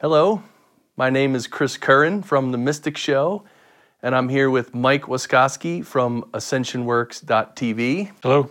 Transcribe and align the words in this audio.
Hello, 0.00 0.44
my 0.96 1.10
name 1.10 1.34
is 1.34 1.48
Chris 1.48 1.76
Curran 1.76 2.22
from 2.22 2.52
The 2.52 2.56
Mystic 2.56 2.96
Show, 2.96 3.42
and 4.00 4.14
I'm 4.14 4.28
here 4.28 4.48
with 4.48 4.72
Mike 4.72 5.06
Waskosky 5.06 5.84
from 5.84 6.22
AscensionWorks.tv. 6.30 8.12
Hello. 8.22 8.48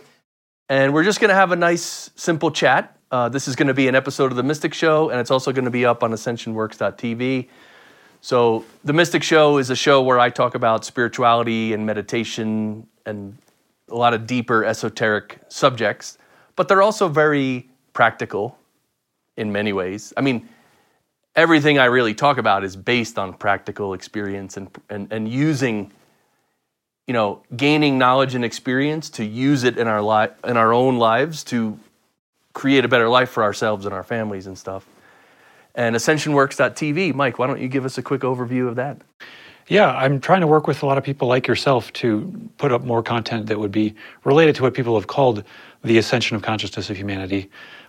And 0.68 0.92
we're 0.92 1.04
just 1.04 1.20
going 1.20 1.30
to 1.30 1.34
have 1.34 1.50
a 1.50 1.56
nice, 1.56 2.10
simple 2.16 2.50
chat. 2.50 2.98
Uh, 3.10 3.30
this 3.30 3.48
is 3.48 3.56
going 3.56 3.68
to 3.68 3.72
be 3.72 3.88
an 3.88 3.94
episode 3.94 4.30
of 4.30 4.36
The 4.36 4.42
Mystic 4.42 4.74
Show, 4.74 5.08
and 5.08 5.18
it's 5.18 5.30
also 5.30 5.50
going 5.50 5.64
to 5.64 5.70
be 5.70 5.86
up 5.86 6.02
on 6.02 6.10
AscensionWorks.tv. 6.10 7.48
So, 8.20 8.66
The 8.84 8.92
Mystic 8.92 9.22
Show 9.22 9.56
is 9.56 9.70
a 9.70 9.76
show 9.76 10.02
where 10.02 10.20
I 10.20 10.28
talk 10.28 10.54
about 10.54 10.84
spirituality 10.84 11.72
and 11.72 11.86
meditation 11.86 12.86
and 13.06 13.38
a 13.88 13.94
lot 13.94 14.12
of 14.12 14.26
deeper 14.26 14.66
esoteric 14.66 15.38
subjects, 15.48 16.18
but 16.56 16.68
they're 16.68 16.82
also 16.82 17.08
very 17.08 17.70
practical 17.94 18.58
in 19.38 19.50
many 19.50 19.72
ways. 19.72 20.12
I 20.14 20.20
mean, 20.20 20.46
everything 21.38 21.78
I 21.78 21.84
really 21.84 22.14
talk 22.14 22.36
about 22.36 22.64
is 22.64 22.74
based 22.74 23.16
on 23.16 23.32
practical 23.32 23.94
experience 23.94 24.56
and, 24.56 24.68
and, 24.90 25.12
and 25.12 25.28
using, 25.28 25.92
you 27.06 27.14
know, 27.14 27.42
gaining 27.56 27.96
knowledge 27.96 28.34
and 28.34 28.44
experience 28.44 29.08
to 29.10 29.24
use 29.24 29.62
it 29.62 29.78
in 29.78 29.86
our, 29.86 30.02
li- 30.02 30.34
in 30.44 30.56
our 30.56 30.72
own 30.72 30.98
lives 30.98 31.44
to 31.44 31.78
create 32.54 32.84
a 32.84 32.88
better 32.88 33.08
life 33.08 33.30
for 33.30 33.44
ourselves 33.44 33.86
and 33.86 33.94
our 33.94 34.02
families 34.02 34.48
and 34.48 34.58
stuff. 34.58 34.84
And 35.76 35.94
ascensionworks.tv, 35.94 37.14
Mike, 37.14 37.38
why 37.38 37.46
don't 37.46 37.60
you 37.60 37.68
give 37.68 37.84
us 37.84 37.98
a 37.98 38.02
quick 38.02 38.22
overview 38.22 38.66
of 38.66 38.74
that? 38.74 39.00
Yeah, 39.68 39.94
I'm 39.94 40.20
trying 40.20 40.40
to 40.40 40.48
work 40.48 40.66
with 40.66 40.82
a 40.82 40.86
lot 40.86 40.98
of 40.98 41.04
people 41.04 41.28
like 41.28 41.46
yourself 41.46 41.92
to 41.94 42.50
put 42.56 42.72
up 42.72 42.82
more 42.82 43.02
content 43.02 43.46
that 43.46 43.60
would 43.60 43.70
be 43.70 43.94
related 44.24 44.56
to 44.56 44.62
what 44.62 44.74
people 44.74 44.96
have 44.96 45.06
called 45.06 45.44
the 45.84 45.98
ascension 45.98 46.34
of 46.34 46.42
consciousness 46.42 46.90
of 46.90 46.96
humanity. 46.96 47.48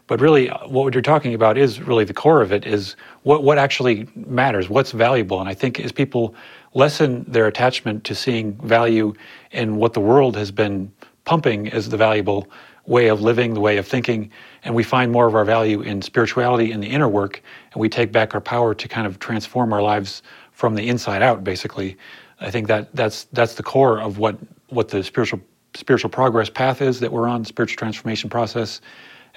But 0.09 0.21
really, 0.21 0.49
uh, 0.49 0.67
what 0.67 0.95
you're 0.95 1.03
talking 1.03 1.35
about 1.35 1.55
is 1.55 1.79
really 1.79 2.03
the 2.03 2.15
core 2.15 2.41
of 2.41 2.51
it 2.51 2.65
is 2.65 2.95
what, 3.21 3.43
what 3.43 3.59
actually 3.59 4.07
matters, 4.15 4.67
what's 4.67 4.91
valuable. 4.91 5.39
And 5.39 5.47
I 5.47 5.53
think 5.53 5.79
as 5.79 5.91
people 5.91 6.33
lessen 6.73 7.23
their 7.27 7.45
attachment 7.45 8.05
to 8.05 8.15
seeing 8.15 8.53
value 8.53 9.13
in 9.51 9.75
what 9.75 9.93
the 9.93 9.99
world 9.99 10.35
has 10.35 10.49
been 10.49 10.91
pumping 11.25 11.69
as 11.69 11.89
the 11.89 11.97
valuable 11.97 12.47
way 12.87 13.09
of 13.09 13.21
living, 13.21 13.53
the 13.53 13.59
way 13.59 13.77
of 13.77 13.87
thinking, 13.87 14.31
and 14.63 14.73
we 14.73 14.81
find 14.81 15.11
more 15.11 15.27
of 15.27 15.35
our 15.35 15.45
value 15.45 15.81
in 15.81 16.01
spirituality 16.01 16.71
and 16.71 16.81
the 16.81 16.87
inner 16.87 17.07
work, 17.07 17.43
and 17.71 17.79
we 17.79 17.87
take 17.87 18.11
back 18.11 18.33
our 18.33 18.41
power 18.41 18.73
to 18.73 18.87
kind 18.87 19.05
of 19.05 19.19
transform 19.19 19.71
our 19.71 19.81
lives 19.83 20.23
from 20.53 20.73
the 20.73 20.89
inside 20.89 21.21
out, 21.21 21.43
basically. 21.43 21.95
I 22.39 22.49
think 22.49 22.65
that 22.67 22.95
that's 22.95 23.25
that's 23.25 23.53
the 23.53 23.63
core 23.63 24.01
of 24.01 24.17
what 24.17 24.39
what 24.69 24.87
the 24.87 25.03
spiritual 25.03 25.39
spiritual 25.75 26.09
progress 26.09 26.49
path 26.49 26.81
is 26.81 26.99
that 26.99 27.11
we're 27.11 27.27
on, 27.27 27.45
spiritual 27.45 27.77
transformation 27.77 28.27
process, 28.27 28.81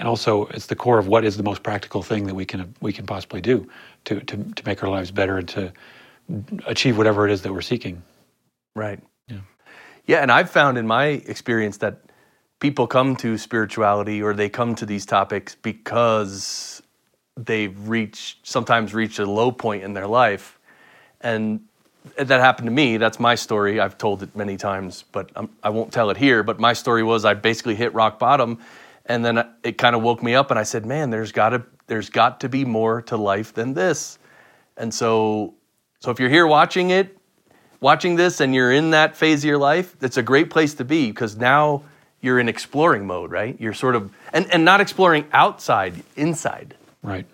and 0.03 0.08
also 0.08 0.47
it's 0.47 0.67
the 0.67 0.75
core 0.75 0.98
of 0.98 1.06
what 1.06 1.25
is 1.25 1.36
the 1.36 1.45
most 1.45 1.62
practical 1.62 2.03
thing 2.03 2.27
that 2.27 2.34
we 2.34 2.45
can 2.45 2.75
we 2.81 2.92
can 2.92 3.06
possibly 3.06 3.41
do 3.41 3.69
to 4.05 4.19
to 4.22 4.36
to 4.36 4.67
make 4.67 4.83
our 4.83 4.91
lives 4.91 5.12
better 5.12 5.39
and 5.39 5.48
to 5.50 5.72
achieve 6.67 6.98
whatever 6.98 7.25
it 7.25 7.31
is 7.31 7.42
that 7.42 7.53
we're 7.53 7.61
seeking. 7.61 8.03
Right. 8.75 8.98
Yeah. 9.28 9.39
Yeah, 10.06 10.17
and 10.19 10.33
I've 10.33 10.50
found 10.50 10.77
in 10.77 10.89
my 10.89 11.05
experience 11.05 11.77
that 11.77 12.00
people 12.59 12.89
come 12.89 13.14
to 13.14 13.39
spirituality 13.39 14.20
or 14.20 14.34
they 14.34 14.48
come 14.48 14.75
to 14.75 14.86
these 14.86 15.06
topics 15.06 15.55
because 15.55 16.83
they've 17.37 17.89
reached 17.89 18.44
sometimes 18.44 18.94
reached 18.94 19.20
a 19.20 19.25
low 19.25 19.53
point 19.53 19.84
in 19.84 19.92
their 19.92 20.09
life 20.09 20.59
and 21.20 21.61
that 22.16 22.41
happened 22.41 22.66
to 22.66 22.72
me 22.72 22.98
that's 22.98 23.19
my 23.19 23.34
story 23.34 23.81
i've 23.81 23.97
told 23.97 24.22
it 24.22 24.37
many 24.37 24.56
times 24.56 25.05
but 25.12 25.31
I'm, 25.34 25.48
i 25.62 25.70
will 25.70 25.84
not 25.84 25.92
tell 25.92 26.11
it 26.11 26.19
here 26.19 26.42
but 26.42 26.61
my 26.61 26.75
story 26.75 27.03
was 27.03 27.25
i 27.25 27.33
basically 27.33 27.75
hit 27.75 27.94
rock 27.94 28.19
bottom 28.19 28.59
and 29.06 29.25
then 29.25 29.47
it 29.62 29.78
kind 29.78 29.97
of 29.97 30.03
woke 30.03 30.22
me 30.22 30.34
up 30.34 30.50
and 30.50 30.58
i 30.58 30.62
said 30.62 30.86
man 30.86 31.11
there's 31.11 31.33
got 31.33 31.50
to 31.50 31.62
there's 31.86 32.11
got 32.11 32.41
to 32.41 32.48
be 32.48 32.64
more 32.64 33.03
to 33.03 33.17
life 33.17 33.53
than 33.53 33.75
this 33.75 34.19
and 34.77 34.92
so 34.92 35.55
so 36.00 36.11
if 36.11 36.20
you're 36.20 36.31
here 36.31 36.47
watching 36.47 36.91
it 36.91 37.17
watching 37.81 38.17
this 38.17 38.41
and 38.41 38.55
you're 38.55 38.72
in 38.72 38.91
that 38.91 39.17
phase 39.17 39.42
of 39.42 39.48
your 39.48 39.59
life 39.59 39.97
it's 40.03 40.17
a 40.17 40.22
great 40.22 40.50
place 40.50 40.75
to 40.75 40.84
be 40.84 41.09
because 41.09 41.37
now 41.37 41.82
you're 42.22 42.38
in 42.38 42.49
exploring 42.49 43.06
mode, 43.06 43.31
right? 43.31 43.60
You're 43.60 43.75
sort 43.75 43.97
of 43.97 44.10
and, 44.32 44.50
and 44.50 44.65
not 44.65 44.81
exploring 44.81 45.27
outside, 45.32 46.03
inside. 46.16 46.75
Right. 47.03 47.27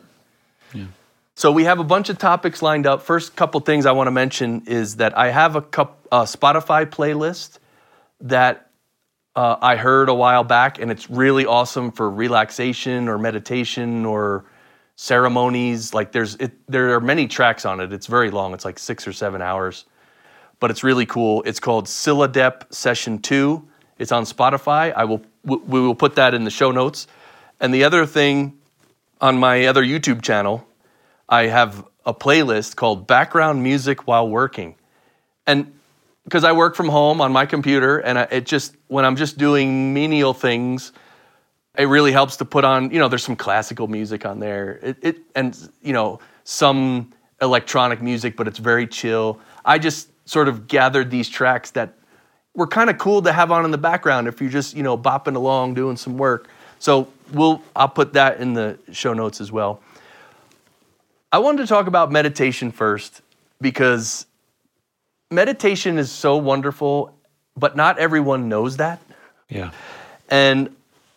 Yeah. 0.75 0.87
So 1.35 1.53
we 1.53 1.65
have 1.65 1.79
a 1.79 1.85
bunch 1.85 2.09
of 2.09 2.19
topics 2.19 2.63
lined 2.63 2.87
up. 2.87 3.03
First 3.03 3.37
couple 3.37 3.61
things 3.61 3.87
I 3.87 3.93
want 3.93 4.09
to 4.09 4.11
mention 4.11 4.63
is 4.67 4.97
that 4.97 5.17
I 5.17 5.31
have 5.31 5.55
a, 5.55 5.63
cup, 5.63 6.09
a 6.11 6.23
Spotify 6.23 6.87
playlist 6.87 7.59
that 8.23 8.68
uh, 9.39 9.59
I 9.61 9.77
heard 9.77 10.09
a 10.09 10.15
while 10.15 10.45
back, 10.45 10.81
and 10.81 10.91
it's 10.91 11.09
really 11.09 11.47
awesome 11.47 11.93
for 11.93 12.11
relaxation 12.11 13.09
or 13.09 13.19
meditation 13.19 14.05
or 14.05 14.45
ceremonies. 14.97 15.95
Like 15.95 16.13
there's 16.13 16.35
it, 16.37 16.53
there 16.67 16.95
are 16.95 17.01
many 17.01 17.29
tracks 17.29 17.65
on 17.65 17.81
it. 17.81 17.93
It's 17.93 18.07
very 18.07 18.31
long. 18.31 18.55
It's 18.55 18.65
like 18.65 18.79
six 18.79 19.07
or 19.07 19.13
seven 19.13 19.41
hours, 19.43 19.85
but 20.61 20.71
it's 20.71 20.83
really 20.83 21.07
cool. 21.07 21.43
It's 21.47 21.61
called 21.61 21.87
Psilodep 21.87 22.73
Session 22.75 23.19
Two 23.19 23.69
it's 23.99 24.13
on 24.13 24.25
Spotify. 24.25 24.93
I 24.95 25.05
will 25.05 25.23
we 25.45 25.81
will 25.81 25.95
put 25.95 26.17
that 26.17 26.35
in 26.35 26.45
the 26.45 26.51
show 26.51 26.71
notes. 26.71 27.07
And 27.61 27.75
the 27.75 27.85
other 27.85 28.07
thing 28.07 28.59
on 29.21 29.39
my 29.39 29.67
other 29.67 29.83
YouTube 29.83 30.23
channel, 30.23 30.67
I 31.29 31.47
have 31.47 31.85
a 32.07 32.15
playlist 32.15 32.77
called 32.77 33.07
Background 33.07 33.63
Music 33.63 34.07
While 34.07 34.29
Working. 34.29 34.77
And 35.47 35.78
because 36.29 36.45
I 36.45 36.53
work 36.53 36.77
from 36.77 36.91
home 36.91 37.23
on 37.23 37.33
my 37.33 37.47
computer 37.47 38.01
and 38.01 38.19
it 38.19 38.45
just 38.45 38.77
when 38.89 39.07
I'm 39.07 39.17
just 39.17 39.39
doing 39.39 39.95
menial 39.95 40.35
things, 40.35 40.93
it 41.79 41.85
really 41.85 42.13
helps 42.13 42.37
to 42.37 42.45
put 42.45 42.65
on, 42.65 42.91
you 42.91 42.99
know, 42.99 43.09
there's 43.09 43.25
some 43.25 43.35
classical 43.35 43.89
music 43.89 44.27
on 44.27 44.39
there. 44.39 44.79
It, 44.83 44.97
it 45.01 45.19
and 45.35 45.57
you 45.83 45.95
know, 45.95 46.21
some 46.45 47.15
electronic 47.41 48.03
music, 48.03 48.37
but 48.37 48.47
it's 48.47 48.59
very 48.59 48.87
chill. 48.87 49.41
I 49.65 49.79
just 49.79 50.11
sort 50.29 50.49
of 50.49 50.69
gathered 50.69 51.11
these 51.11 51.31
tracks 51.31 51.71
that 51.71 51.95
were 52.55 52.67
kind 52.67 52.91
of 52.91 52.99
cool 52.99 53.23
to 53.23 53.33
have 53.33 53.51
on 53.51 53.65
in 53.65 53.71
the 53.71 53.79
background 53.79 54.29
if 54.29 54.39
you're 54.43 54.51
just 54.51 54.77
you 54.77 54.83
know 54.83 54.99
bopping 54.99 55.35
along 55.35 55.75
doing 55.75 55.97
some 55.97 56.19
work. 56.19 56.49
So 56.79 57.09
we'll 57.33 57.63
I'll 57.75 57.89
put 57.89 58.13
that 58.13 58.39
in 58.39 58.53
the 58.53 58.79
show 58.93 59.15
notes 59.15 59.41
as 59.41 59.51
well. 59.51 59.81
I 61.33 61.39
wanted 61.39 61.63
to 61.63 61.69
talk 61.69 61.87
about 61.87 62.13
meditation 62.13 62.71
first 62.71 63.23
because 63.63 64.27
meditation 65.31 65.99
is 65.99 66.11
so 66.11 66.37
wonderful, 66.37 67.15
but 67.57 67.77
not 67.77 67.99
everyone 67.99 68.49
knows 68.49 68.77
that. 68.79 69.01
Yeah. 69.49 69.71
And 70.29 70.75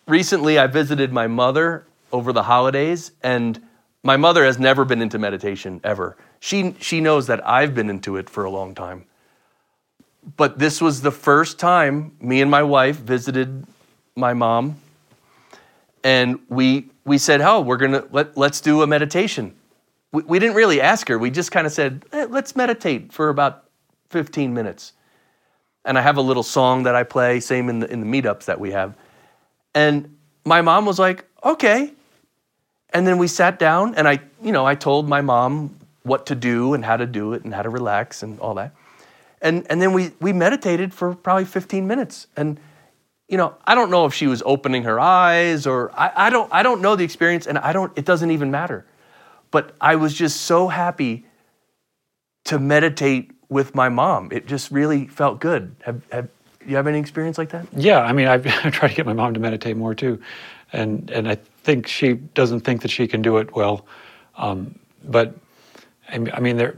recently 0.07 0.57
I 0.57 0.67
visited 0.67 1.11
my 1.11 1.27
mother 1.27 1.85
over 2.11 2.33
the 2.33 2.43
holidays 2.43 3.11
and 3.23 3.61
my 4.03 4.17
mother 4.17 4.45
has 4.45 4.57
never 4.57 4.83
been 4.85 5.01
into 5.01 5.19
meditation 5.19 5.79
ever. 5.83 6.17
She 6.39 6.75
she 6.79 7.01
knows 7.01 7.27
that 7.27 7.47
I've 7.47 7.75
been 7.75 7.89
into 7.89 8.17
it 8.17 8.29
for 8.29 8.43
a 8.43 8.49
long 8.49 8.73
time 8.73 9.05
but 10.37 10.59
this 10.59 10.81
was 10.81 11.01
the 11.01 11.11
first 11.11 11.59
time 11.59 12.15
me 12.19 12.41
and 12.41 12.51
my 12.51 12.63
wife 12.63 12.97
visited 12.97 13.65
my 14.15 14.33
mom 14.33 14.77
and 16.03 16.39
we 16.49 16.89
we 17.05 17.17
said 17.17 17.41
oh 17.41 17.61
we're 17.61 17.77
gonna 17.77 18.03
let, 18.11 18.37
let's 18.37 18.61
do 18.61 18.81
a 18.81 18.87
meditation 18.87 19.55
we, 20.11 20.21
we 20.23 20.39
didn't 20.39 20.55
really 20.55 20.81
ask 20.81 21.07
her 21.07 21.17
we 21.17 21.31
just 21.31 21.51
kind 21.51 21.65
of 21.65 21.73
said 21.73 22.05
eh, 22.11 22.27
let's 22.29 22.55
meditate 22.55 23.11
for 23.11 23.29
about 23.29 23.65
15 24.11 24.53
minutes 24.53 24.93
and 25.85 25.97
i 25.97 26.01
have 26.01 26.17
a 26.17 26.21
little 26.21 26.43
song 26.43 26.83
that 26.83 26.95
i 26.95 27.03
play 27.03 27.39
same 27.39 27.69
in 27.69 27.79
the 27.79 27.91
in 27.91 27.99
the 28.01 28.21
meetups 28.21 28.45
that 28.45 28.59
we 28.59 28.71
have 28.71 28.95
and 29.73 30.15
my 30.45 30.61
mom 30.61 30.85
was 30.85 30.99
like 30.99 31.25
okay 31.43 31.91
and 32.91 33.07
then 33.07 33.17
we 33.17 33.27
sat 33.27 33.57
down 33.57 33.95
and 33.95 34.07
i 34.07 34.19
you 34.43 34.51
know 34.51 34.65
i 34.65 34.75
told 34.75 35.09
my 35.09 35.21
mom 35.21 35.75
what 36.03 36.25
to 36.25 36.35
do 36.35 36.73
and 36.73 36.83
how 36.83 36.97
to 36.97 37.05
do 37.05 37.33
it 37.33 37.43
and 37.43 37.53
how 37.53 37.61
to 37.61 37.69
relax 37.69 38.23
and 38.23 38.39
all 38.39 38.55
that 38.55 38.73
and, 39.41 39.65
and 39.69 39.81
then 39.81 39.93
we, 39.93 40.11
we 40.19 40.33
meditated 40.33 40.93
for 40.93 41.15
probably 41.15 41.45
15 41.45 41.87
minutes. 41.87 42.27
And, 42.37 42.59
you 43.27 43.37
know, 43.37 43.55
I 43.65 43.73
don't 43.73 43.89
know 43.89 44.05
if 44.05 44.13
she 44.13 44.27
was 44.27 44.43
opening 44.45 44.83
her 44.83 44.99
eyes 44.99 45.65
or 45.65 45.91
I, 45.99 46.27
I, 46.27 46.29
don't, 46.29 46.51
I 46.53 46.63
don't 46.63 46.81
know 46.81 46.95
the 46.95 47.03
experience 47.03 47.47
and 47.47 47.57
I 47.57 47.73
don't, 47.73 47.91
it 47.97 48.05
doesn't 48.05 48.29
even 48.29 48.51
matter. 48.51 48.85
But 49.49 49.75
I 49.81 49.95
was 49.95 50.13
just 50.13 50.41
so 50.41 50.67
happy 50.67 51.25
to 52.45 52.59
meditate 52.59 53.31
with 53.51 53.75
my 53.75 53.89
mom. 53.89 54.29
It 54.31 54.47
just 54.47 54.71
really 54.71 55.05
felt 55.07 55.41
good. 55.41 55.75
Have, 55.81 56.01
have 56.11 56.29
you 56.65 56.77
have 56.77 56.87
any 56.87 56.97
experience 56.97 57.37
like 57.37 57.49
that? 57.49 57.67
Yeah, 57.75 57.99
I 57.99 58.13
mean, 58.13 58.27
I've, 58.27 58.47
I've 58.65 58.73
tried 58.73 58.87
to 58.89 58.95
get 58.95 59.05
my 59.05 59.13
mom 59.13 59.35
to 59.35 59.39
meditate 59.39 59.77
more 59.77 59.93
too. 59.93 60.19
And, 60.73 61.11
and 61.11 61.27
I 61.27 61.35
think 61.63 61.85
she 61.85 62.13
doesn't 62.13 62.61
think 62.61 62.81
that 62.81 62.89
she 62.89 63.07
can 63.07 63.21
do 63.21 63.37
it 63.37 63.53
well. 63.53 63.85
Um, 64.37 64.79
but 65.03 65.35
I 66.09 66.39
mean, 66.39 66.55
there, 66.55 66.77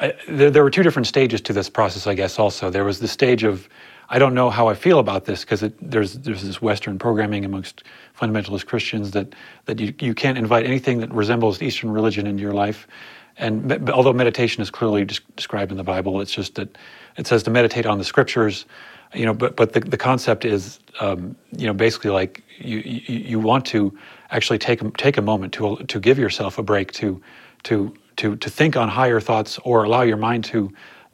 I, 0.00 0.14
there, 0.26 0.50
there, 0.50 0.62
were 0.64 0.70
two 0.70 0.82
different 0.82 1.06
stages 1.06 1.42
to 1.42 1.52
this 1.52 1.68
process, 1.68 2.06
I 2.06 2.14
guess. 2.14 2.38
Also, 2.38 2.70
there 2.70 2.84
was 2.84 2.98
the 2.98 3.08
stage 3.08 3.44
of 3.44 3.68
I 4.08 4.18
don't 4.18 4.34
know 4.34 4.50
how 4.50 4.68
I 4.68 4.74
feel 4.74 4.98
about 4.98 5.24
this 5.24 5.44
because 5.44 5.64
there's 5.80 6.14
there's 6.14 6.42
this 6.42 6.60
Western 6.60 6.98
programming 6.98 7.44
amongst 7.44 7.84
fundamentalist 8.18 8.66
Christians 8.66 9.12
that 9.12 9.34
that 9.64 9.80
you 9.80 9.94
you 10.00 10.14
can't 10.14 10.36
invite 10.36 10.66
anything 10.66 10.98
that 10.98 11.12
resembles 11.12 11.62
Eastern 11.62 11.90
religion 11.90 12.26
into 12.26 12.42
your 12.42 12.52
life. 12.52 12.86
And 13.36 13.90
although 13.90 14.12
meditation 14.12 14.62
is 14.62 14.70
clearly 14.70 15.04
described 15.04 15.72
in 15.72 15.76
the 15.76 15.84
Bible, 15.84 16.20
it's 16.20 16.32
just 16.32 16.54
that 16.54 16.76
it 17.16 17.26
says 17.26 17.42
to 17.44 17.50
meditate 17.50 17.86
on 17.86 17.98
the 17.98 18.04
scriptures. 18.04 18.64
You 19.12 19.26
know, 19.26 19.34
but 19.34 19.56
but 19.56 19.72
the, 19.72 19.80
the 19.80 19.96
concept 19.96 20.44
is 20.44 20.80
um, 21.00 21.36
you 21.56 21.66
know 21.66 21.74
basically 21.74 22.10
like 22.10 22.42
you, 22.58 22.78
you 22.78 23.18
you 23.18 23.40
want 23.40 23.64
to 23.66 23.96
actually 24.30 24.58
take 24.58 24.80
take 24.96 25.16
a 25.16 25.22
moment 25.22 25.52
to 25.54 25.76
to 25.76 26.00
give 26.00 26.18
yourself 26.18 26.58
a 26.58 26.62
break 26.62 26.92
to 26.92 27.20
to 27.64 27.94
to 28.16 28.36
to 28.36 28.50
think 28.50 28.76
on 28.76 28.88
higher 28.88 29.20
thoughts 29.20 29.58
or 29.64 29.84
allow 29.84 30.02
your 30.02 30.16
mind 30.16 30.44
to 30.44 30.72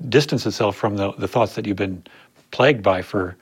distance 0.08 0.46
itself 0.46 0.76
from 0.76 0.96
the, 0.96 1.12
the 1.12 1.28
thoughts 1.28 1.54
that 1.54 1.66
you've 1.66 1.76
been 1.76 2.02
plagued 2.50 2.82
by 2.82 3.02
for 3.02 3.36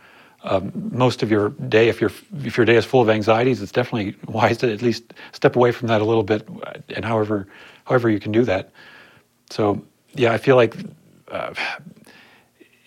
um, 0.45 0.73
most 0.93 1.23
of 1.23 1.31
your 1.31 1.51
day. 1.69 1.89
If 1.89 2.01
your 2.01 2.11
if 2.45 2.57
your 2.57 2.67
day 2.67 2.77
is 2.77 2.85
full 2.85 3.01
of 3.01 3.11
anxieties, 3.11 3.61
it's 3.61 3.73
definitely 3.73 4.17
wise 4.33 4.59
to 4.59 4.73
at 4.73 4.83
least 4.83 5.15
step 5.33 5.57
away 5.57 5.73
from 5.73 5.89
that 5.89 6.01
a 6.01 6.05
little 6.05 6.23
bit, 6.23 6.49
and 6.95 7.05
however 7.05 7.49
however 7.89 8.11
you 8.11 8.21
can 8.21 8.33
do 8.33 8.45
that. 8.45 8.71
So 9.51 9.85
yeah, 10.15 10.33
I 10.33 10.39
feel 10.39 10.57
like 10.57 10.77
uh, 11.31 11.55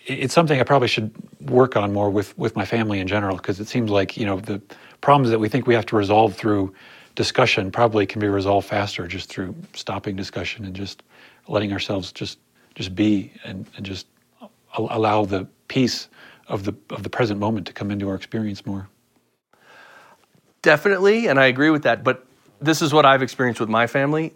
it's 0.06 0.34
something 0.34 0.60
I 0.60 0.64
probably 0.64 0.88
should 0.88 1.12
work 1.40 1.76
on 1.76 1.92
more 1.92 2.10
with 2.10 2.36
with 2.38 2.56
my 2.56 2.64
family 2.64 3.00
in 3.00 3.06
general 3.06 3.36
because 3.36 3.60
it 3.60 3.68
seems 3.68 3.90
like 3.90 4.16
you 4.16 4.26
know 4.26 4.40
the 4.40 4.60
problems 5.00 5.30
that 5.30 5.38
we 5.38 5.48
think 5.48 5.66
we 5.66 5.74
have 5.74 5.86
to 5.86 5.96
resolve 5.96 6.34
through 6.34 6.72
discussion 7.14 7.70
probably 7.70 8.06
can 8.06 8.20
be 8.20 8.28
resolved 8.28 8.66
faster 8.66 9.06
just 9.06 9.28
through 9.28 9.54
stopping 9.74 10.16
discussion 10.16 10.64
and 10.64 10.74
just 10.74 11.02
letting 11.48 11.72
ourselves 11.72 12.12
just 12.12 12.38
just 12.74 12.94
be 12.94 13.32
and, 13.44 13.66
and 13.76 13.84
just 13.84 14.06
allow 14.74 15.24
the 15.24 15.46
peace 15.68 16.08
of 16.48 16.64
the 16.64 16.74
of 16.90 17.02
the 17.02 17.10
present 17.10 17.38
moment 17.38 17.66
to 17.66 17.72
come 17.72 17.90
into 17.90 18.08
our 18.08 18.14
experience 18.14 18.64
more. 18.64 18.88
Definitely, 20.62 21.26
and 21.26 21.40
I 21.40 21.46
agree 21.46 21.70
with 21.70 21.82
that. 21.82 22.04
But 22.04 22.24
this 22.60 22.82
is 22.82 22.92
what 22.92 23.04
I've 23.04 23.22
experienced 23.22 23.60
with 23.60 23.68
my 23.68 23.86
family. 23.86 24.32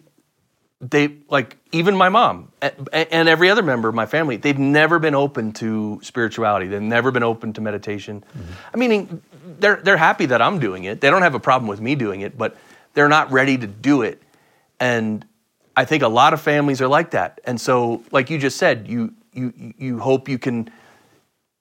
They 0.80 1.16
like 1.30 1.56
even 1.72 1.96
my 1.96 2.10
mom 2.10 2.52
and 2.60 3.28
every 3.28 3.48
other 3.48 3.62
member 3.62 3.88
of 3.88 3.94
my 3.94 4.04
family. 4.04 4.36
They've 4.36 4.58
never 4.58 4.98
been 4.98 5.14
open 5.14 5.52
to 5.54 5.98
spirituality. 6.02 6.66
They've 6.66 6.82
never 6.82 7.10
been 7.10 7.22
open 7.22 7.54
to 7.54 7.62
meditation. 7.62 8.20
Mm-hmm. 8.20 8.52
I 8.74 8.76
mean, 8.76 9.22
they're 9.58 9.76
they're 9.76 9.96
happy 9.96 10.26
that 10.26 10.42
I'm 10.42 10.58
doing 10.58 10.84
it. 10.84 11.00
They 11.00 11.08
don't 11.08 11.22
have 11.22 11.34
a 11.34 11.40
problem 11.40 11.66
with 11.66 11.80
me 11.80 11.94
doing 11.94 12.20
it, 12.20 12.36
but 12.36 12.56
they're 12.92 13.08
not 13.08 13.32
ready 13.32 13.56
to 13.56 13.66
do 13.66 14.02
it. 14.02 14.22
And 14.78 15.24
I 15.76 15.84
think 15.84 16.02
a 16.02 16.08
lot 16.08 16.34
of 16.34 16.40
families 16.40 16.82
are 16.82 16.88
like 16.88 17.10
that. 17.12 17.40
And 17.44 17.58
so, 17.60 18.02
like 18.12 18.28
you 18.28 18.38
just 18.38 18.58
said, 18.58 18.86
you 18.86 19.14
you 19.32 19.74
you 19.78 19.98
hope 19.98 20.28
you 20.28 20.38
can 20.38 20.70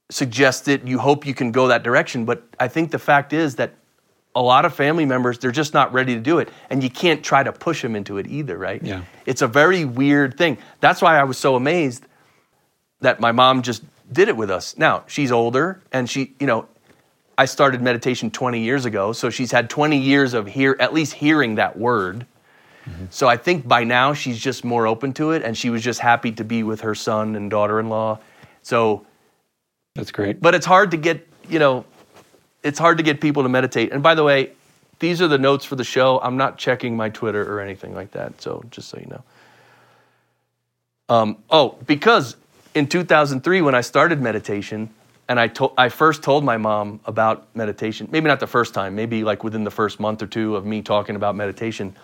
suggest 0.09 0.67
it, 0.67 0.85
you 0.85 0.99
hope 0.99 1.25
you 1.25 1.33
can 1.33 1.51
go 1.51 1.67
that 1.67 1.83
direction. 1.83 2.25
But 2.25 2.43
I 2.59 2.67
think 2.67 2.91
the 2.91 2.99
fact 2.99 3.33
is 3.33 3.55
that 3.55 3.73
a 4.35 4.41
lot 4.41 4.65
of 4.65 4.73
family 4.73 5.05
members 5.05 5.39
they're 5.39 5.51
just 5.51 5.73
not 5.73 5.91
ready 5.93 6.13
to 6.13 6.19
do 6.19 6.39
it 6.39 6.49
and 6.69 6.83
you 6.83 6.89
can't 6.89 7.23
try 7.23 7.41
to 7.41 7.51
push 7.51 7.81
them 7.81 7.95
into 7.95 8.17
it 8.17 8.27
either 8.27 8.57
right 8.57 8.83
yeah 8.83 9.03
it's 9.25 9.41
a 9.41 9.47
very 9.47 9.85
weird 9.85 10.37
thing 10.37 10.57
that's 10.79 11.01
why 11.01 11.17
i 11.17 11.23
was 11.23 11.37
so 11.37 11.55
amazed 11.55 12.05
that 12.99 13.19
my 13.19 13.31
mom 13.31 13.61
just 13.61 13.83
did 14.11 14.27
it 14.27 14.37
with 14.37 14.51
us 14.51 14.77
now 14.77 15.03
she's 15.07 15.31
older 15.31 15.81
and 15.91 16.09
she 16.09 16.33
you 16.39 16.47
know 16.47 16.67
i 17.37 17.45
started 17.45 17.81
meditation 17.81 18.29
20 18.29 18.59
years 18.59 18.85
ago 18.85 19.13
so 19.13 19.29
she's 19.29 19.51
had 19.51 19.69
20 19.69 19.97
years 19.97 20.33
of 20.33 20.47
hear 20.47 20.75
at 20.79 20.93
least 20.93 21.13
hearing 21.13 21.55
that 21.55 21.77
word 21.77 22.25
Mm-hmm. 22.89 23.05
So 23.09 23.27
I 23.27 23.37
think 23.37 23.67
by 23.67 23.83
now 23.83 24.13
she's 24.13 24.39
just 24.39 24.63
more 24.63 24.87
open 24.87 25.13
to 25.13 25.31
it, 25.31 25.43
and 25.43 25.57
she 25.57 25.69
was 25.69 25.83
just 25.83 25.99
happy 25.99 26.31
to 26.33 26.43
be 26.43 26.63
with 26.63 26.81
her 26.81 26.95
son 26.95 27.35
and 27.35 27.49
daughter-in-law. 27.49 28.19
So 28.61 29.05
that's 29.95 30.11
great. 30.11 30.41
But 30.41 30.55
it's 30.55 30.65
hard 30.65 30.91
to 30.91 30.97
get, 30.97 31.27
you 31.49 31.59
know, 31.59 31.85
it's 32.65 32.79
hard 32.79 32.97
to 32.97 33.03
get 33.03 33.21
people 33.21 33.43
to 33.43 33.49
meditate. 33.49 33.91
And 33.93 34.03
by 34.03 34.15
the 34.15 34.23
way, 34.23 34.51
these 34.99 35.21
are 35.21 35.27
the 35.27 35.37
notes 35.37 35.63
for 35.63 35.75
the 35.75 35.83
show. 35.83 36.19
I'm 36.21 36.35
not 36.35 36.57
checking 36.57 36.97
my 36.97 37.09
Twitter 37.09 37.49
or 37.49 37.61
anything 37.61 37.93
like 37.93 38.11
that. 38.11 38.41
So 38.41 38.63
just 38.71 38.89
so 38.89 38.97
you 38.97 39.07
know. 39.07 39.23
Um, 41.07 41.37
oh, 41.49 41.77
because 41.85 42.35
in 42.73 42.87
2003 42.87 43.61
when 43.61 43.75
I 43.75 43.81
started 43.81 44.21
meditation, 44.21 44.89
and 45.27 45.39
I, 45.39 45.47
to- 45.47 45.71
I 45.77 45.89
first 45.89 46.23
told 46.23 46.43
my 46.43 46.57
mom 46.57 46.99
about 47.05 47.47
meditation, 47.55 48.07
maybe 48.11 48.27
not 48.27 48.39
the 48.39 48.47
first 48.47 48.73
time, 48.73 48.95
maybe 48.95 49.23
like 49.23 49.43
within 49.43 49.63
the 49.63 49.71
first 49.71 49.99
month 49.99 50.21
or 50.21 50.27
two 50.27 50.55
of 50.55 50.65
me 50.65 50.81
talking 50.81 51.15
about 51.15 51.35
meditation 51.35 51.95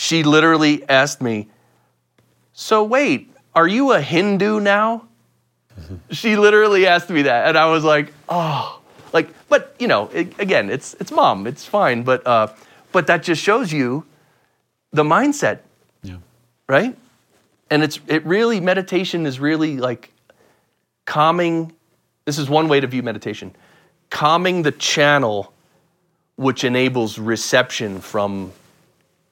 she 0.00 0.22
literally 0.22 0.88
asked 0.88 1.20
me, 1.20 1.48
So 2.54 2.84
wait, 2.84 3.30
are 3.54 3.68
you 3.68 3.92
a 3.92 4.00
Hindu 4.00 4.58
now? 4.58 5.08
Mm-hmm. 5.78 5.96
She 6.12 6.36
literally 6.36 6.86
asked 6.86 7.10
me 7.10 7.22
that. 7.22 7.48
And 7.48 7.58
I 7.58 7.66
was 7.66 7.84
like, 7.84 8.12
Oh, 8.26 8.79
like, 9.12 9.28
but 9.48 9.74
you 9.78 9.88
know, 9.88 10.08
it, 10.08 10.38
again, 10.38 10.70
it's, 10.70 10.94
it's 11.00 11.10
mom, 11.10 11.46
it's 11.46 11.64
fine. 11.64 12.02
But, 12.02 12.26
uh, 12.26 12.48
but 12.92 13.06
that 13.06 13.22
just 13.22 13.42
shows 13.42 13.72
you 13.72 14.04
the 14.92 15.04
mindset. 15.04 15.60
Yeah. 16.02 16.16
Right? 16.68 16.96
And 17.70 17.82
it's, 17.82 18.00
it 18.06 18.24
really, 18.26 18.60
meditation 18.60 19.26
is 19.26 19.38
really 19.38 19.76
like 19.76 20.12
calming. 21.04 21.72
This 22.24 22.38
is 22.38 22.48
one 22.48 22.68
way 22.68 22.80
to 22.80 22.86
view 22.86 23.02
meditation 23.02 23.54
calming 24.10 24.62
the 24.62 24.72
channel 24.72 25.52
which 26.36 26.64
enables 26.64 27.18
reception 27.18 28.00
from 28.00 28.52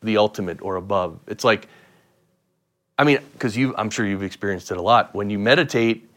the 0.02 0.16
ultimate 0.16 0.62
or 0.62 0.76
above. 0.76 1.18
It's 1.26 1.44
like, 1.44 1.68
I 2.96 3.04
mean, 3.04 3.18
because 3.32 3.56
you, 3.56 3.74
I'm 3.76 3.90
sure 3.90 4.06
you've 4.06 4.22
experienced 4.22 4.70
it 4.70 4.76
a 4.76 4.82
lot. 4.82 5.14
When 5.14 5.30
you 5.30 5.38
meditate, 5.38 6.08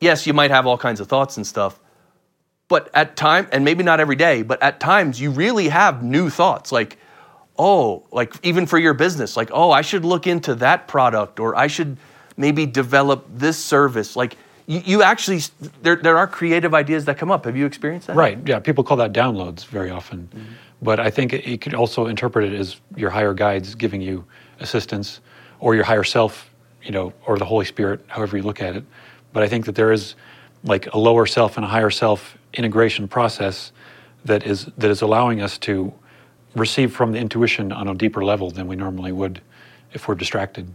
yes, 0.00 0.26
you 0.26 0.34
might 0.34 0.50
have 0.50 0.66
all 0.66 0.76
kinds 0.76 1.00
of 1.00 1.08
thoughts 1.08 1.36
and 1.36 1.46
stuff, 1.46 1.78
but 2.68 2.90
at 2.94 3.16
time, 3.16 3.48
and 3.52 3.64
maybe 3.64 3.84
not 3.84 4.00
every 4.00 4.16
day, 4.16 4.42
but 4.42 4.62
at 4.62 4.80
times 4.80 5.20
you 5.20 5.30
really 5.30 5.68
have 5.68 6.02
new 6.02 6.30
thoughts. 6.30 6.72
Like, 6.72 6.98
oh, 7.58 8.04
like 8.10 8.34
even 8.42 8.66
for 8.66 8.78
your 8.78 8.94
business, 8.94 9.36
like, 9.36 9.50
oh, 9.52 9.70
I 9.70 9.82
should 9.82 10.04
look 10.04 10.26
into 10.26 10.54
that 10.56 10.88
product, 10.88 11.40
or 11.40 11.56
I 11.56 11.68
should 11.68 11.96
maybe 12.36 12.66
develop 12.66 13.26
this 13.32 13.56
service. 13.56 14.16
Like, 14.16 14.36
you, 14.66 14.82
you 14.84 15.02
actually, 15.02 15.40
there, 15.82 15.96
there 15.96 16.18
are 16.18 16.26
creative 16.26 16.74
ideas 16.74 17.04
that 17.04 17.18
come 17.18 17.30
up. 17.30 17.44
Have 17.44 17.56
you 17.56 17.66
experienced 17.66 18.08
that? 18.08 18.16
Right. 18.16 18.38
Yeah. 18.44 18.58
People 18.58 18.84
call 18.84 18.96
that 18.96 19.12
downloads 19.12 19.64
very 19.64 19.90
often. 19.90 20.28
Mm-hmm. 20.34 20.52
But 20.82 21.00
I 21.00 21.08
think 21.08 21.32
you 21.46 21.56
could 21.56 21.72
also 21.72 22.06
interpret 22.06 22.52
it 22.52 22.58
as 22.58 22.80
your 22.96 23.10
higher 23.10 23.32
guides 23.32 23.74
giving 23.74 24.02
you 24.02 24.24
assistance, 24.60 25.20
or 25.58 25.74
your 25.74 25.84
higher 25.84 26.04
self, 26.04 26.50
you 26.82 26.90
know, 26.90 27.12
or 27.26 27.38
the 27.38 27.44
Holy 27.44 27.64
Spirit, 27.64 28.04
however 28.08 28.36
you 28.36 28.42
look 28.42 28.60
at 28.60 28.76
it. 28.76 28.84
But 29.32 29.42
I 29.42 29.48
think 29.48 29.64
that 29.66 29.74
there 29.74 29.92
is 29.92 30.14
like 30.66 30.92
a 30.92 30.98
lower 30.98 31.26
self 31.26 31.56
and 31.56 31.64
a 31.64 31.68
higher 31.68 31.90
self 31.90 32.36
integration 32.52 33.08
process 33.08 33.72
that 34.24 34.44
is 34.44 34.66
that 34.76 34.90
is 34.90 35.02
allowing 35.02 35.40
us 35.40 35.58
to 35.58 35.92
receive 36.54 36.92
from 36.92 37.12
the 37.12 37.18
intuition 37.18 37.72
on 37.72 37.88
a 37.88 37.94
deeper 37.94 38.24
level 38.24 38.50
than 38.50 38.66
we 38.66 38.76
normally 38.76 39.12
would 39.12 39.40
if 39.92 40.08
we're 40.08 40.14
distracted. 40.14 40.72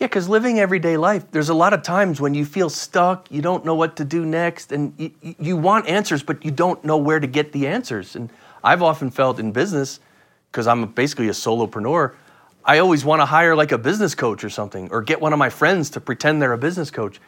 Yeah, 0.00 0.06
because 0.06 0.28
living 0.30 0.58
everyday 0.58 0.96
life, 0.96 1.30
there's 1.30 1.50
a 1.50 1.54
lot 1.54 1.74
of 1.74 1.82
times 1.82 2.22
when 2.22 2.32
you 2.32 2.46
feel 2.46 2.70
stuck, 2.70 3.30
you 3.30 3.42
don't 3.42 3.66
know 3.66 3.74
what 3.74 3.96
to 3.96 4.04
do 4.04 4.24
next, 4.24 4.72
and 4.72 4.94
you, 4.96 5.10
you 5.38 5.56
want 5.58 5.86
answers, 5.88 6.22
but 6.22 6.42
you 6.42 6.50
don't 6.50 6.82
know 6.82 6.96
where 6.96 7.20
to 7.20 7.26
get 7.26 7.52
the 7.52 7.66
answers. 7.66 8.16
And 8.16 8.30
I've 8.64 8.82
often 8.82 9.10
felt 9.10 9.38
in 9.38 9.52
business, 9.52 10.00
because 10.50 10.66
I'm 10.66 10.86
basically 10.86 11.28
a 11.28 11.32
solopreneur, 11.32 12.14
I 12.64 12.78
always 12.78 13.04
want 13.04 13.20
to 13.20 13.26
hire 13.26 13.54
like 13.54 13.72
a 13.72 13.78
business 13.78 14.14
coach 14.14 14.42
or 14.42 14.48
something, 14.48 14.90
or 14.90 15.02
get 15.02 15.20
one 15.20 15.34
of 15.34 15.38
my 15.38 15.50
friends 15.50 15.90
to 15.90 16.00
pretend 16.00 16.40
they're 16.40 16.54
a 16.54 16.58
business 16.58 16.90
coach. 16.90 17.20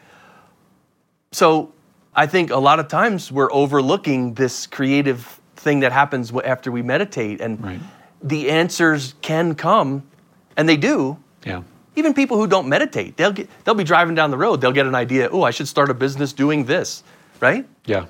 So 1.32 1.72
I 2.14 2.26
think 2.26 2.50
a 2.50 2.58
lot 2.58 2.78
of 2.78 2.88
times 2.88 3.32
we're 3.32 3.52
overlooking 3.52 4.34
this 4.34 4.66
creative 4.66 5.40
thing 5.56 5.80
that 5.80 5.92
happens 5.92 6.32
after 6.44 6.70
we 6.70 6.82
meditate, 6.82 7.40
and 7.40 7.62
right. 7.62 7.80
the 8.22 8.50
answers 8.50 9.14
can 9.22 9.54
come, 9.54 10.02
and 10.56 10.68
they 10.68 10.76
do. 10.76 11.16
Yeah. 11.46 11.62
Even 11.96 12.14
people 12.14 12.36
who 12.36 12.46
don't 12.46 12.68
meditate, 12.68 13.16
they'll 13.16 13.32
get, 13.32 13.48
they'll 13.64 13.74
be 13.74 13.84
driving 13.84 14.14
down 14.14 14.30
the 14.30 14.36
road, 14.36 14.60
they'll 14.60 14.72
get 14.72 14.86
an 14.86 14.94
idea. 14.94 15.28
Oh, 15.30 15.42
I 15.42 15.50
should 15.50 15.68
start 15.68 15.90
a 15.90 15.94
business 15.94 16.32
doing 16.32 16.64
this, 16.64 17.02
right? 17.40 17.66
Yeah, 17.86 18.06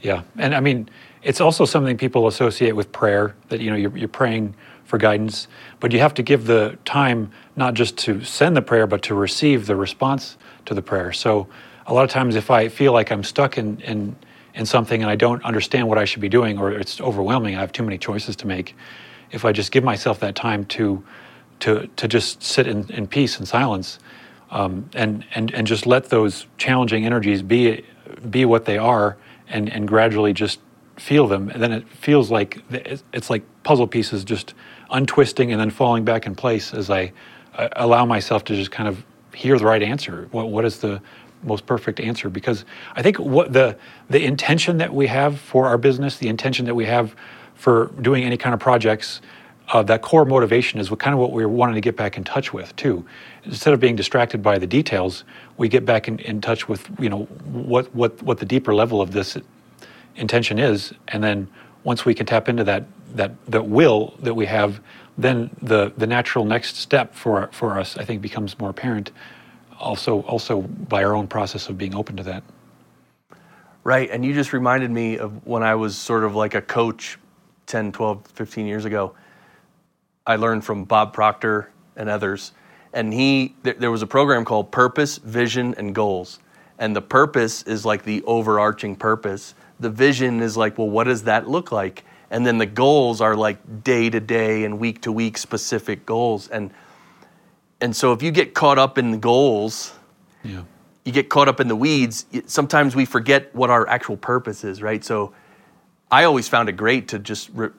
yeah, 0.00 0.22
and 0.36 0.54
I 0.54 0.60
mean, 0.60 0.88
it's 1.22 1.40
also 1.40 1.64
something 1.64 1.96
people 1.96 2.26
associate 2.26 2.72
with 2.72 2.92
prayer 2.92 3.34
that 3.48 3.60
you 3.60 3.70
know 3.70 3.76
you're, 3.76 3.96
you're 3.96 4.08
praying 4.08 4.54
for 4.84 4.98
guidance, 4.98 5.48
but 5.80 5.92
you 5.92 5.98
have 5.98 6.14
to 6.14 6.22
give 6.22 6.46
the 6.46 6.78
time 6.84 7.30
not 7.56 7.74
just 7.74 7.96
to 7.98 8.22
send 8.22 8.56
the 8.56 8.62
prayer, 8.62 8.86
but 8.86 9.02
to 9.02 9.14
receive 9.14 9.66
the 9.66 9.76
response 9.76 10.36
to 10.64 10.74
the 10.74 10.82
prayer. 10.82 11.12
So 11.12 11.48
a 11.86 11.94
lot 11.94 12.04
of 12.04 12.10
times, 12.10 12.34
if 12.36 12.50
I 12.50 12.68
feel 12.68 12.92
like 12.92 13.10
I'm 13.10 13.22
stuck 13.22 13.58
in 13.58 13.80
in 13.80 14.16
in 14.54 14.66
something 14.66 15.02
and 15.02 15.10
I 15.10 15.16
don't 15.16 15.44
understand 15.44 15.86
what 15.86 15.98
I 15.98 16.04
should 16.06 16.22
be 16.22 16.28
doing, 16.28 16.58
or 16.58 16.70
it's 16.72 17.00
overwhelming, 17.00 17.56
I 17.56 17.60
have 17.60 17.72
too 17.72 17.82
many 17.82 17.98
choices 17.98 18.36
to 18.36 18.46
make. 18.46 18.74
If 19.30 19.44
I 19.44 19.52
just 19.52 19.70
give 19.70 19.84
myself 19.84 20.20
that 20.20 20.34
time 20.34 20.64
to 20.66 21.04
to 21.60 21.88
to 21.96 22.08
just 22.08 22.42
sit 22.42 22.66
in, 22.66 22.90
in 22.90 23.06
peace 23.06 23.38
and 23.38 23.46
silence, 23.46 23.98
um, 24.50 24.88
and 24.94 25.24
and 25.34 25.52
and 25.54 25.66
just 25.66 25.86
let 25.86 26.10
those 26.10 26.46
challenging 26.58 27.06
energies 27.06 27.42
be 27.42 27.84
be 28.30 28.44
what 28.44 28.64
they 28.64 28.78
are, 28.78 29.16
and 29.48 29.68
and 29.68 29.86
gradually 29.86 30.32
just 30.32 30.60
feel 30.96 31.26
them, 31.26 31.50
and 31.50 31.62
then 31.62 31.72
it 31.72 31.88
feels 31.88 32.30
like 32.30 32.62
it's 33.12 33.30
like 33.30 33.42
puzzle 33.62 33.86
pieces 33.86 34.24
just 34.24 34.54
untwisting 34.90 35.52
and 35.52 35.60
then 35.60 35.70
falling 35.70 36.04
back 36.04 36.26
in 36.26 36.34
place 36.34 36.72
as 36.72 36.88
I 36.90 37.12
allow 37.76 38.04
myself 38.04 38.44
to 38.44 38.54
just 38.54 38.70
kind 38.70 38.88
of 38.88 39.04
hear 39.34 39.58
the 39.58 39.64
right 39.64 39.82
answer. 39.82 40.28
What, 40.30 40.50
what 40.50 40.64
is 40.64 40.78
the 40.78 41.00
most 41.42 41.66
perfect 41.66 42.00
answer? 42.00 42.28
Because 42.28 42.64
I 42.94 43.02
think 43.02 43.18
what 43.18 43.52
the 43.52 43.76
the 44.08 44.24
intention 44.24 44.78
that 44.78 44.94
we 44.94 45.06
have 45.06 45.38
for 45.38 45.66
our 45.66 45.78
business, 45.78 46.18
the 46.18 46.28
intention 46.28 46.66
that 46.66 46.74
we 46.74 46.86
have 46.86 47.14
for 47.54 47.86
doing 48.00 48.24
any 48.24 48.36
kind 48.36 48.54
of 48.54 48.60
projects, 48.60 49.20
uh, 49.68 49.82
that 49.82 50.02
core 50.02 50.24
motivation 50.24 50.78
is 50.78 50.90
what 50.90 51.00
kind 51.00 51.14
of 51.14 51.20
what 51.20 51.32
we're 51.32 51.48
wanting 51.48 51.74
to 51.74 51.80
get 51.80 51.96
back 51.96 52.16
in 52.16 52.24
touch 52.24 52.52
with 52.52 52.74
too. 52.76 53.04
Instead 53.44 53.74
of 53.74 53.80
being 53.80 53.96
distracted 53.96 54.42
by 54.42 54.58
the 54.58 54.66
details, 54.66 55.24
we 55.56 55.68
get 55.68 55.84
back 55.84 56.08
in, 56.08 56.18
in 56.20 56.40
touch 56.40 56.68
with 56.68 56.88
you 56.98 57.08
know 57.08 57.24
what 57.44 57.92
what 57.94 58.22
what 58.22 58.38
the 58.38 58.46
deeper 58.46 58.74
level 58.74 59.00
of 59.00 59.12
this 59.12 59.36
intention 60.16 60.58
is, 60.58 60.92
and 61.08 61.22
then 61.22 61.48
once 61.84 62.04
we 62.04 62.14
can 62.14 62.26
tap 62.26 62.48
into 62.48 62.64
that 62.64 62.84
that 63.14 63.32
that 63.46 63.66
will 63.66 64.14
that 64.20 64.34
we 64.34 64.46
have, 64.46 64.80
then 65.18 65.50
the 65.62 65.92
the 65.96 66.06
natural 66.06 66.44
next 66.44 66.76
step 66.76 67.14
for 67.14 67.48
for 67.52 67.78
us, 67.78 67.96
I 67.96 68.04
think, 68.04 68.22
becomes 68.22 68.58
more 68.58 68.70
apparent. 68.70 69.10
Also, 69.78 70.22
also 70.22 70.62
by 70.62 71.04
our 71.04 71.14
own 71.14 71.26
process 71.26 71.68
of 71.68 71.76
being 71.76 71.94
open 71.94 72.16
to 72.16 72.22
that. 72.24 72.42
Right, 73.84 74.10
and 74.10 74.24
you 74.24 74.34
just 74.34 74.52
reminded 74.52 74.90
me 74.90 75.18
of 75.18 75.46
when 75.46 75.62
I 75.62 75.76
was 75.76 75.96
sort 75.96 76.24
of 76.24 76.34
like 76.34 76.54
a 76.54 76.62
coach 76.62 77.18
10, 77.66 77.92
12, 77.92 78.26
15 78.26 78.66
years 78.66 78.84
ago. 78.84 79.14
I 80.26 80.36
learned 80.36 80.64
from 80.64 80.84
Bob 80.84 81.12
Proctor 81.12 81.70
and 81.94 82.08
others, 82.08 82.52
and 82.92 83.12
he 83.12 83.54
th- 83.62 83.76
there 83.76 83.90
was 83.90 84.02
a 84.02 84.06
program 84.06 84.44
called 84.44 84.72
Purpose, 84.72 85.18
Vision, 85.18 85.74
and 85.78 85.94
Goals. 85.94 86.40
And 86.78 86.94
the 86.94 87.02
purpose 87.02 87.62
is 87.62 87.84
like 87.84 88.02
the 88.02 88.22
overarching 88.24 88.96
purpose. 88.96 89.54
The 89.80 89.90
vision 89.90 90.40
is 90.40 90.56
like, 90.56 90.78
well, 90.78 90.90
what 90.90 91.04
does 91.04 91.22
that 91.22 91.48
look 91.48 91.72
like? 91.72 92.04
And 92.30 92.46
then 92.46 92.58
the 92.58 92.66
goals 92.66 93.20
are 93.20 93.36
like 93.36 93.84
day 93.84 94.10
to 94.10 94.20
day 94.20 94.64
and 94.64 94.78
week 94.78 95.02
to 95.02 95.12
week 95.12 95.38
specific 95.38 96.04
goals. 96.04 96.48
And 96.48 96.70
and 97.80 97.94
so 97.94 98.12
if 98.12 98.22
you 98.22 98.30
get 98.30 98.54
caught 98.54 98.78
up 98.78 98.98
in 98.98 99.10
the 99.10 99.16
goals, 99.18 99.92
Yeah. 100.42 100.62
you 101.04 101.12
get 101.12 101.28
caught 101.28 101.48
up 101.48 101.60
in 101.60 101.68
the 101.68 101.76
weeds, 101.76 102.26
sometimes 102.46 102.96
we 102.96 103.04
forget 103.04 103.54
what 103.54 103.70
our 103.70 103.86
actual 103.88 104.16
purpose 104.16 104.64
is, 104.64 104.82
right? 104.82 105.04
So 105.04 105.32
I 106.10 106.24
always 106.24 106.48
found 106.48 106.68
it 106.68 106.72
great 106.72 107.08
to 107.08 107.18
just 107.18 107.50
re- 107.54 107.70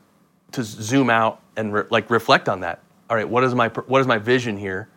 to 0.51 0.63
zoom 0.63 1.09
out 1.09 1.41
and 1.55 1.73
re- 1.73 1.83
like 1.89 2.09
reflect 2.09 2.47
on 2.47 2.61
that. 2.61 2.79
All 3.09 3.15
right, 3.17 3.27
what 3.27 3.43
is 3.43 3.55
my 3.55 3.69
what 3.69 4.01
is 4.01 4.07
my 4.07 4.17
vision 4.17 4.57
here? 4.57 4.87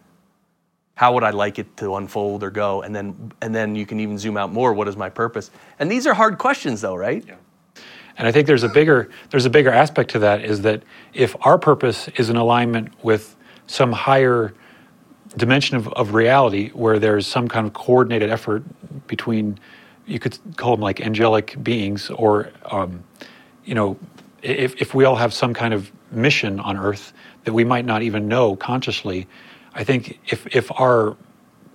How 0.97 1.15
would 1.15 1.25
I 1.25 1.31
like 1.31 1.59
it 1.59 1.77
to 1.79 1.97
unfold 1.97 2.43
or 2.43 2.51
go? 2.51 2.83
And 2.83 2.95
then 2.95 3.33
and 3.41 3.55
then 3.55 3.75
you 3.75 3.87
can 3.87 4.01
even 4.01 4.19
zoom 4.19 4.37
out 4.37 4.53
more. 4.53 4.73
What 4.75 4.87
is 4.89 4.97
my 4.97 5.09
purpose? 5.09 5.51
And 5.79 5.91
these 5.91 6.07
are 6.07 6.15
hard 6.15 6.39
questions, 6.39 6.81
though, 6.83 6.95
right? 6.95 7.25
Yeah. 7.27 7.37
And 8.19 8.29
I 8.29 8.33
think 8.33 8.47
there's 8.47 8.65
a 8.65 8.69
bigger 8.69 9.09
there's 9.31 9.47
a 9.47 9.51
bigger 9.51 9.71
aspect 9.71 10.11
to 10.11 10.19
that 10.21 10.45
is 10.45 10.61
that 10.63 10.83
if 11.15 11.35
our 11.47 11.57
purpose 11.59 12.09
is 12.17 12.29
in 12.31 12.37
alignment 12.37 12.93
with 13.05 13.35
some 13.67 13.93
higher 13.93 14.53
dimension 15.37 15.77
of, 15.77 15.89
of 15.89 16.15
reality 16.15 16.71
where 16.71 16.99
there's 16.99 17.27
some 17.27 17.49
kind 17.49 17.67
of 17.67 17.73
coordinated 17.73 18.31
effort 18.31 18.63
between 19.07 19.59
you 20.07 20.19
could 20.19 20.37
call 20.57 20.75
them 20.77 20.81
like 20.81 21.01
angelic 21.01 21.57
beings 21.63 22.11
or 22.11 22.51
um, 22.67 23.03
you 23.65 23.75
know 23.75 23.97
if, 24.43 24.81
if 24.81 24.95
we 24.95 25.05
all 25.05 25.17
have 25.17 25.33
some 25.33 25.55
kind 25.55 25.73
of 25.73 25.93
mission 26.11 26.59
on 26.61 26.77
earth 26.77 27.13
that 27.45 27.53
we 27.53 27.63
might 27.63 27.85
not 27.85 28.03
even 28.03 28.27
know 28.27 28.57
consciously 28.57 29.27
i 29.75 29.85
think 29.85 30.19
if 30.27 30.47
if 30.55 30.71
our 30.81 31.17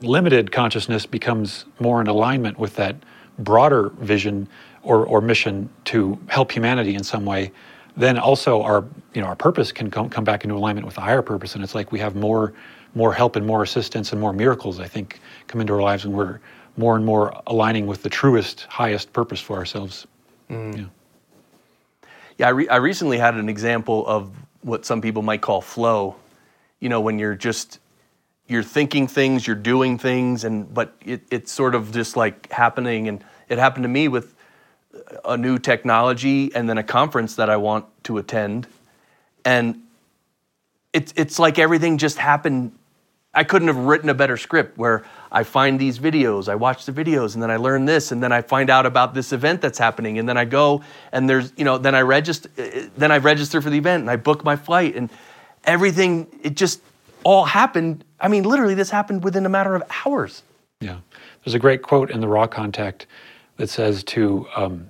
limited 0.01 0.51
consciousness 0.51 1.05
becomes 1.05 1.65
more 1.79 2.01
in 2.01 2.07
alignment 2.07 2.59
with 2.59 2.75
that 2.75 2.95
broader 3.39 3.89
vision 3.99 4.47
or, 4.83 5.05
or 5.05 5.21
mission 5.21 5.69
to 5.85 6.17
help 6.27 6.51
humanity 6.51 6.95
in 6.95 7.03
some 7.03 7.25
way, 7.25 7.51
then 7.97 8.17
also 8.17 8.61
our 8.61 8.85
you 9.13 9.21
know 9.21 9.27
our 9.27 9.35
purpose 9.35 9.71
can 9.71 9.89
come, 9.89 10.09
come 10.09 10.23
back 10.23 10.43
into 10.43 10.55
alignment 10.55 10.85
with 10.85 10.97
a 10.97 11.01
higher 11.01 11.21
purpose, 11.21 11.55
and 11.55 11.63
it's 11.63 11.75
like 11.75 11.91
we 11.91 11.99
have 11.99 12.15
more 12.15 12.53
more 12.95 13.13
help 13.13 13.35
and 13.35 13.45
more 13.45 13.61
assistance 13.61 14.11
and 14.11 14.19
more 14.19 14.33
miracles. 14.33 14.79
I 14.79 14.87
think 14.87 15.19
come 15.47 15.61
into 15.61 15.73
our 15.73 15.81
lives, 15.81 16.05
when 16.05 16.15
we're 16.15 16.39
more 16.77 16.95
and 16.95 17.05
more 17.05 17.41
aligning 17.47 17.87
with 17.87 18.03
the 18.03 18.09
truest, 18.09 18.61
highest 18.69 19.13
purpose 19.13 19.39
for 19.39 19.57
ourselves. 19.57 20.07
Mm. 20.49 20.77
Yeah. 20.77 20.85
Yeah, 22.37 22.47
I, 22.47 22.49
re- 22.49 22.67
I 22.67 22.75
recently 22.77 23.17
had 23.17 23.35
an 23.35 23.47
example 23.47 24.05
of 24.07 24.29
what 24.61 24.85
some 24.85 25.01
people 25.01 25.21
might 25.21 25.41
call 25.41 25.61
flow. 25.61 26.15
You 26.79 26.89
know, 26.89 26.99
when 26.99 27.17
you're 27.17 27.35
just 27.35 27.79
you're 28.47 28.63
thinking 28.63 29.07
things, 29.07 29.47
you're 29.47 29.55
doing 29.55 29.97
things, 29.97 30.43
and 30.43 30.71
but 30.73 30.95
it, 31.03 31.23
it's 31.31 31.51
sort 31.51 31.75
of 31.75 31.91
just 31.91 32.17
like 32.17 32.51
happening. 32.51 33.07
And 33.07 33.23
it 33.49 33.57
happened 33.57 33.83
to 33.83 33.89
me 33.89 34.07
with 34.07 34.35
a 35.23 35.37
new 35.37 35.57
technology 35.57 36.53
and 36.53 36.69
then 36.69 36.77
a 36.77 36.83
conference 36.83 37.35
that 37.35 37.49
I 37.49 37.57
want 37.57 37.85
to 38.03 38.17
attend, 38.17 38.67
and 39.45 39.81
it's 40.93 41.13
it's 41.15 41.39
like 41.39 41.57
everything 41.57 41.97
just 41.97 42.17
happened. 42.17 42.73
I 43.35 43.43
couldn't 43.43 43.67
have 43.67 43.77
written 43.77 44.09
a 44.09 44.13
better 44.13 44.37
script 44.37 44.77
where 44.77 45.03
I 45.31 45.43
find 45.43 45.77
these 45.77 45.99
videos, 45.99 46.47
I 46.47 46.55
watch 46.55 46.85
the 46.85 46.93
videos, 46.93 47.33
and 47.33 47.43
then 47.43 47.51
I 47.51 47.57
learn 47.57 47.85
this, 47.85 48.11
and 48.11 48.23
then 48.23 48.31
I 48.31 48.41
find 48.41 48.69
out 48.69 48.85
about 48.85 49.13
this 49.13 49.33
event 49.33 49.61
that's 49.61 49.77
happening, 49.77 50.17
and 50.17 50.27
then 50.27 50.37
I 50.37 50.45
go 50.45 50.81
and 51.11 51.29
there's 51.29 51.51
you 51.57 51.65
know 51.65 51.77
then 51.77 51.93
I 51.93 52.01
register, 52.01 52.49
then 52.97 53.11
I 53.11 53.17
register 53.17 53.61
for 53.61 53.69
the 53.69 53.77
event 53.77 54.01
and 54.01 54.09
I 54.09 54.15
book 54.15 54.43
my 54.43 54.55
flight 54.55 54.95
and 54.95 55.09
everything. 55.65 56.27
It 56.41 56.55
just 56.55 56.81
all 57.23 57.45
happened. 57.45 58.05
I 58.19 58.29
mean, 58.29 58.43
literally, 58.43 58.73
this 58.73 58.89
happened 58.89 59.23
within 59.23 59.45
a 59.45 59.49
matter 59.49 59.75
of 59.75 59.83
hours. 60.05 60.41
Yeah. 60.79 60.99
There's 61.43 61.55
a 61.55 61.59
great 61.59 61.81
quote 61.81 62.11
in 62.11 62.21
the 62.21 62.27
Ra 62.27 62.47
Contact 62.47 63.05
that 63.57 63.69
says 63.69 64.03
to 64.05 64.47
um, 64.55 64.87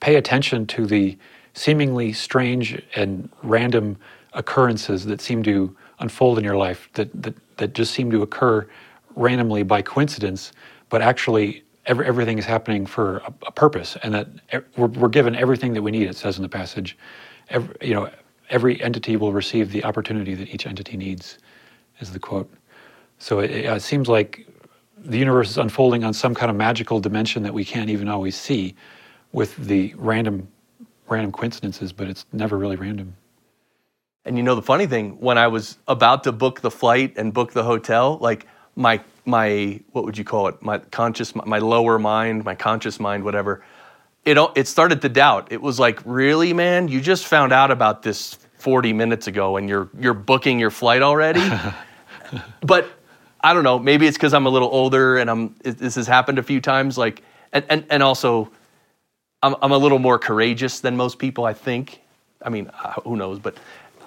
pay 0.00 0.16
attention 0.16 0.66
to 0.68 0.86
the 0.86 1.16
seemingly 1.54 2.12
strange 2.12 2.80
and 2.94 3.28
random 3.42 3.96
occurrences 4.32 5.06
that 5.06 5.20
seem 5.20 5.42
to 5.42 5.76
unfold 5.98 6.38
in 6.38 6.44
your 6.44 6.56
life, 6.56 6.88
that, 6.94 7.10
that, 7.22 7.34
that 7.60 7.72
just 7.72 7.94
seem 7.94 8.10
to 8.10 8.22
occur 8.22 8.66
randomly 9.14 9.62
by 9.62 9.80
coincidence, 9.82 10.52
but 10.88 11.00
actually 11.00 11.62
every, 11.86 12.06
everything 12.06 12.38
is 12.38 12.44
happening 12.44 12.84
for 12.86 13.18
a, 13.18 13.32
a 13.46 13.52
purpose, 13.52 13.96
and 14.02 14.12
that 14.14 14.28
we're, 14.76 14.88
we're 14.88 15.08
given 15.08 15.36
everything 15.36 15.72
that 15.74 15.82
we 15.82 15.90
need, 15.90 16.08
it 16.08 16.16
says 16.16 16.36
in 16.36 16.42
the 16.42 16.48
passage. 16.48 16.98
Every, 17.48 17.74
you 17.80 17.94
know, 17.94 18.10
every 18.50 18.82
entity 18.82 19.16
will 19.16 19.32
receive 19.32 19.70
the 19.70 19.84
opportunity 19.84 20.34
that 20.34 20.48
each 20.52 20.66
entity 20.66 20.96
needs, 20.96 21.38
is 22.00 22.12
the 22.12 22.18
quote. 22.18 22.52
So 23.18 23.38
it, 23.38 23.50
it 23.50 23.82
seems 23.82 24.08
like 24.08 24.46
the 24.98 25.18
universe 25.18 25.50
is 25.50 25.58
unfolding 25.58 26.04
on 26.04 26.12
some 26.12 26.34
kind 26.34 26.50
of 26.50 26.56
magical 26.56 27.00
dimension 27.00 27.42
that 27.44 27.54
we 27.54 27.64
can't 27.64 27.90
even 27.90 28.08
always 28.08 28.36
see 28.36 28.74
with 29.32 29.56
the 29.56 29.94
random 29.96 30.48
random 31.08 31.32
coincidences, 31.32 31.92
but 31.92 32.08
it's 32.08 32.24
never 32.32 32.56
really 32.56 32.76
random. 32.76 33.16
And 34.24 34.36
you 34.36 34.42
know 34.42 34.54
the 34.54 34.62
funny 34.62 34.86
thing, 34.86 35.18
when 35.20 35.38
I 35.38 35.48
was 35.48 35.78
about 35.88 36.24
to 36.24 36.32
book 36.32 36.60
the 36.60 36.70
flight 36.70 37.14
and 37.16 37.32
book 37.32 37.52
the 37.52 37.64
hotel, 37.64 38.18
like 38.20 38.46
my 38.76 39.00
my 39.24 39.80
what 39.92 40.04
would 40.04 40.18
you 40.18 40.24
call 40.24 40.48
it? 40.48 40.60
My 40.62 40.78
conscious 40.78 41.34
my 41.34 41.58
lower 41.58 41.98
mind, 41.98 42.44
my 42.44 42.54
conscious 42.54 43.00
mind, 43.00 43.24
whatever. 43.24 43.64
It 44.24 44.36
it 44.56 44.68
started 44.68 45.00
to 45.02 45.08
doubt. 45.08 45.48
It 45.50 45.62
was 45.62 45.78
like, 45.80 46.00
"Really, 46.04 46.52
man? 46.52 46.88
You 46.88 47.00
just 47.00 47.26
found 47.26 47.52
out 47.52 47.70
about 47.70 48.02
this 48.02 48.38
40 48.58 48.92
minutes 48.92 49.26
ago 49.26 49.56
and 49.56 49.68
you're 49.68 49.88
you're 49.98 50.14
booking 50.14 50.60
your 50.60 50.70
flight 50.70 51.00
already?" 51.02 51.42
but 52.60 52.88
I 53.40 53.54
don't 53.54 53.64
know, 53.64 53.78
maybe 53.78 54.06
it's 54.06 54.18
cuz 54.18 54.34
I'm 54.34 54.44
a 54.46 54.50
little 54.50 54.68
older 54.70 55.16
and 55.16 55.30
I'm 55.30 55.54
it- 55.64 55.78
this 55.78 55.94
has 55.94 56.06
happened 56.06 56.38
a 56.38 56.42
few 56.42 56.60
times 56.60 56.98
like 56.98 57.22
and 57.52 57.64
and 57.70 57.86
and 57.88 58.02
also 58.02 58.50
I'm, 59.42 59.56
I'm 59.62 59.72
a 59.72 59.78
little 59.78 59.98
more 59.98 60.18
courageous 60.18 60.80
than 60.80 60.96
most 60.96 61.18
people, 61.18 61.44
I 61.46 61.54
think. 61.54 62.02
I 62.42 62.50
mean, 62.50 62.70
uh, 62.84 62.92
who 63.04 63.16
knows? 63.16 63.38
But 63.38 63.56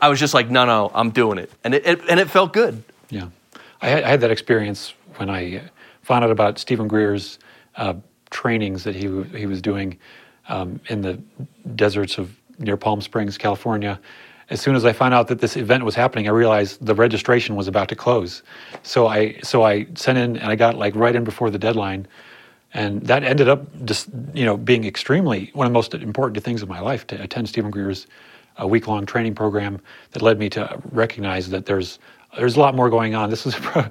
I 0.03 0.09
was 0.09 0.19
just 0.19 0.33
like, 0.33 0.49
no, 0.49 0.65
no, 0.65 0.91
I'm 0.93 1.11
doing 1.11 1.37
it, 1.37 1.49
and 1.63 1.73
it, 1.73 1.85
it 1.85 2.01
and 2.09 2.19
it 2.19 2.29
felt 2.29 2.51
good. 2.51 2.83
Yeah, 3.09 3.29
I 3.81 3.87
had, 3.87 4.03
I 4.03 4.09
had 4.09 4.19
that 4.19 4.31
experience 4.31 4.93
when 5.15 5.29
I 5.29 5.61
found 6.01 6.25
out 6.25 6.29
about 6.29 6.59
Steven 6.59 6.89
Greer's 6.89 7.39
uh, 7.77 7.93
trainings 8.29 8.83
that 8.83 8.95
he 8.95 9.23
he 9.39 9.45
was 9.45 9.61
doing 9.61 9.97
um, 10.49 10.81
in 10.89 11.01
the 11.01 11.21
deserts 11.77 12.17
of 12.17 12.35
near 12.59 12.75
Palm 12.75 12.99
Springs, 12.99 13.37
California. 13.37 13.97
As 14.49 14.59
soon 14.59 14.75
as 14.75 14.83
I 14.83 14.91
found 14.91 15.13
out 15.13 15.29
that 15.29 15.39
this 15.39 15.55
event 15.55 15.85
was 15.85 15.95
happening, 15.95 16.27
I 16.27 16.31
realized 16.31 16.85
the 16.85 16.95
registration 16.95 17.55
was 17.55 17.69
about 17.69 17.87
to 17.87 17.95
close. 17.95 18.43
So 18.81 19.07
I 19.07 19.39
so 19.41 19.63
I 19.63 19.87
sent 19.95 20.17
in 20.17 20.35
and 20.35 20.51
I 20.51 20.57
got 20.57 20.75
like 20.75 20.97
right 20.97 21.15
in 21.15 21.23
before 21.23 21.49
the 21.49 21.57
deadline, 21.57 22.09
and 22.73 23.01
that 23.03 23.23
ended 23.23 23.47
up 23.47 23.61
just 23.85 24.09
you 24.33 24.43
know 24.43 24.57
being 24.57 24.83
extremely 24.83 25.49
one 25.53 25.65
of 25.65 25.71
the 25.71 25.73
most 25.73 25.93
important 25.93 26.43
things 26.43 26.61
of 26.61 26.67
my 26.67 26.81
life 26.81 27.07
to 27.07 27.23
attend 27.23 27.47
Steven 27.47 27.71
Greer's 27.71 28.05
a 28.57 28.67
week 28.67 28.87
long 28.87 29.05
training 29.05 29.35
program 29.35 29.79
that 30.11 30.21
led 30.21 30.39
me 30.39 30.49
to 30.49 30.81
recognize 30.91 31.49
that 31.49 31.65
there's 31.65 31.99
there's 32.37 32.55
a 32.55 32.59
lot 32.59 32.73
more 32.75 32.89
going 32.89 33.13
on. 33.13 33.29
This 33.29 33.45
is 33.45 33.55
I 33.75 33.89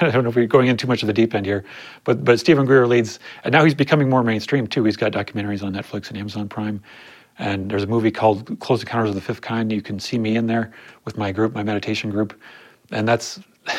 don't 0.00 0.24
know 0.24 0.30
if 0.30 0.36
we're 0.36 0.46
going 0.46 0.68
in 0.68 0.76
too 0.76 0.86
much 0.86 1.02
of 1.02 1.06
the 1.06 1.12
deep 1.12 1.34
end 1.34 1.46
here, 1.46 1.64
but 2.04 2.24
but 2.24 2.40
Steven 2.40 2.64
Greer 2.64 2.86
leads, 2.86 3.18
and 3.44 3.52
now 3.52 3.64
he's 3.64 3.74
becoming 3.74 4.08
more 4.08 4.22
mainstream 4.22 4.66
too. 4.66 4.84
He's 4.84 4.96
got 4.96 5.12
documentaries 5.12 5.62
on 5.62 5.72
Netflix 5.72 6.08
and 6.08 6.16
Amazon 6.16 6.48
Prime, 6.48 6.82
and 7.38 7.70
there's 7.70 7.82
a 7.82 7.86
movie 7.86 8.10
called 8.10 8.58
Close 8.60 8.80
Encounters 8.80 9.10
of 9.10 9.14
the 9.14 9.20
Fifth 9.20 9.42
Kind. 9.42 9.72
You 9.72 9.82
can 9.82 9.98
see 9.98 10.18
me 10.18 10.36
in 10.36 10.46
there 10.46 10.72
with 11.04 11.18
my 11.18 11.32
group, 11.32 11.54
my 11.54 11.62
meditation 11.62 12.10
group, 12.10 12.38
and 12.90 13.06
that's 13.06 13.40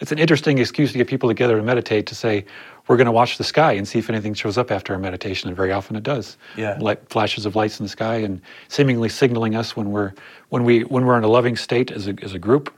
it's 0.00 0.12
an 0.12 0.18
interesting 0.18 0.58
excuse 0.58 0.92
to 0.92 0.98
get 0.98 1.06
people 1.06 1.28
together 1.28 1.56
to 1.56 1.62
meditate 1.62 2.06
to 2.06 2.14
say 2.14 2.44
we're 2.86 2.96
going 2.96 3.06
to 3.06 3.12
watch 3.12 3.38
the 3.38 3.44
sky 3.44 3.72
and 3.72 3.88
see 3.88 3.98
if 3.98 4.10
anything 4.10 4.34
shows 4.34 4.58
up 4.58 4.70
after 4.70 4.92
our 4.92 4.98
meditation, 4.98 5.48
and 5.48 5.56
very 5.56 5.72
often 5.72 5.96
it 5.96 6.02
does. 6.02 6.36
Yeah. 6.56 6.76
Like 6.80 7.08
flashes 7.08 7.46
of 7.46 7.56
lights 7.56 7.80
in 7.80 7.84
the 7.84 7.88
sky 7.88 8.16
and 8.16 8.40
seemingly 8.68 9.08
signaling 9.08 9.56
us 9.56 9.76
when 9.76 9.90
we're 9.90 10.12
when 10.50 10.64
we 10.64 10.84
when 10.84 11.06
we're 11.06 11.16
in 11.16 11.24
a 11.24 11.28
loving 11.28 11.56
state 11.56 11.90
as 11.90 12.08
a 12.08 12.14
as 12.22 12.34
a 12.34 12.38
group 12.38 12.74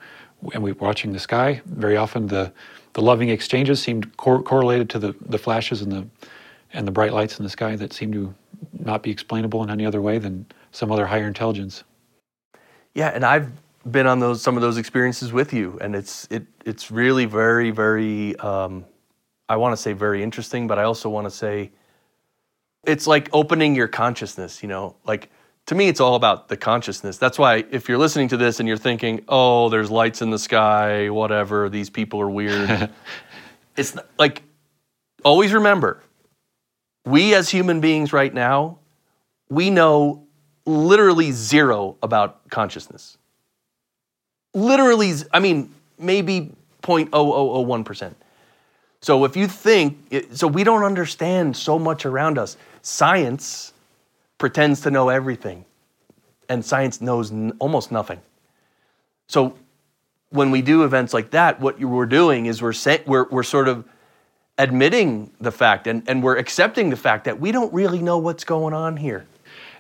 and 0.52 0.62
we're 0.62 0.74
watching 0.74 1.12
the 1.12 1.18
sky. 1.18 1.60
Very 1.66 1.96
often 1.96 2.28
the 2.28 2.52
the 2.92 3.02
loving 3.02 3.30
exchanges 3.30 3.82
seemed 3.82 4.16
cor- 4.16 4.42
correlated 4.42 4.88
to 4.90 4.98
the 4.98 5.14
the 5.20 5.38
flashes 5.38 5.82
and 5.82 5.90
the 5.90 6.06
and 6.72 6.86
the 6.86 6.92
bright 6.92 7.12
lights 7.12 7.38
in 7.38 7.44
the 7.44 7.50
sky 7.50 7.74
that 7.76 7.92
seem 7.92 8.12
to 8.12 8.34
not 8.72 9.02
be 9.02 9.10
explainable 9.10 9.62
in 9.62 9.70
any 9.70 9.84
other 9.84 10.02
way 10.02 10.18
than 10.18 10.46
some 10.72 10.92
other 10.92 11.06
higher 11.06 11.26
intelligence. 11.26 11.84
Yeah, 12.94 13.08
and 13.08 13.24
I've 13.24 13.50
been 13.90 14.06
on 14.06 14.20
those 14.20 14.40
some 14.40 14.56
of 14.56 14.62
those 14.62 14.76
experiences 14.76 15.32
with 15.32 15.52
you, 15.52 15.78
and 15.80 15.96
it's 15.96 16.28
it 16.30 16.46
it's 16.64 16.90
really 16.92 17.24
very 17.24 17.72
very. 17.72 18.36
Um, 18.36 18.84
I 19.48 19.56
want 19.56 19.72
to 19.72 19.76
say 19.76 19.92
very 19.92 20.22
interesting, 20.22 20.66
but 20.66 20.78
I 20.78 20.84
also 20.84 21.08
want 21.08 21.26
to 21.26 21.30
say 21.30 21.70
it's 22.84 23.06
like 23.06 23.28
opening 23.32 23.74
your 23.74 23.88
consciousness. 23.88 24.62
You 24.62 24.68
know, 24.68 24.96
like 25.04 25.30
to 25.66 25.74
me, 25.74 25.88
it's 25.88 26.00
all 26.00 26.14
about 26.14 26.48
the 26.48 26.56
consciousness. 26.56 27.18
That's 27.18 27.38
why 27.38 27.64
if 27.70 27.88
you're 27.88 27.98
listening 27.98 28.28
to 28.28 28.36
this 28.36 28.60
and 28.60 28.68
you're 28.68 28.76
thinking, 28.76 29.24
oh, 29.28 29.68
there's 29.68 29.90
lights 29.90 30.22
in 30.22 30.30
the 30.30 30.38
sky, 30.38 31.10
whatever, 31.10 31.68
these 31.68 31.90
people 31.90 32.20
are 32.20 32.30
weird. 32.30 32.90
it's 33.76 33.94
not, 33.94 34.06
like, 34.18 34.42
always 35.24 35.52
remember, 35.52 36.02
we 37.04 37.34
as 37.34 37.48
human 37.48 37.80
beings 37.80 38.12
right 38.12 38.32
now, 38.32 38.78
we 39.48 39.70
know 39.70 40.26
literally 40.66 41.32
zero 41.32 41.96
about 42.00 42.48
consciousness. 42.48 43.18
Literally, 44.54 45.14
I 45.32 45.40
mean, 45.40 45.74
maybe 45.98 46.52
0.0001%. 46.82 48.14
So 49.06 49.24
if 49.24 49.36
you 49.36 49.46
think, 49.46 50.12
so 50.32 50.48
we 50.48 50.64
don't 50.64 50.82
understand 50.82 51.56
so 51.56 51.78
much 51.78 52.04
around 52.04 52.38
us. 52.38 52.56
Science 52.82 53.72
pretends 54.36 54.80
to 54.80 54.90
know 54.90 55.10
everything, 55.10 55.64
and 56.48 56.64
science 56.64 57.00
knows 57.00 57.30
n- 57.30 57.52
almost 57.60 57.92
nothing. 57.92 58.20
So 59.28 59.56
when 60.30 60.50
we 60.50 60.60
do 60.60 60.82
events 60.82 61.14
like 61.14 61.30
that, 61.30 61.60
what 61.60 61.78
we're 61.78 62.04
doing 62.04 62.46
is 62.46 62.60
we're, 62.60 62.74
we're, 63.06 63.28
we're 63.28 63.44
sort 63.44 63.68
of 63.68 63.84
admitting 64.58 65.30
the 65.40 65.52
fact 65.52 65.86
and, 65.86 66.02
and 66.08 66.20
we're 66.20 66.38
accepting 66.38 66.90
the 66.90 66.96
fact 66.96 67.26
that 67.26 67.38
we 67.38 67.52
don't 67.52 67.72
really 67.72 68.02
know 68.02 68.18
what's 68.18 68.42
going 68.42 68.74
on 68.74 68.96
here. 68.96 69.24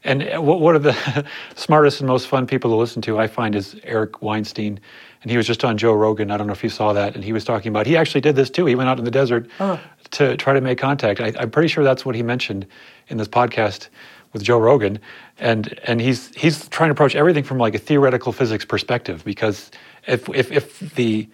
And 0.04 0.22
uh, 0.22 0.40
one 0.40 0.76
of 0.76 0.84
the 0.84 1.26
smartest 1.56 2.00
and 2.00 2.06
most 2.06 2.28
fun 2.28 2.46
people 2.46 2.70
to 2.70 2.76
listen 2.76 3.02
to, 3.02 3.18
I 3.18 3.26
find, 3.26 3.56
is 3.56 3.74
Eric 3.82 4.22
Weinstein. 4.22 4.78
And 5.26 5.30
he 5.32 5.36
was 5.36 5.48
just 5.48 5.64
on 5.64 5.76
Joe 5.76 5.92
Rogan. 5.92 6.30
I 6.30 6.36
don't 6.36 6.46
know 6.46 6.52
if 6.52 6.62
you 6.62 6.70
saw 6.70 6.92
that. 6.92 7.16
And 7.16 7.24
he 7.24 7.32
was 7.32 7.44
talking 7.44 7.70
about, 7.70 7.84
he 7.84 7.96
actually 7.96 8.20
did 8.20 8.36
this 8.36 8.48
too. 8.48 8.64
He 8.64 8.76
went 8.76 8.88
out 8.88 9.00
in 9.00 9.04
the 9.04 9.10
desert 9.10 9.50
uh. 9.58 9.76
to 10.12 10.36
try 10.36 10.52
to 10.52 10.60
make 10.60 10.78
contact. 10.78 11.20
I, 11.20 11.32
I'm 11.36 11.50
pretty 11.50 11.66
sure 11.66 11.82
that's 11.82 12.06
what 12.06 12.14
he 12.14 12.22
mentioned 12.22 12.64
in 13.08 13.16
this 13.16 13.26
podcast 13.26 13.88
with 14.32 14.44
Joe 14.44 14.60
Rogan, 14.60 15.00
and 15.40 15.80
and 15.82 16.00
he's 16.00 16.32
he's 16.36 16.68
trying 16.68 16.90
to 16.90 16.92
approach 16.92 17.16
everything 17.16 17.42
from 17.42 17.58
like 17.58 17.74
a 17.74 17.78
theoretical 17.78 18.30
physics 18.30 18.64
perspective 18.64 19.24
because 19.24 19.72
if 20.06 20.28
if 20.28 20.52
if 20.52 20.94
the 20.94 21.28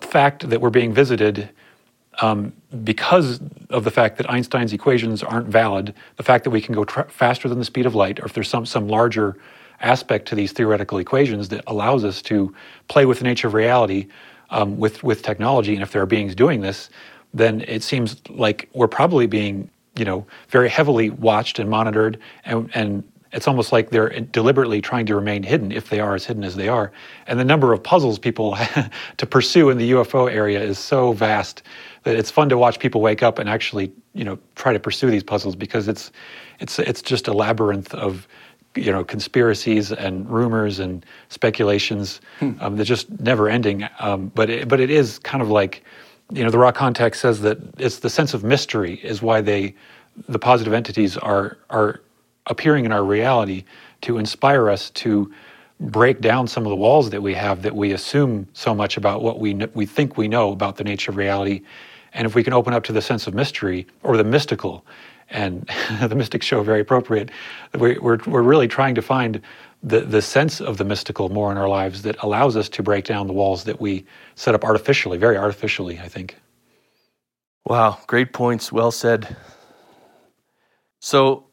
fact 0.00 0.48
that 0.48 0.60
we're 0.60 0.70
being 0.70 0.92
visited 0.92 1.50
um, 2.20 2.52
because 2.84 3.40
of 3.70 3.82
the 3.82 3.90
fact 3.90 4.16
that 4.18 4.30
Einstein's 4.30 4.72
equations 4.72 5.24
aren't 5.24 5.48
valid, 5.48 5.92
the 6.18 6.22
fact 6.22 6.44
that 6.44 6.50
we 6.50 6.60
can 6.60 6.72
go 6.72 6.84
tra- 6.84 7.10
faster 7.10 7.48
than 7.48 7.58
the 7.58 7.64
speed 7.64 7.84
of 7.84 7.96
light, 7.96 8.20
or 8.20 8.26
if 8.26 8.32
there's 8.32 8.48
some 8.48 8.64
some 8.64 8.86
larger 8.86 9.36
aspect 9.80 10.26
to 10.28 10.34
these 10.34 10.52
theoretical 10.52 10.98
equations 10.98 11.48
that 11.48 11.62
allows 11.66 12.04
us 12.04 12.22
to 12.22 12.54
play 12.88 13.06
with 13.06 13.18
the 13.18 13.24
nature 13.24 13.48
of 13.48 13.54
reality 13.54 14.06
um, 14.50 14.78
with 14.78 15.02
with 15.02 15.22
technology, 15.22 15.74
and 15.74 15.82
if 15.82 15.92
there 15.92 16.02
are 16.02 16.06
beings 16.06 16.34
doing 16.34 16.60
this, 16.60 16.90
then 17.32 17.62
it 17.66 17.82
seems 17.82 18.20
like 18.28 18.68
we're 18.72 18.88
probably 18.88 19.26
being 19.26 19.68
you 19.96 20.04
know 20.04 20.26
very 20.48 20.68
heavily 20.68 21.10
watched 21.10 21.58
and 21.58 21.68
monitored, 21.68 22.18
and 22.44 22.70
and 22.74 23.04
it's 23.34 23.48
almost 23.48 23.72
like 23.72 23.90
they're 23.90 24.10
deliberately 24.20 24.80
trying 24.80 25.06
to 25.06 25.14
remain 25.16 25.42
hidden 25.42 25.72
if 25.72 25.90
they 25.90 25.98
are 25.98 26.14
as 26.14 26.24
hidden 26.24 26.44
as 26.44 26.54
they 26.54 26.68
are. 26.68 26.92
And 27.26 27.38
the 27.38 27.44
number 27.44 27.72
of 27.72 27.82
puzzles 27.82 28.18
people 28.18 28.56
to 29.16 29.26
pursue 29.26 29.70
in 29.70 29.78
the 29.78 29.90
UFO 29.90 30.32
area 30.32 30.62
is 30.62 30.78
so 30.78 31.12
vast 31.12 31.64
that 32.04 32.14
it's 32.14 32.30
fun 32.30 32.48
to 32.50 32.56
watch 32.56 32.78
people 32.78 33.00
wake 33.00 33.24
up 33.24 33.40
and 33.40 33.50
actually, 33.50 33.92
you 34.12 34.24
know, 34.24 34.38
try 34.54 34.72
to 34.72 34.78
pursue 34.78 35.10
these 35.10 35.24
puzzles 35.24 35.56
because 35.56 35.88
it's 35.88 36.12
it's 36.60 36.78
it's 36.78 37.02
just 37.02 37.26
a 37.26 37.32
labyrinth 37.32 37.92
of 37.94 38.28
you 38.76 38.92
know 38.92 39.04
conspiracies 39.04 39.92
and 39.92 40.28
rumors 40.28 40.78
and 40.78 41.04
speculations 41.28 42.20
hmm. 42.40 42.52
um, 42.60 42.76
that 42.76 42.84
just 42.84 43.10
never 43.20 43.48
ending. 43.48 43.88
Um, 43.98 44.32
but 44.34 44.50
it, 44.50 44.68
but 44.68 44.80
it 44.80 44.90
is 44.90 45.18
kind 45.20 45.42
of 45.42 45.48
like 45.48 45.84
you 46.32 46.44
know 46.44 46.50
the 46.50 46.58
Ra 46.58 46.72
Contact 46.72 47.16
says 47.16 47.40
that 47.42 47.58
it's 47.78 48.00
the 48.00 48.10
sense 48.10 48.34
of 48.34 48.44
mystery 48.44 48.94
is 49.02 49.22
why 49.22 49.40
they 49.40 49.74
the 50.28 50.38
positive 50.38 50.72
entities 50.72 51.16
are 51.16 51.58
are 51.70 52.00
appearing 52.46 52.84
in 52.84 52.92
our 52.92 53.04
reality 53.04 53.64
to 54.02 54.18
inspire 54.18 54.68
us 54.68 54.90
to 54.90 55.32
break 55.80 56.20
down 56.20 56.46
some 56.46 56.64
of 56.64 56.70
the 56.70 56.76
walls 56.76 57.10
that 57.10 57.22
we 57.22 57.34
have 57.34 57.62
that 57.62 57.74
we 57.74 57.92
assume 57.92 58.46
so 58.52 58.74
much 58.74 58.96
about 58.96 59.22
what 59.22 59.40
we 59.40 59.54
we 59.74 59.86
think 59.86 60.16
we 60.16 60.28
know 60.28 60.52
about 60.52 60.76
the 60.76 60.84
nature 60.84 61.10
of 61.10 61.16
reality 61.16 61.62
and 62.12 62.26
if 62.26 62.34
we 62.34 62.44
can 62.44 62.52
open 62.52 62.72
up 62.72 62.84
to 62.84 62.92
the 62.92 63.02
sense 63.02 63.26
of 63.26 63.34
mystery 63.34 63.86
or 64.02 64.16
the 64.16 64.24
mystical 64.24 64.84
and 65.30 65.68
the 66.02 66.14
mystic 66.14 66.42
show 66.42 66.62
very 66.62 66.80
appropriate 66.80 67.30
we're, 67.78 68.00
we're, 68.00 68.18
we're 68.26 68.42
really 68.42 68.68
trying 68.68 68.94
to 68.94 69.02
find 69.02 69.40
the, 69.82 70.00
the 70.00 70.22
sense 70.22 70.60
of 70.60 70.78
the 70.78 70.84
mystical 70.84 71.28
more 71.28 71.52
in 71.52 71.58
our 71.58 71.68
lives 71.68 72.02
that 72.02 72.16
allows 72.22 72.56
us 72.56 72.68
to 72.68 72.82
break 72.82 73.04
down 73.04 73.26
the 73.26 73.32
walls 73.32 73.64
that 73.64 73.80
we 73.80 74.04
set 74.34 74.54
up 74.54 74.64
artificially 74.64 75.18
very 75.18 75.36
artificially 75.36 75.98
i 76.00 76.08
think 76.08 76.36
wow 77.66 77.98
great 78.06 78.32
points 78.32 78.72
well 78.72 78.90
said 78.90 79.36
so 81.00 81.44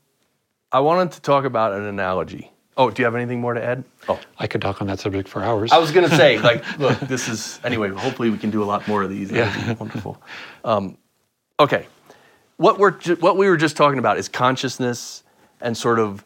I 0.71 0.79
wanted 0.79 1.11
to 1.13 1.21
talk 1.21 1.43
about 1.43 1.73
an 1.73 1.83
analogy. 1.83 2.49
Oh, 2.77 2.89
do 2.89 3.01
you 3.01 3.05
have 3.05 3.15
anything 3.15 3.41
more 3.41 3.53
to 3.53 3.61
add? 3.61 3.83
Oh, 4.07 4.17
I 4.39 4.47
could 4.47 4.61
talk 4.61 4.79
on 4.79 4.87
that 4.87 4.99
subject 4.99 5.27
for 5.27 5.43
hours. 5.43 5.73
I 5.73 5.77
was 5.77 5.91
going 5.91 6.09
to 6.09 6.15
say, 6.15 6.39
like, 6.49 6.79
look, 6.79 6.97
this 7.01 7.27
is 7.27 7.59
anyway. 7.63 7.89
Hopefully, 7.89 8.29
we 8.29 8.37
can 8.37 8.49
do 8.49 8.63
a 8.63 8.65
lot 8.65 8.87
more 8.87 9.03
of 9.03 9.09
these. 9.09 9.29
Yeah, 9.29 9.73
wonderful. 9.73 10.21
Um, 10.63 10.97
okay, 11.59 11.87
what 12.61 12.77
we're 12.77 12.93
what 13.15 13.37
we 13.37 13.49
were 13.49 13.57
just 13.57 13.75
talking 13.75 13.97
about 13.97 14.19
is 14.19 14.29
consciousness 14.29 15.23
and 15.61 15.75
sort 15.75 15.97
of 15.97 16.23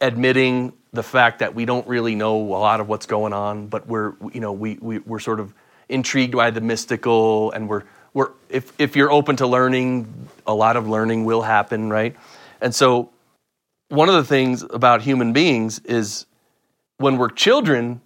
admitting 0.00 0.72
the 0.92 1.02
fact 1.04 1.38
that 1.38 1.54
we 1.54 1.64
don't 1.64 1.86
really 1.86 2.16
know 2.16 2.36
a 2.36 2.58
lot 2.58 2.80
of 2.80 2.88
what's 2.88 3.06
going 3.06 3.32
on, 3.32 3.68
but 3.68 3.86
we're 3.86 4.14
you 4.32 4.40
know 4.40 4.52
we, 4.52 4.78
we 4.80 4.98
we're 4.98 5.20
sort 5.20 5.38
of 5.38 5.54
intrigued 5.88 6.34
by 6.34 6.50
the 6.50 6.60
mystical, 6.60 7.52
and 7.52 7.68
we're 7.68 7.84
we're 8.14 8.32
if 8.48 8.72
if 8.80 8.96
you're 8.96 9.12
open 9.12 9.36
to 9.36 9.46
learning, 9.46 10.12
a 10.44 10.52
lot 10.52 10.76
of 10.76 10.88
learning 10.88 11.24
will 11.24 11.42
happen, 11.42 11.88
right? 11.88 12.16
And 12.60 12.74
so 12.74 13.10
one 13.90 14.08
of 14.08 14.16
the 14.16 14.24
things 14.24 14.64
about 14.70 15.02
human 15.02 15.32
beings 15.32 15.78
is 15.84 16.26
when 16.96 17.16
we're 17.16 17.30
children, 17.30 18.00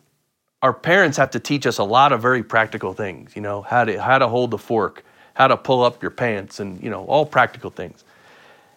our 0.61 0.75
parents 0.75 1.17
have 1.17 1.31
to 1.31 1.41
teach 1.41 1.67
us 1.67 1.79
a 1.79 1.85
lot 1.85 2.13
of 2.13 2.21
very 2.21 2.43
practical 2.43 2.93
things, 2.93 3.35
you 3.35 3.41
know, 3.41 3.63
how 3.63 3.87
to 3.87 4.03
how 4.03 4.19
to 4.19 4.29
hold 4.29 4.51
the 4.51 4.59
fork, 4.59 5.03
how 5.35 5.49
to 5.49 5.57
pull 5.57 5.83
up 5.83 6.01
your 6.03 6.11
pants 6.11 6.61
and, 6.61 6.83
you 6.83 6.91
know, 6.91 7.05
all 7.05 7.27
practical 7.27 7.71
things. 7.71 8.03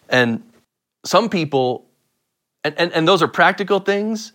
And 0.08 0.42
some 1.04 1.28
people 1.28 1.86
and, 2.64 2.74
and, 2.78 2.92
and 2.92 3.08
those 3.08 3.22
are 3.22 3.28
practical 3.28 3.80
things. 3.80 4.32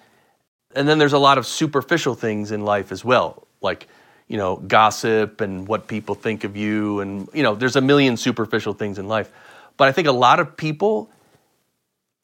And 0.75 0.87
then 0.87 0.97
there's 0.97 1.13
a 1.13 1.19
lot 1.19 1.37
of 1.37 1.45
superficial 1.45 2.15
things 2.15 2.51
in 2.51 2.65
life 2.65 2.91
as 2.91 3.05
well, 3.05 3.47
like, 3.61 3.87
you 4.27 4.37
know, 4.37 4.55
gossip 4.55 5.41
and 5.41 5.67
what 5.67 5.87
people 5.87 6.15
think 6.15 6.43
of 6.43 6.57
you. 6.57 7.01
And, 7.01 7.29
you 7.33 7.43
know, 7.43 7.53
there's 7.53 7.75
a 7.75 7.81
million 7.81 8.17
superficial 8.17 8.73
things 8.73 8.97
in 8.97 9.07
life. 9.07 9.31
But 9.77 9.87
I 9.87 9.91
think 9.91 10.07
a 10.07 10.13
lot 10.13 10.39
of 10.39 10.57
people 10.57 11.09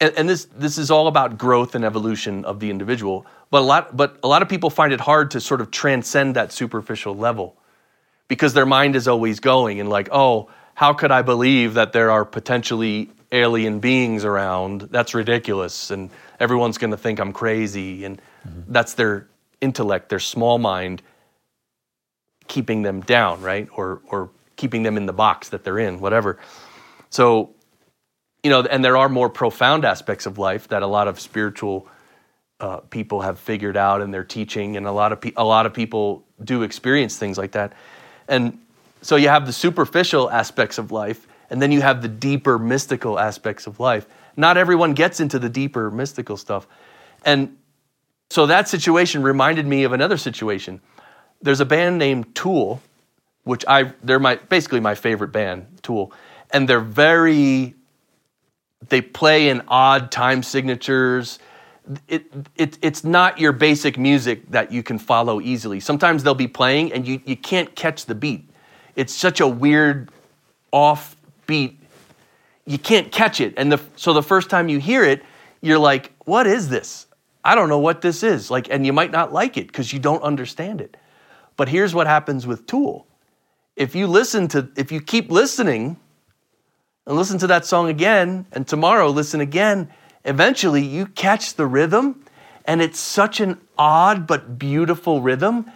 and, 0.00 0.14
and, 0.16 0.28
this 0.28 0.46
this 0.56 0.78
is 0.78 0.90
all 0.90 1.08
about 1.08 1.36
growth 1.36 1.74
and 1.74 1.84
evolution 1.84 2.46
of 2.46 2.58
the 2.58 2.70
individual. 2.70 3.26
But 3.50 3.60
a 3.60 3.66
lot 3.66 3.96
but 3.96 4.16
a 4.22 4.28
lot 4.28 4.40
of 4.40 4.48
people 4.48 4.70
find 4.70 4.94
it 4.94 5.00
hard 5.00 5.30
to 5.32 5.40
sort 5.40 5.60
of 5.60 5.70
transcend 5.70 6.36
that 6.36 6.52
superficial 6.52 7.14
level 7.14 7.56
because 8.30 8.54
their 8.54 8.64
mind 8.64 8.94
is 8.94 9.08
always 9.08 9.40
going 9.40 9.80
and 9.80 9.90
like, 9.90 10.08
oh, 10.12 10.48
how 10.74 10.92
could 10.92 11.10
I 11.10 11.22
believe 11.22 11.74
that 11.74 11.92
there 11.92 12.12
are 12.12 12.24
potentially 12.24 13.10
alien 13.32 13.80
beings 13.80 14.24
around? 14.24 14.82
That's 14.82 15.14
ridiculous, 15.14 15.90
and 15.90 16.10
everyone's 16.38 16.78
going 16.78 16.92
to 16.92 16.96
think 16.96 17.18
I'm 17.18 17.32
crazy, 17.32 18.04
and 18.04 18.22
mm-hmm. 18.46 18.72
that's 18.72 18.94
their 18.94 19.26
intellect, 19.60 20.10
their 20.10 20.20
small 20.20 20.58
mind, 20.58 21.02
keeping 22.46 22.82
them 22.82 23.00
down, 23.00 23.42
right, 23.42 23.68
or 23.76 24.00
or 24.06 24.30
keeping 24.54 24.84
them 24.84 24.96
in 24.96 25.06
the 25.06 25.12
box 25.12 25.48
that 25.48 25.64
they're 25.64 25.80
in, 25.80 25.98
whatever. 25.98 26.38
So 27.10 27.50
you 28.44 28.50
know, 28.50 28.62
and 28.62 28.84
there 28.84 28.96
are 28.96 29.08
more 29.08 29.28
profound 29.28 29.84
aspects 29.84 30.24
of 30.24 30.38
life 30.38 30.68
that 30.68 30.82
a 30.82 30.86
lot 30.86 31.08
of 31.08 31.18
spiritual 31.18 31.88
uh, 32.60 32.76
people 32.76 33.22
have 33.22 33.40
figured 33.40 33.76
out 33.76 34.00
in 34.00 34.12
their 34.12 34.24
teaching, 34.24 34.76
and 34.76 34.86
a 34.86 34.92
lot 34.92 35.10
of 35.10 35.20
pe- 35.20 35.32
a 35.36 35.44
lot 35.44 35.66
of 35.66 35.74
people 35.74 36.24
do 36.42 36.62
experience 36.62 37.18
things 37.18 37.36
like 37.36 37.52
that. 37.52 37.72
And 38.30 38.58
so 39.02 39.16
you 39.16 39.28
have 39.28 39.44
the 39.44 39.52
superficial 39.52 40.30
aspects 40.30 40.78
of 40.78 40.92
life, 40.92 41.26
and 41.50 41.60
then 41.60 41.72
you 41.72 41.82
have 41.82 42.00
the 42.00 42.08
deeper 42.08 42.58
mystical 42.58 43.18
aspects 43.18 43.66
of 43.66 43.80
life. 43.80 44.06
Not 44.36 44.56
everyone 44.56 44.94
gets 44.94 45.20
into 45.20 45.38
the 45.38 45.48
deeper 45.50 45.90
mystical 45.90 46.38
stuff, 46.38 46.66
and 47.24 47.58
so 48.30 48.46
that 48.46 48.68
situation 48.68 49.22
reminded 49.22 49.66
me 49.66 49.82
of 49.82 49.92
another 49.92 50.16
situation. 50.16 50.80
There's 51.42 51.60
a 51.60 51.64
band 51.64 51.98
named 51.98 52.34
Tool, 52.34 52.80
which 53.42 53.64
I 53.66 53.92
they're 54.04 54.20
my 54.20 54.36
basically 54.36 54.80
my 54.80 54.94
favorite 54.94 55.32
band, 55.32 55.66
Tool, 55.82 56.12
and 56.52 56.68
they're 56.68 56.80
very 56.80 57.74
they 58.88 59.02
play 59.02 59.48
in 59.48 59.62
odd 59.68 60.12
time 60.12 60.42
signatures. 60.42 61.38
It, 62.08 62.32
it, 62.56 62.78
it's 62.82 63.04
not 63.04 63.38
your 63.38 63.52
basic 63.52 63.98
music 63.98 64.48
that 64.50 64.70
you 64.70 64.82
can 64.82 64.98
follow 64.98 65.40
easily. 65.40 65.80
Sometimes 65.80 66.22
they'll 66.22 66.34
be 66.34 66.48
playing 66.48 66.92
and 66.92 67.06
you, 67.06 67.20
you 67.24 67.36
can't 67.36 67.74
catch 67.74 68.06
the 68.06 68.14
beat. 68.14 68.48
It's 68.96 69.14
such 69.14 69.40
a 69.40 69.48
weird 69.48 70.10
off 70.72 71.16
beat. 71.46 71.80
You 72.66 72.78
can't 72.78 73.10
catch 73.10 73.40
it. 73.40 73.54
And 73.56 73.72
the, 73.72 73.80
so 73.96 74.12
the 74.12 74.22
first 74.22 74.50
time 74.50 74.68
you 74.68 74.78
hear 74.78 75.04
it, 75.04 75.22
you're 75.60 75.78
like, 75.78 76.12
what 76.24 76.46
is 76.46 76.68
this? 76.68 77.06
I 77.44 77.54
don't 77.54 77.68
know 77.68 77.78
what 77.78 78.02
this 78.02 78.22
is. 78.22 78.50
Like, 78.50 78.68
and 78.70 78.84
you 78.84 78.92
might 78.92 79.10
not 79.10 79.32
like 79.32 79.56
it 79.56 79.66
because 79.66 79.92
you 79.92 79.98
don't 79.98 80.22
understand 80.22 80.80
it. 80.80 80.96
But 81.56 81.68
here's 81.68 81.94
what 81.94 82.06
happens 82.06 82.46
with 82.46 82.66
Tool. 82.66 83.06
If 83.76 83.94
you 83.94 84.06
listen 84.06 84.48
to, 84.48 84.68
if 84.76 84.92
you 84.92 85.00
keep 85.00 85.30
listening, 85.30 85.96
and 87.06 87.16
listen 87.16 87.38
to 87.38 87.46
that 87.48 87.66
song 87.66 87.88
again, 87.88 88.46
and 88.52 88.66
tomorrow 88.68 89.08
listen 89.08 89.40
again, 89.40 89.90
eventually 90.24 90.82
you 90.84 91.06
catch 91.06 91.54
the 91.54 91.66
rhythm 91.66 92.24
and 92.64 92.82
it's 92.82 92.98
such 93.00 93.40
an 93.40 93.58
odd 93.78 94.26
but 94.26 94.58
beautiful 94.58 95.20
rhythm 95.20 95.70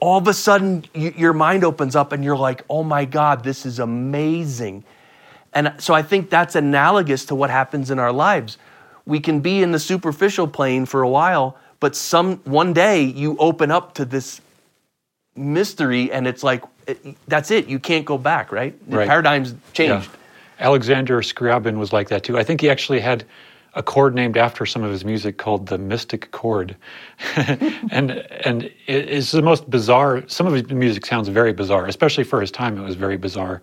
all 0.00 0.18
of 0.18 0.28
a 0.28 0.34
sudden 0.34 0.84
you, 0.94 1.12
your 1.16 1.32
mind 1.32 1.64
opens 1.64 1.96
up 1.96 2.12
and 2.12 2.22
you're 2.24 2.36
like 2.36 2.62
oh 2.70 2.82
my 2.82 3.04
god 3.04 3.42
this 3.42 3.66
is 3.66 3.78
amazing 3.78 4.84
and 5.52 5.74
so 5.78 5.92
i 5.94 6.02
think 6.02 6.30
that's 6.30 6.54
analogous 6.54 7.24
to 7.24 7.34
what 7.34 7.50
happens 7.50 7.90
in 7.90 7.98
our 7.98 8.12
lives 8.12 8.58
we 9.06 9.18
can 9.20 9.40
be 9.40 9.62
in 9.62 9.72
the 9.72 9.78
superficial 9.78 10.46
plane 10.46 10.86
for 10.86 11.02
a 11.02 11.08
while 11.08 11.56
but 11.80 11.96
some 11.96 12.36
one 12.44 12.72
day 12.72 13.02
you 13.02 13.36
open 13.38 13.70
up 13.72 13.94
to 13.94 14.04
this 14.04 14.40
mystery 15.36 16.12
and 16.12 16.26
it's 16.26 16.44
like 16.44 16.62
it, 16.86 17.16
that's 17.26 17.50
it 17.50 17.66
you 17.66 17.78
can't 17.80 18.04
go 18.04 18.16
back 18.16 18.52
right 18.52 18.74
the 18.88 18.98
Right. 18.98 19.08
paradigm's 19.08 19.54
changed 19.72 20.08
Yeah. 20.10 20.18
Alexander 20.60 21.20
Scriabin 21.20 21.78
was 21.78 21.92
like 21.92 22.08
that 22.10 22.22
too. 22.22 22.38
I 22.38 22.44
think 22.44 22.60
he 22.60 22.70
actually 22.70 23.00
had 23.00 23.24
a 23.74 23.82
chord 23.82 24.14
named 24.14 24.36
after 24.36 24.64
some 24.66 24.82
of 24.84 24.90
his 24.90 25.04
music 25.04 25.36
called 25.36 25.66
the 25.66 25.78
Mystic 25.78 26.30
Chord, 26.30 26.76
and 27.36 28.10
and 28.10 28.70
it's 28.86 29.32
the 29.32 29.42
most 29.42 29.68
bizarre. 29.68 30.22
Some 30.28 30.46
of 30.46 30.52
his 30.52 30.68
music 30.70 31.06
sounds 31.06 31.28
very 31.28 31.52
bizarre, 31.52 31.86
especially 31.86 32.24
for 32.24 32.40
his 32.40 32.50
time. 32.50 32.78
It 32.78 32.82
was 32.82 32.94
very 32.94 33.16
bizarre, 33.16 33.62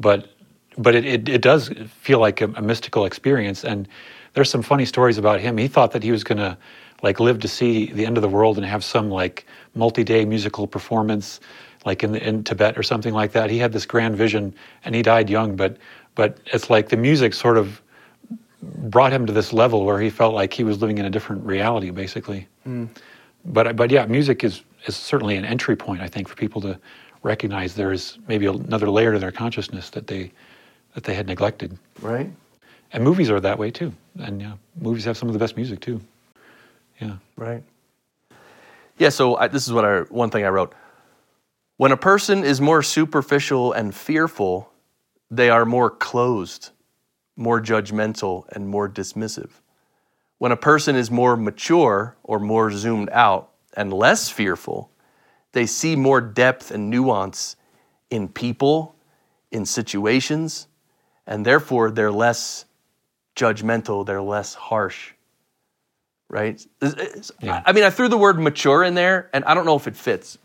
but 0.00 0.28
but 0.76 0.94
it 0.94 1.04
it, 1.04 1.28
it 1.28 1.42
does 1.42 1.70
feel 2.00 2.18
like 2.18 2.40
a, 2.40 2.46
a 2.56 2.62
mystical 2.62 3.04
experience. 3.04 3.64
And 3.64 3.88
there's 4.34 4.50
some 4.50 4.62
funny 4.62 4.84
stories 4.84 5.18
about 5.18 5.40
him. 5.40 5.56
He 5.56 5.68
thought 5.68 5.92
that 5.92 6.02
he 6.02 6.10
was 6.10 6.24
gonna 6.24 6.58
like 7.02 7.20
live 7.20 7.38
to 7.40 7.48
see 7.48 7.92
the 7.92 8.06
end 8.06 8.16
of 8.16 8.22
the 8.22 8.28
world 8.28 8.56
and 8.56 8.66
have 8.66 8.82
some 8.82 9.10
like 9.10 9.46
multi-day 9.74 10.24
musical 10.24 10.66
performance 10.66 11.40
like 11.84 12.02
in 12.02 12.14
in 12.16 12.42
Tibet 12.42 12.76
or 12.76 12.82
something 12.82 13.14
like 13.14 13.32
that. 13.32 13.50
He 13.50 13.58
had 13.58 13.72
this 13.72 13.86
grand 13.86 14.16
vision, 14.16 14.54
and 14.84 14.94
he 14.94 15.02
died 15.02 15.30
young. 15.30 15.54
But 15.54 15.76
but 16.14 16.38
it's 16.46 16.70
like 16.70 16.88
the 16.88 16.96
music 16.96 17.34
sort 17.34 17.56
of 17.56 17.80
brought 18.90 19.12
him 19.12 19.26
to 19.26 19.32
this 19.32 19.52
level 19.52 19.84
where 19.84 20.00
he 20.00 20.10
felt 20.10 20.34
like 20.34 20.52
he 20.52 20.64
was 20.64 20.80
living 20.80 20.98
in 20.98 21.04
a 21.04 21.10
different 21.10 21.44
reality, 21.44 21.90
basically. 21.90 22.46
But 23.44 23.76
but 23.76 23.90
yeah, 23.90 24.06
music 24.06 24.44
is 24.44 24.62
is 24.86 24.96
certainly 24.96 25.36
an 25.36 25.44
entry 25.44 25.76
point, 25.76 26.00
I 26.02 26.08
think, 26.08 26.28
for 26.28 26.34
people 26.36 26.60
to 26.62 26.78
recognize 27.22 27.74
there 27.74 27.92
is 27.92 28.18
maybe 28.28 28.46
another 28.46 28.88
layer 28.90 29.12
to 29.12 29.18
their 29.18 29.32
consciousness 29.32 29.90
that 29.90 30.06
they 30.06 30.30
that 30.94 31.04
they 31.04 31.14
had 31.14 31.26
neglected. 31.26 31.76
right 32.00 32.30
And 32.92 33.02
movies 33.02 33.30
are 33.30 33.40
that 33.40 33.58
way 33.58 33.70
too. 33.70 33.92
And 34.18 34.40
yeah, 34.40 34.52
movies 34.80 35.04
have 35.04 35.16
some 35.16 35.28
of 35.28 35.32
the 35.32 35.38
best 35.38 35.56
music 35.56 35.80
too. 35.80 36.00
Yeah. 37.00 37.16
Right. 37.36 37.62
Yeah. 38.98 39.08
So 39.10 39.36
I, 39.36 39.48
this 39.48 39.66
is 39.66 39.72
what 39.72 39.84
I 39.84 40.00
one 40.02 40.30
thing 40.30 40.44
I 40.44 40.48
wrote. 40.48 40.74
When 41.76 41.90
a 41.92 41.96
person 41.96 42.44
is 42.44 42.60
more 42.60 42.82
superficial 42.82 43.72
and 43.72 43.92
fearful, 43.94 44.70
they 45.30 45.50
are 45.50 45.64
more 45.64 45.90
closed, 45.90 46.70
more 47.36 47.60
judgmental, 47.60 48.46
and 48.52 48.68
more 48.68 48.88
dismissive. 48.88 49.50
When 50.38 50.52
a 50.52 50.56
person 50.56 50.96
is 50.96 51.10
more 51.10 51.36
mature 51.36 52.16
or 52.22 52.38
more 52.38 52.70
zoomed 52.70 53.10
out 53.10 53.50
and 53.76 53.92
less 53.92 54.28
fearful, 54.28 54.90
they 55.52 55.66
see 55.66 55.96
more 55.96 56.20
depth 56.20 56.70
and 56.70 56.90
nuance 56.90 57.56
in 58.10 58.28
people, 58.28 58.94
in 59.50 59.64
situations, 59.66 60.68
and 61.26 61.44
therefore 61.44 61.90
they're 61.90 62.12
less 62.12 62.64
judgmental, 63.34 64.04
they're 64.06 64.22
less 64.22 64.54
harsh 64.54 65.12
right? 66.34 66.66
Yeah. 67.40 67.62
I 67.64 67.72
mean, 67.72 67.84
I 67.84 67.90
threw 67.90 68.08
the 68.08 68.18
word 68.18 68.40
mature 68.40 68.82
in 68.82 68.94
there, 68.94 69.30
and 69.32 69.44
I 69.44 69.54
don't 69.54 69.66
know 69.66 69.76
if 69.76 69.86
it 69.86 69.94
fits, 69.94 70.36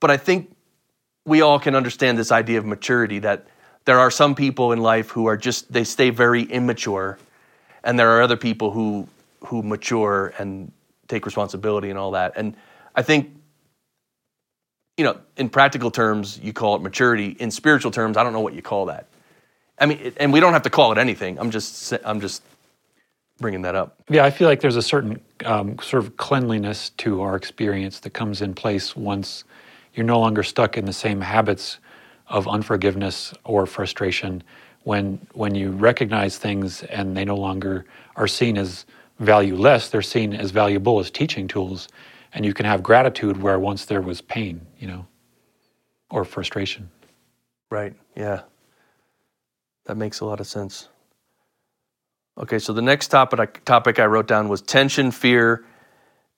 but 0.00 0.10
I 0.10 0.18
think 0.18 0.54
we 1.24 1.40
all 1.40 1.58
can 1.58 1.74
understand 1.74 2.18
this 2.18 2.30
idea 2.30 2.58
of 2.58 2.66
maturity 2.66 3.20
that 3.20 3.46
there 3.84 3.98
are 3.98 4.10
some 4.10 4.34
people 4.34 4.72
in 4.72 4.80
life 4.80 5.10
who 5.10 5.26
are 5.26 5.36
just 5.36 5.72
they 5.72 5.84
stay 5.84 6.10
very 6.10 6.42
immature, 6.42 7.18
and 7.84 7.98
there 7.98 8.10
are 8.16 8.22
other 8.22 8.36
people 8.36 8.70
who 8.70 9.08
who 9.46 9.62
mature 9.62 10.32
and 10.38 10.72
take 11.08 11.26
responsibility 11.26 11.90
and 11.90 11.98
all 11.98 12.12
that. 12.12 12.32
And 12.36 12.56
I 12.94 13.02
think 13.02 13.36
you 14.96 15.04
know, 15.04 15.18
in 15.36 15.48
practical 15.48 15.90
terms, 15.90 16.38
you 16.42 16.52
call 16.52 16.76
it 16.76 16.82
maturity. 16.82 17.36
In 17.40 17.50
spiritual 17.50 17.90
terms, 17.90 18.16
I 18.16 18.22
don't 18.22 18.32
know 18.32 18.40
what 18.40 18.54
you 18.54 18.62
call 18.62 18.86
that. 18.86 19.06
I 19.78 19.86
mean, 19.86 20.12
and 20.18 20.32
we 20.32 20.38
don't 20.38 20.52
have 20.52 20.62
to 20.62 20.70
call 20.70 20.92
it 20.92 20.98
anything. 20.98 21.38
I'm 21.38 21.50
just 21.50 21.92
I'm 22.04 22.20
just 22.20 22.42
bringing 23.38 23.62
that 23.62 23.74
up. 23.74 23.96
Yeah, 24.08 24.24
I 24.24 24.30
feel 24.30 24.48
like 24.48 24.60
there's 24.60 24.76
a 24.76 24.82
certain 24.82 25.20
um, 25.44 25.78
sort 25.80 26.04
of 26.04 26.16
cleanliness 26.16 26.90
to 26.98 27.22
our 27.22 27.36
experience 27.36 28.00
that 28.00 28.10
comes 28.10 28.42
in 28.42 28.54
place 28.54 28.94
once 28.94 29.44
you're 29.94 30.06
no 30.06 30.20
longer 30.20 30.42
stuck 30.42 30.78
in 30.78 30.84
the 30.84 30.92
same 30.92 31.20
habits 31.20 31.78
of 32.28 32.48
unforgiveness 32.48 33.34
or 33.44 33.66
frustration. 33.66 34.42
When 34.84 35.26
when 35.34 35.54
you 35.54 35.70
recognize 35.70 36.38
things 36.38 36.82
and 36.84 37.16
they 37.16 37.24
no 37.24 37.36
longer 37.36 37.84
are 38.16 38.28
seen 38.28 38.58
as 38.58 38.84
valueless, 39.18 39.88
they're 39.88 40.02
seen 40.02 40.34
as 40.34 40.50
valuable 40.50 40.98
as 40.98 41.10
teaching 41.10 41.46
tools, 41.46 41.88
and 42.32 42.44
you 42.44 42.52
can 42.52 42.66
have 42.66 42.82
gratitude 42.82 43.40
where 43.40 43.58
once 43.58 43.84
there 43.84 44.02
was 44.02 44.20
pain, 44.20 44.66
you 44.78 44.88
know, 44.88 45.06
or 46.10 46.24
frustration. 46.24 46.90
Right. 47.70 47.94
Yeah. 48.16 48.42
That 49.86 49.96
makes 49.96 50.20
a 50.20 50.24
lot 50.24 50.40
of 50.40 50.46
sense. 50.46 50.88
Okay, 52.38 52.58
so 52.58 52.72
the 52.72 52.82
next 52.82 53.08
topic 53.08 53.40
I, 53.40 53.46
topic 53.46 53.98
I 53.98 54.06
wrote 54.06 54.26
down 54.26 54.48
was 54.48 54.62
tension, 54.62 55.10
fear, 55.10 55.64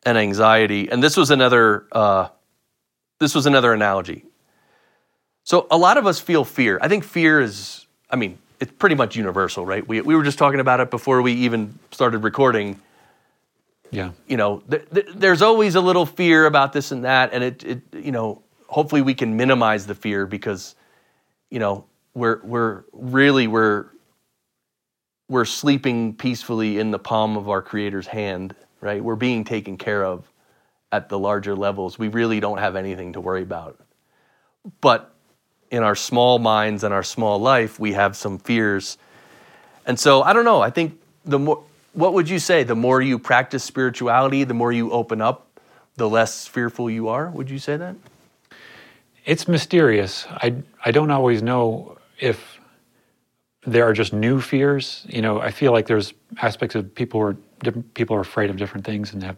and 0.05 0.19
anxiety, 0.19 0.91
and 0.91 1.03
this 1.03 1.17
was 1.17 1.31
another 1.31 1.87
uh, 1.93 2.29
this 3.21 3.35
was 3.35 3.47
another 3.47 3.73
analogy. 3.73 4.25
So 5.45 5.67
a 5.71 5.77
lot 5.77 5.99
of 5.99 6.07
us 6.07 6.19
feel 6.19 6.45
fear. 6.45 6.79
I 6.83 6.89
think 6.89 7.05
fear 7.05 7.41
is, 7.41 7.87
I 8.11 8.17
mean, 8.17 8.39
it's 8.61 8.73
pretty 8.73 8.95
much 8.95 9.15
universal, 9.17 9.65
right? 9.67 9.87
We 9.87 10.01
we 10.01 10.17
were 10.17 10.23
just 10.23 10.39
talking 10.39 10.61
about 10.61 10.81
it 10.81 10.91
before 10.91 11.21
we 11.23 11.33
even 11.33 11.79
started 11.91 12.19
recording. 12.19 12.81
Yeah. 13.91 14.13
You 14.27 14.37
know, 14.37 14.63
th- 14.71 14.89
th- 14.93 15.07
there's 15.15 15.43
always 15.43 15.75
a 15.75 15.81
little 15.81 16.07
fear 16.07 16.47
about 16.47 16.73
this 16.73 16.91
and 16.91 17.05
that, 17.05 17.33
and 17.33 17.45
it, 17.45 17.63
it 17.65 17.83
you 17.93 18.11
know, 18.11 18.43
hopefully 18.67 19.03
we 19.03 19.15
can 19.15 19.37
minimize 19.37 19.87
the 19.87 19.95
fear 19.95 20.27
because 20.27 20.75
you 21.51 21.61
know 21.61 21.85
we're 22.15 22.41
we're 22.43 22.85
really 22.93 23.47
we're 23.47 23.87
we're 25.29 25.45
sleeping 25.45 26.15
peacefully 26.15 26.79
in 26.79 26.91
the 26.91 26.99
palm 26.99 27.37
of 27.37 27.49
our 27.49 27.63
creator's 27.63 28.09
hand 28.09 28.55
right 28.81 29.03
we're 29.03 29.15
being 29.15 29.45
taken 29.45 29.77
care 29.77 30.05
of 30.05 30.29
at 30.91 31.09
the 31.09 31.19
larger 31.19 31.55
levels 31.55 31.99
we 31.99 32.09
really 32.09 32.41
don't 32.41 32.59
have 32.59 32.75
anything 32.75 33.13
to 33.13 33.21
worry 33.21 33.43
about 33.43 33.79
but 34.81 35.14
in 35.75 35.83
our 35.83 35.97
small 35.97 36.39
minds 36.39 36.85
and 36.85 36.95
our 36.95 37.03
small 37.03 37.39
life 37.41 37.81
we 37.81 37.93
have 37.95 38.17
some 38.17 38.39
fears 38.39 38.99
and 39.87 39.99
so 39.99 40.23
i 40.23 40.33
don't 40.33 40.45
know 40.45 40.61
i 40.63 40.71
think 40.71 40.99
the 41.25 41.39
more 41.39 41.63
what 41.95 42.13
would 42.15 42.29
you 42.29 42.39
say 42.39 42.63
the 42.65 42.77
more 42.77 43.03
you 43.03 43.19
practice 43.19 43.65
spirituality 43.65 44.45
the 44.45 44.55
more 44.55 44.73
you 44.73 44.91
open 44.93 45.21
up 45.21 45.39
the 45.97 46.09
less 46.09 46.47
fearful 46.47 46.91
you 46.91 47.09
are 47.09 47.31
would 47.31 47.51
you 47.51 47.59
say 47.59 47.77
that 47.77 47.97
It's 49.25 49.49
mysterious. 49.49 50.27
I 50.31 50.57
I 50.85 50.91
don't 50.93 51.11
always 51.11 51.43
know 51.43 51.99
if 52.21 52.61
there 53.67 53.85
are 53.89 53.95
just 53.95 54.13
new 54.13 54.41
fears. 54.41 55.07
You 55.09 55.23
know, 55.23 55.41
I 55.41 55.51
feel 55.51 55.73
like 55.73 55.87
there's 55.87 56.13
aspects 56.43 56.75
of 56.77 56.95
people 56.95 57.21
who 57.21 57.27
are 57.29 57.37
different 57.65 57.95
people 57.95 58.17
are 58.17 58.21
afraid 58.21 58.51
of 58.51 58.57
different 58.57 58.87
things 58.87 59.15
and 59.15 59.23
have 59.23 59.37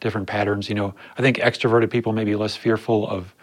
different 0.00 0.26
patterns. 0.28 0.68
You 0.70 0.76
know, 0.76 0.94
I 1.18 1.22
think 1.22 1.38
extroverted 1.38 1.90
people 1.90 2.12
may 2.14 2.24
be 2.24 2.36
less 2.36 2.56
fearful 2.56 3.08
of 3.08 3.34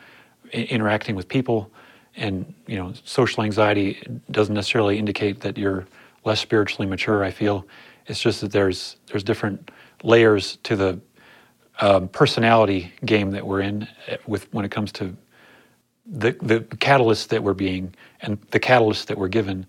interacting 0.53 1.15
with 1.15 1.27
people, 1.27 1.71
and 2.15 2.53
you 2.67 2.77
know, 2.77 2.93
social 3.03 3.43
anxiety 3.43 4.01
doesn't 4.31 4.53
necessarily 4.53 4.97
indicate 4.97 5.41
that 5.41 5.57
you're 5.57 5.85
less 6.25 6.39
spiritually 6.39 6.87
mature. 6.87 7.23
I 7.23 7.31
feel 7.31 7.65
it's 8.07 8.19
just 8.19 8.41
that 8.41 8.51
there's 8.51 8.97
there's 9.07 9.23
different 9.23 9.71
layers 10.03 10.57
to 10.63 10.75
the 10.75 10.99
um, 11.79 12.07
personality 12.09 12.93
game 13.05 13.31
that 13.31 13.45
we're 13.45 13.61
in 13.61 13.87
eh, 14.07 14.17
with 14.27 14.51
when 14.53 14.65
it 14.65 14.71
comes 14.71 14.91
to 14.93 15.15
the 16.05 16.31
the 16.41 16.59
catalysts 16.77 17.27
that 17.29 17.43
we're 17.43 17.53
being 17.53 17.93
and 18.21 18.39
the 18.51 18.59
catalysts 18.59 19.05
that 19.07 19.17
we're 19.17 19.27
given. 19.27 19.65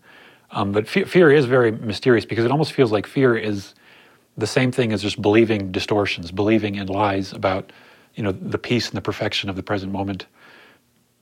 Um, 0.51 0.73
but 0.73 0.87
fear, 0.87 1.07
fear 1.07 1.31
is 1.31 1.47
very 1.47 1.73
mysterious 1.73 2.25
because 2.25 2.45
it 2.45 2.51
almost 2.51 2.73
feels 2.73 2.93
like 2.93 3.07
fear 3.07 3.37
is 3.37 3.75
the 4.37 4.47
same 4.47 4.71
thing 4.71 4.93
as 4.93 5.03
just 5.03 5.21
believing 5.21 5.73
distortions, 5.73 6.31
believing 6.31 6.77
in 6.77 6.87
lies 6.89 7.33
about 7.33 7.73
you 8.15 8.23
know 8.23 8.33
the 8.33 8.59
peace 8.59 8.89
and 8.89 8.97
the 8.97 9.03
perfection 9.03 9.49
of 9.49 9.57
the 9.57 9.63
present 9.63 9.93
moment. 9.93 10.27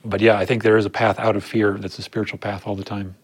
But 0.05 0.21
yeah, 0.21 0.37
I 0.37 0.45
think 0.45 0.63
there 0.63 0.77
is 0.77 0.85
a 0.85 0.89
path 0.89 1.19
out 1.19 1.35
of 1.35 1.43
fear 1.43 1.77
that's 1.77 1.97
a 1.99 2.01
spiritual 2.01 2.39
path 2.39 2.67
all 2.67 2.75
the 2.75 2.83
time. 2.83 3.15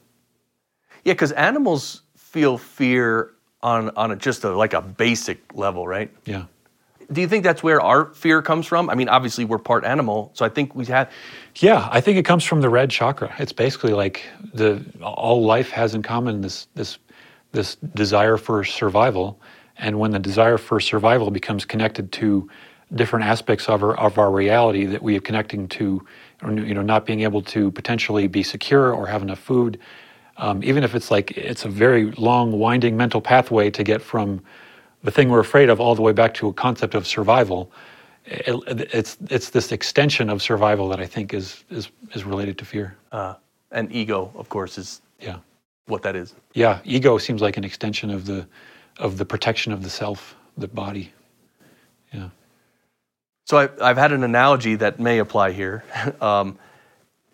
Yeah, 1.04 1.14
because 1.14 1.32
animals 1.34 2.04
feel 2.16 2.58
fear 2.58 3.32
on 3.62 3.90
on 3.96 4.12
a, 4.12 4.16
just 4.16 4.44
a, 4.44 4.56
like 4.56 4.74
a 4.74 4.82
basic 4.82 5.40
level, 5.54 5.88
right? 5.88 6.12
Yeah. 6.26 6.46
Do 7.12 7.22
you 7.22 7.28
think 7.28 7.44
that's 7.44 7.64
where 7.64 7.82
our 7.82 8.14
fear 8.14 8.42
comes 8.42 8.68
from? 8.68 8.90
I 8.90 8.96
mean, 8.96 9.10
obviously 9.10 9.44
we're 9.44 9.58
part 9.58 9.84
animal, 9.84 10.30
so 10.36 10.46
I 10.46 10.50
think 10.50 10.76
we 10.76 10.86
have. 10.86 11.12
Yeah, 11.56 11.90
I 11.92 12.02
think 12.02 12.18
it 12.18 12.24
comes 12.24 12.44
from 12.44 12.62
the 12.62 12.70
red 12.70 12.92
chakra. 12.92 13.34
It's 13.40 13.52
basically 13.52 13.94
like 13.94 14.24
the 14.54 14.86
all 15.02 15.44
life 15.44 15.72
has 15.72 15.96
in 15.96 16.04
common 16.04 16.42
this 16.42 16.68
this 16.76 17.00
this 17.52 17.76
desire 17.76 18.38
for 18.38 18.64
survival, 18.64 19.42
and 19.78 20.00
when 20.00 20.12
the 20.12 20.20
desire 20.20 20.60
for 20.60 20.80
survival 20.80 21.32
becomes 21.32 21.66
connected 21.66 22.12
to 22.14 22.48
different 22.94 23.26
aspects 23.26 23.68
of 23.68 23.84
our 23.84 23.98
of 23.98 24.20
our 24.20 24.32
reality 24.32 24.86
that 24.86 25.02
we 25.02 25.18
are 25.18 25.22
connecting 25.22 25.68
to, 25.70 26.06
you 26.44 26.74
know, 26.74 26.82
not 26.82 27.06
being 27.06 27.22
able 27.22 27.42
to 27.42 27.72
potentially 27.72 28.28
be 28.28 28.44
secure 28.44 28.94
or 28.94 29.08
have 29.08 29.22
enough 29.22 29.40
food, 29.40 29.78
Um, 30.38 30.64
even 30.64 30.84
if 30.84 30.96
it's 30.96 31.12
like 31.12 31.32
it's 31.38 31.66
a 31.66 31.70
very 31.70 32.12
long, 32.18 32.52
winding 32.60 32.96
mental 32.98 33.22
pathway 33.22 33.70
to 33.72 33.84
get 33.84 34.02
from 34.02 34.42
the 35.04 35.12
thing 35.12 35.30
we're 35.30 35.42
afraid 35.42 35.70
of 35.70 35.80
all 35.82 35.96
the 35.96 36.02
way 36.02 36.14
back 36.14 36.34
to 36.36 36.48
a 36.48 36.54
concept 36.54 36.96
of 36.96 37.06
survival. 37.06 37.72
It, 38.26 38.56
it's 38.94 39.18
it's 39.30 39.50
this 39.50 39.72
extension 39.72 40.30
of 40.30 40.42
survival 40.42 40.88
that 40.90 41.00
I 41.00 41.08
think 41.08 41.34
is 41.34 41.66
is 41.70 41.90
is 42.16 42.24
related 42.24 42.58
to 42.60 42.66
fear. 42.66 42.96
Uh, 43.12 43.34
and 43.72 43.92
ego, 43.92 44.32
of 44.36 44.48
course, 44.50 44.78
is 44.82 45.02
Yeah, 45.20 45.40
what 45.88 46.02
that 46.04 46.16
is. 46.16 46.36
yeah. 46.54 46.80
Ego 46.86 47.18
seems 47.18 47.42
like 47.42 47.58
an 47.58 47.64
extension 47.66 48.10
of 48.16 48.24
the 48.26 48.48
of 49.00 49.18
the 49.18 49.26
protection 49.26 49.74
of 49.74 49.82
the 49.84 49.90
self, 49.90 50.36
the 50.58 50.68
body. 50.68 51.12
Yeah. 52.14 52.30
So 53.50 53.58
I, 53.58 53.70
I've 53.82 53.98
had 53.98 54.12
an 54.12 54.24
analogy 54.24 54.76
that 54.76 55.00
may 55.00 55.18
apply 55.18 55.52
here. 55.54 55.84
Um, 56.22 56.60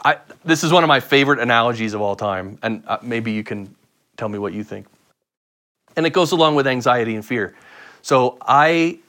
I, 0.04 0.18
this 0.46 0.64
is 0.64 0.72
one 0.72 0.84
of 0.84 0.88
my 0.88 1.02
favorite 1.02 1.40
analogies 1.40 1.94
of 1.94 2.00
all 2.00 2.16
time, 2.16 2.58
and 2.64 2.84
uh, 2.88 3.00
maybe 3.02 3.34
you 3.34 3.44
can 3.44 3.76
tell 4.16 4.30
me 4.30 4.38
what 4.40 4.54
you 4.54 4.64
think. 4.64 4.86
And 5.98 6.06
it 6.06 6.14
goes 6.14 6.32
along 6.32 6.56
with 6.56 6.68
anxiety 6.68 7.16
and 7.16 7.26
fear. 7.26 7.56
So 8.02 8.38
I, 8.42 9.00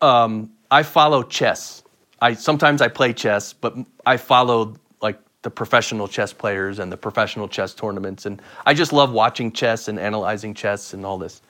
um, 0.00 0.52
I 0.70 0.84
follow 0.84 1.24
chess. 1.24 1.82
I 2.20 2.34
sometimes 2.34 2.80
I 2.80 2.88
play 2.88 3.12
chess, 3.12 3.52
but 3.52 3.74
I 4.06 4.16
follow 4.16 4.76
like 5.00 5.18
the 5.40 5.50
professional 5.50 6.06
chess 6.06 6.32
players 6.32 6.78
and 6.78 6.92
the 6.92 6.96
professional 6.96 7.48
chess 7.48 7.74
tournaments, 7.74 8.24
and 8.24 8.40
I 8.66 8.74
just 8.74 8.92
love 8.92 9.10
watching 9.10 9.50
chess 9.50 9.88
and 9.88 9.98
analyzing 9.98 10.54
chess 10.54 10.94
and 10.94 11.04
all 11.04 11.18
this. 11.18 11.42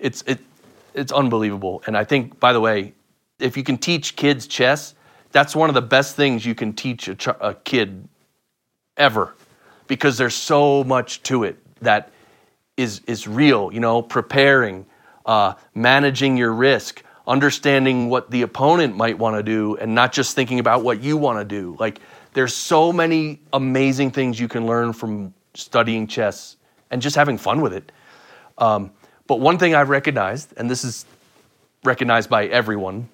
It's 0.00 0.22
it, 0.26 0.40
it's 0.92 1.12
unbelievable. 1.12 1.82
And 1.86 1.96
I 1.96 2.02
think, 2.02 2.40
by 2.40 2.52
the 2.52 2.60
way, 2.60 2.94
if 3.38 3.56
you 3.56 3.62
can 3.62 3.78
teach 3.78 4.16
kids 4.16 4.46
chess, 4.46 4.94
that's 5.32 5.56
one 5.56 5.68
of 5.68 5.74
the 5.74 5.82
best 5.82 6.16
things 6.16 6.46
you 6.46 6.54
can 6.54 6.72
teach 6.72 7.08
a, 7.08 7.14
ch- 7.14 7.28
a 7.28 7.56
kid 7.64 8.08
ever 8.96 9.34
because 9.86 10.16
there's 10.16 10.34
so 10.34 10.84
much 10.84 11.22
to 11.24 11.44
it 11.44 11.58
that 11.80 12.10
is, 12.76 13.00
is 13.06 13.26
real, 13.26 13.72
you 13.72 13.80
know, 13.80 14.00
preparing, 14.02 14.86
uh, 15.26 15.54
managing 15.74 16.36
your 16.36 16.52
risk, 16.52 17.02
understanding 17.26 18.08
what 18.08 18.30
the 18.30 18.42
opponent 18.42 18.96
might 18.96 19.18
want 19.18 19.36
to 19.36 19.42
do, 19.42 19.76
and 19.76 19.94
not 19.94 20.12
just 20.12 20.34
thinking 20.34 20.58
about 20.58 20.82
what 20.84 21.02
you 21.02 21.16
want 21.16 21.38
to 21.38 21.44
do. 21.44 21.76
Like, 21.78 22.00
there's 22.32 22.54
so 22.54 22.92
many 22.92 23.40
amazing 23.52 24.10
things 24.10 24.38
you 24.38 24.48
can 24.48 24.66
learn 24.66 24.92
from 24.92 25.32
studying 25.54 26.06
chess 26.06 26.56
and 26.90 27.00
just 27.00 27.16
having 27.16 27.38
fun 27.38 27.60
with 27.60 27.72
it. 27.72 27.92
Um, 28.58 28.90
but 29.26 29.40
one 29.40 29.58
thing 29.58 29.74
I've 29.74 29.88
recognized, 29.88 30.52
and 30.56 30.68
this 30.68 30.84
is 30.84 31.06
recognized 31.84 32.28
by 32.28 32.46
everyone, 32.46 33.08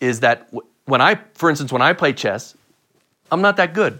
is 0.00 0.20
that 0.20 0.52
when 0.86 1.00
I, 1.00 1.20
for 1.34 1.50
instance, 1.50 1.72
when 1.72 1.82
I 1.82 1.92
play 1.92 2.12
chess, 2.12 2.56
I'm 3.30 3.42
not 3.42 3.56
that 3.58 3.74
good. 3.74 3.98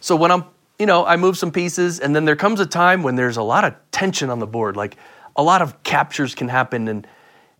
So 0.00 0.14
when 0.14 0.30
I'm, 0.30 0.44
you 0.78 0.86
know, 0.86 1.04
I 1.04 1.16
move 1.16 1.36
some 1.36 1.50
pieces, 1.50 1.98
and 1.98 2.14
then 2.14 2.24
there 2.24 2.36
comes 2.36 2.60
a 2.60 2.66
time 2.66 3.02
when 3.02 3.16
there's 3.16 3.36
a 3.36 3.42
lot 3.42 3.64
of 3.64 3.74
tension 3.90 4.30
on 4.30 4.38
the 4.38 4.46
board, 4.46 4.76
like 4.76 4.96
a 5.34 5.42
lot 5.42 5.62
of 5.62 5.82
captures 5.82 6.34
can 6.34 6.48
happen, 6.48 6.86
and 6.88 7.06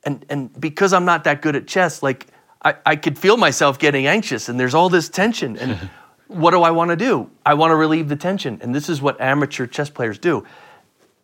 and 0.04 0.24
and 0.28 0.60
because 0.60 0.92
I'm 0.92 1.04
not 1.04 1.24
that 1.24 1.42
good 1.42 1.56
at 1.56 1.66
chess, 1.66 2.02
like 2.02 2.28
I, 2.62 2.76
I 2.86 2.96
could 2.96 3.18
feel 3.18 3.36
myself 3.36 3.78
getting 3.78 4.06
anxious, 4.06 4.48
and 4.48 4.58
there's 4.60 4.74
all 4.74 4.88
this 4.88 5.08
tension, 5.08 5.56
and 5.56 5.90
what 6.28 6.52
do 6.52 6.62
I 6.62 6.70
want 6.70 6.90
to 6.90 6.96
do? 6.96 7.28
I 7.44 7.54
want 7.54 7.72
to 7.72 7.76
relieve 7.76 8.08
the 8.08 8.16
tension, 8.16 8.60
and 8.62 8.74
this 8.74 8.88
is 8.88 9.02
what 9.02 9.20
amateur 9.20 9.66
chess 9.66 9.90
players 9.90 10.18
do. 10.18 10.46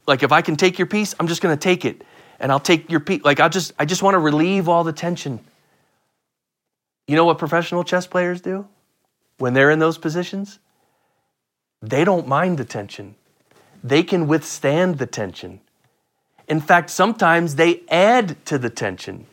Like 0.07 0.23
if 0.23 0.33
I 0.33 0.43
can 0.43 0.57
take 0.57 0.79
your 0.79 0.87
piece, 0.87 1.15
I'm 1.21 1.29
just 1.29 1.43
going 1.43 1.57
to 1.57 1.61
take 1.61 1.85
it, 1.85 2.03
and 2.41 2.51
I'll 2.51 2.61
take 2.61 2.91
your 2.91 3.01
piece. 3.01 3.25
Like 3.25 3.39
I 3.39 3.49
just 3.49 3.73
I 3.79 3.85
just 3.85 4.03
want 4.03 4.15
to 4.15 4.19
relieve 4.19 4.69
all 4.69 4.83
the 4.83 4.93
tension. 4.93 5.39
You 7.07 7.17
know 7.17 7.25
what 7.25 7.39
professional 7.39 7.85
chess 7.85 8.07
players 8.07 8.41
do 8.41 8.67
when 9.39 9.55
they're 9.55 9.71
in 9.71 9.79
those 9.79 9.99
positions? 9.99 10.59
They 11.83 12.05
don't 12.05 12.27
mind 12.27 12.59
the 12.59 12.65
tension. 12.65 13.15
They 13.83 14.03
can 14.03 14.27
withstand 14.27 14.99
the 14.99 15.07
tension. 15.07 15.61
In 16.49 16.61
fact, 16.61 16.91
sometimes 16.91 17.57
they 17.57 17.83
add 17.89 18.43
to 18.47 18.59
the 18.59 18.71
tension. 18.71 19.27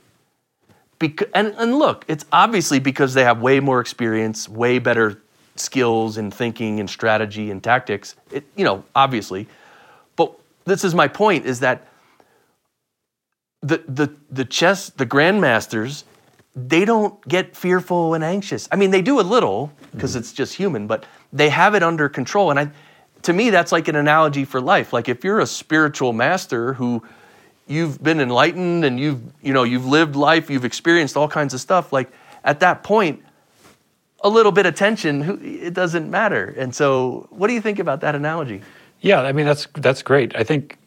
And, 1.34 1.55
and 1.57 1.79
look, 1.79 2.05
it's 2.07 2.25
obviously 2.31 2.79
because 2.79 3.13
they 3.13 3.23
have 3.23 3.41
way 3.41 3.60
more 3.60 3.79
experience, 3.79 4.47
way 4.47 4.77
better 4.77 5.21
skills 5.55 6.17
in 6.17 6.29
thinking 6.29 6.79
and 6.79 6.89
strategy 6.89 7.49
and 7.51 7.63
tactics. 7.63 8.15
It, 8.31 8.45
you 8.55 8.63
know, 8.63 8.84
obviously. 8.95 9.47
But 10.15 10.34
this 10.65 10.84
is 10.84 10.93
my 10.93 11.07
point: 11.07 11.45
is 11.45 11.62
that 11.62 11.88
the 13.62 13.84
the 13.88 14.13
the 14.29 14.45
chess, 14.45 14.89
the 14.89 15.05
grandmasters, 15.05 16.03
they 16.55 16.85
don't 16.85 17.25
get 17.27 17.55
fearful 17.55 18.13
and 18.13 18.23
anxious. 18.23 18.67
I 18.71 18.75
mean, 18.75 18.91
they 18.91 19.01
do 19.01 19.19
a 19.19 19.21
little 19.21 19.71
because 19.93 20.15
it's 20.15 20.33
just 20.33 20.53
human, 20.53 20.87
but 20.87 21.05
they 21.31 21.49
have 21.49 21.75
it 21.75 21.83
under 21.83 22.09
control. 22.09 22.51
And 22.51 22.59
I, 22.59 22.71
to 23.23 23.33
me, 23.33 23.49
that's 23.49 23.71
like 23.71 23.87
an 23.87 23.95
analogy 23.95 24.45
for 24.45 24.59
life. 24.59 24.93
Like 24.93 25.07
if 25.07 25.23
you're 25.23 25.39
a 25.39 25.47
spiritual 25.47 26.13
master 26.13 26.73
who 26.73 27.03
you've 27.67 28.01
been 28.03 28.19
enlightened 28.19 28.83
and 28.83 28.99
you've 28.99 29.21
you 29.41 29.53
know 29.53 29.63
you've 29.63 29.85
lived 29.85 30.15
life, 30.15 30.49
you've 30.49 30.65
experienced 30.65 31.15
all 31.15 31.27
kinds 31.27 31.53
of 31.53 31.61
stuff. 31.61 31.93
Like 31.93 32.11
at 32.43 32.59
that 32.59 32.83
point, 32.83 33.23
a 34.23 34.29
little 34.29 34.51
bit 34.51 34.65
of 34.65 34.75
tension, 34.75 35.39
it 35.43 35.73
doesn't 35.73 36.09
matter. 36.09 36.53
And 36.57 36.73
so, 36.75 37.27
what 37.29 37.47
do 37.47 37.53
you 37.53 37.61
think 37.61 37.79
about 37.79 38.01
that 38.01 38.15
analogy? 38.15 38.61
Yeah, 38.99 39.21
I 39.21 39.31
mean 39.31 39.45
that's 39.45 39.67
that's 39.73 40.03
great. 40.03 40.35
I 40.35 40.43
think, 40.43 40.77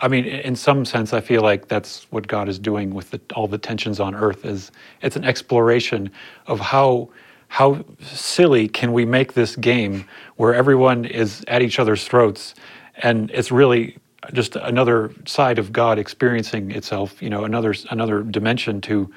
I 0.00 0.08
mean, 0.08 0.24
in 0.24 0.56
some 0.56 0.84
sense, 0.84 1.12
I 1.12 1.20
feel 1.20 1.42
like 1.42 1.68
that's 1.68 2.06
what 2.10 2.26
God 2.26 2.48
is 2.48 2.58
doing 2.58 2.94
with 2.94 3.10
the, 3.10 3.20
all 3.34 3.46
the 3.46 3.58
tensions 3.58 4.00
on 4.00 4.14
Earth. 4.14 4.44
Is 4.44 4.70
it's 5.02 5.16
an 5.16 5.24
exploration 5.24 6.10
of 6.46 6.60
how 6.60 7.10
how 7.48 7.84
silly 8.00 8.66
can 8.68 8.92
we 8.92 9.04
make 9.04 9.34
this 9.34 9.54
game 9.56 10.04
where 10.36 10.54
everyone 10.54 11.04
is 11.04 11.44
at 11.46 11.62
each 11.62 11.78
other's 11.78 12.04
throats, 12.04 12.54
and 12.96 13.30
it's 13.30 13.52
really 13.52 13.96
just 14.32 14.56
another 14.56 15.12
side 15.26 15.58
of 15.58 15.72
God 15.72 15.98
experiencing 15.98 16.70
itself. 16.72 17.22
You 17.22 17.30
know, 17.30 17.44
another 17.44 17.74
another 17.90 18.22
dimension 18.22 18.80
to 18.82 19.10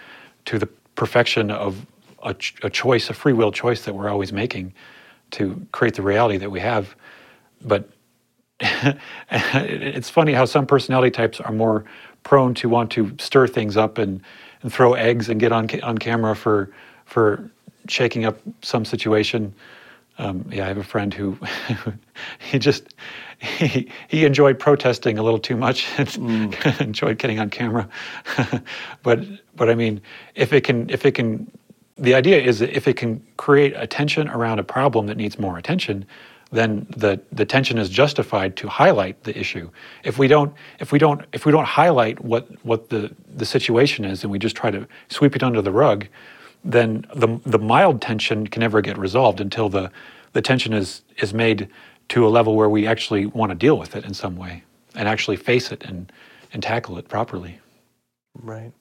to 0.45 0.59
the 0.59 0.67
perfection 0.95 1.51
of 1.51 1.85
a, 2.23 2.35
a 2.63 2.69
choice, 2.69 3.09
a 3.09 3.13
free 3.13 3.33
will 3.33 3.51
choice 3.51 3.85
that 3.85 3.93
we're 3.93 4.09
always 4.09 4.31
making 4.31 4.73
to 5.31 5.65
create 5.71 5.95
the 5.95 6.01
reality 6.01 6.37
that 6.37 6.49
we 6.49 6.59
have. 6.59 6.95
But 7.61 7.89
it's 9.31 10.09
funny 10.09 10.33
how 10.33 10.45
some 10.45 10.65
personality 10.65 11.11
types 11.11 11.39
are 11.39 11.51
more 11.51 11.85
prone 12.23 12.53
to 12.55 12.69
want 12.69 12.91
to 12.91 13.15
stir 13.19 13.47
things 13.47 13.77
up 13.77 13.97
and, 13.97 14.21
and 14.61 14.73
throw 14.73 14.93
eggs 14.93 15.29
and 15.29 15.39
get 15.39 15.51
on 15.51 15.67
ca- 15.67 15.81
on 15.81 15.97
camera 15.97 16.35
for 16.35 16.71
for 17.05 17.49
shaking 17.87 18.25
up 18.25 18.39
some 18.61 18.83
situation. 18.83 19.53
Um, 20.17 20.49
yeah, 20.51 20.65
I 20.65 20.67
have 20.67 20.77
a 20.77 20.83
friend 20.83 21.13
who 21.13 21.37
he 22.39 22.57
just 22.57 22.95
he, 23.39 23.89
he 24.07 24.25
enjoyed 24.25 24.57
protesting 24.57 25.19
a 25.19 25.23
little 25.23 25.39
too 25.39 25.55
much 25.55 25.87
and 26.17 26.55
enjoyed 26.79 27.19
getting 27.19 27.39
on 27.39 27.49
camera. 27.49 27.87
but 29.03 29.23
but 29.55 29.69
I 29.69 29.75
mean, 29.75 30.01
if 30.35 30.51
it 30.51 30.63
can 30.63 30.89
if 30.89 31.05
it 31.05 31.11
can, 31.11 31.49
the 31.97 32.15
idea 32.15 32.41
is 32.41 32.59
that 32.59 32.75
if 32.75 32.87
it 32.87 32.97
can 32.97 33.23
create 33.37 33.73
attention 33.75 34.27
around 34.29 34.57
a 34.59 34.63
problem 34.63 35.05
that 35.07 35.17
needs 35.17 35.37
more 35.37 35.57
attention, 35.57 36.05
then 36.51 36.88
the 36.89 37.19
the 37.31 37.45
tension 37.45 37.77
is 37.77 37.89
justified 37.89 38.55
to 38.57 38.67
highlight 38.67 39.23
the 39.23 39.38
issue. 39.38 39.69
If 40.03 40.17
we 40.17 40.27
don't 40.27 40.53
if 40.79 40.91
we 40.91 40.99
don't 40.99 41.21
if 41.33 41.45
we 41.45 41.51
don't 41.51 41.65
highlight 41.65 42.23
what 42.23 42.47
what 42.65 42.89
the 42.89 43.13
the 43.36 43.45
situation 43.45 44.05
is 44.05 44.23
and 44.23 44.31
we 44.31 44.39
just 44.39 44.55
try 44.55 44.71
to 44.71 44.88
sweep 45.10 45.36
it 45.36 45.43
under 45.43 45.62
the 45.62 45.71
rug, 45.71 46.07
then 46.63 47.05
the 47.13 47.39
the 47.45 47.60
mild 47.60 48.01
tension 48.01 48.47
can 48.47 48.62
never 48.62 48.81
get 48.81 48.97
resolved 48.97 49.41
until 49.41 49.69
the 49.69 49.91
the 50.33 50.41
tension 50.41 50.73
is 50.73 51.01
is 51.17 51.33
made 51.33 51.69
to 52.10 52.25
a 52.25 52.29
level 52.29 52.55
where 52.55 52.69
we 52.69 52.88
actually 52.88 53.25
want 53.25 53.51
to 53.51 53.55
deal 53.55 53.77
with 53.77 53.95
it 53.95 54.05
in 54.05 54.13
some 54.13 54.38
way 54.38 54.63
and 54.95 55.07
actually 55.07 55.36
face 55.36 55.71
it 55.71 55.83
and 55.83 56.12
and 56.53 56.63
tackle 56.63 56.97
it 56.97 57.10
properly. 57.10 57.60
Right. 58.33 58.71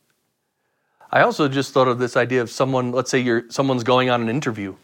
I 1.10 1.22
also 1.22 1.48
just 1.48 1.72
thought 1.72 1.88
of 1.88 1.98
this 1.98 2.16
idea 2.16 2.42
of 2.42 2.50
someone, 2.50 2.92
let's 2.92 3.10
say 3.10 3.18
you're 3.18 3.44
someone's 3.48 3.84
going 3.84 4.10
on 4.10 4.22
an 4.22 4.28
interview. 4.28 4.74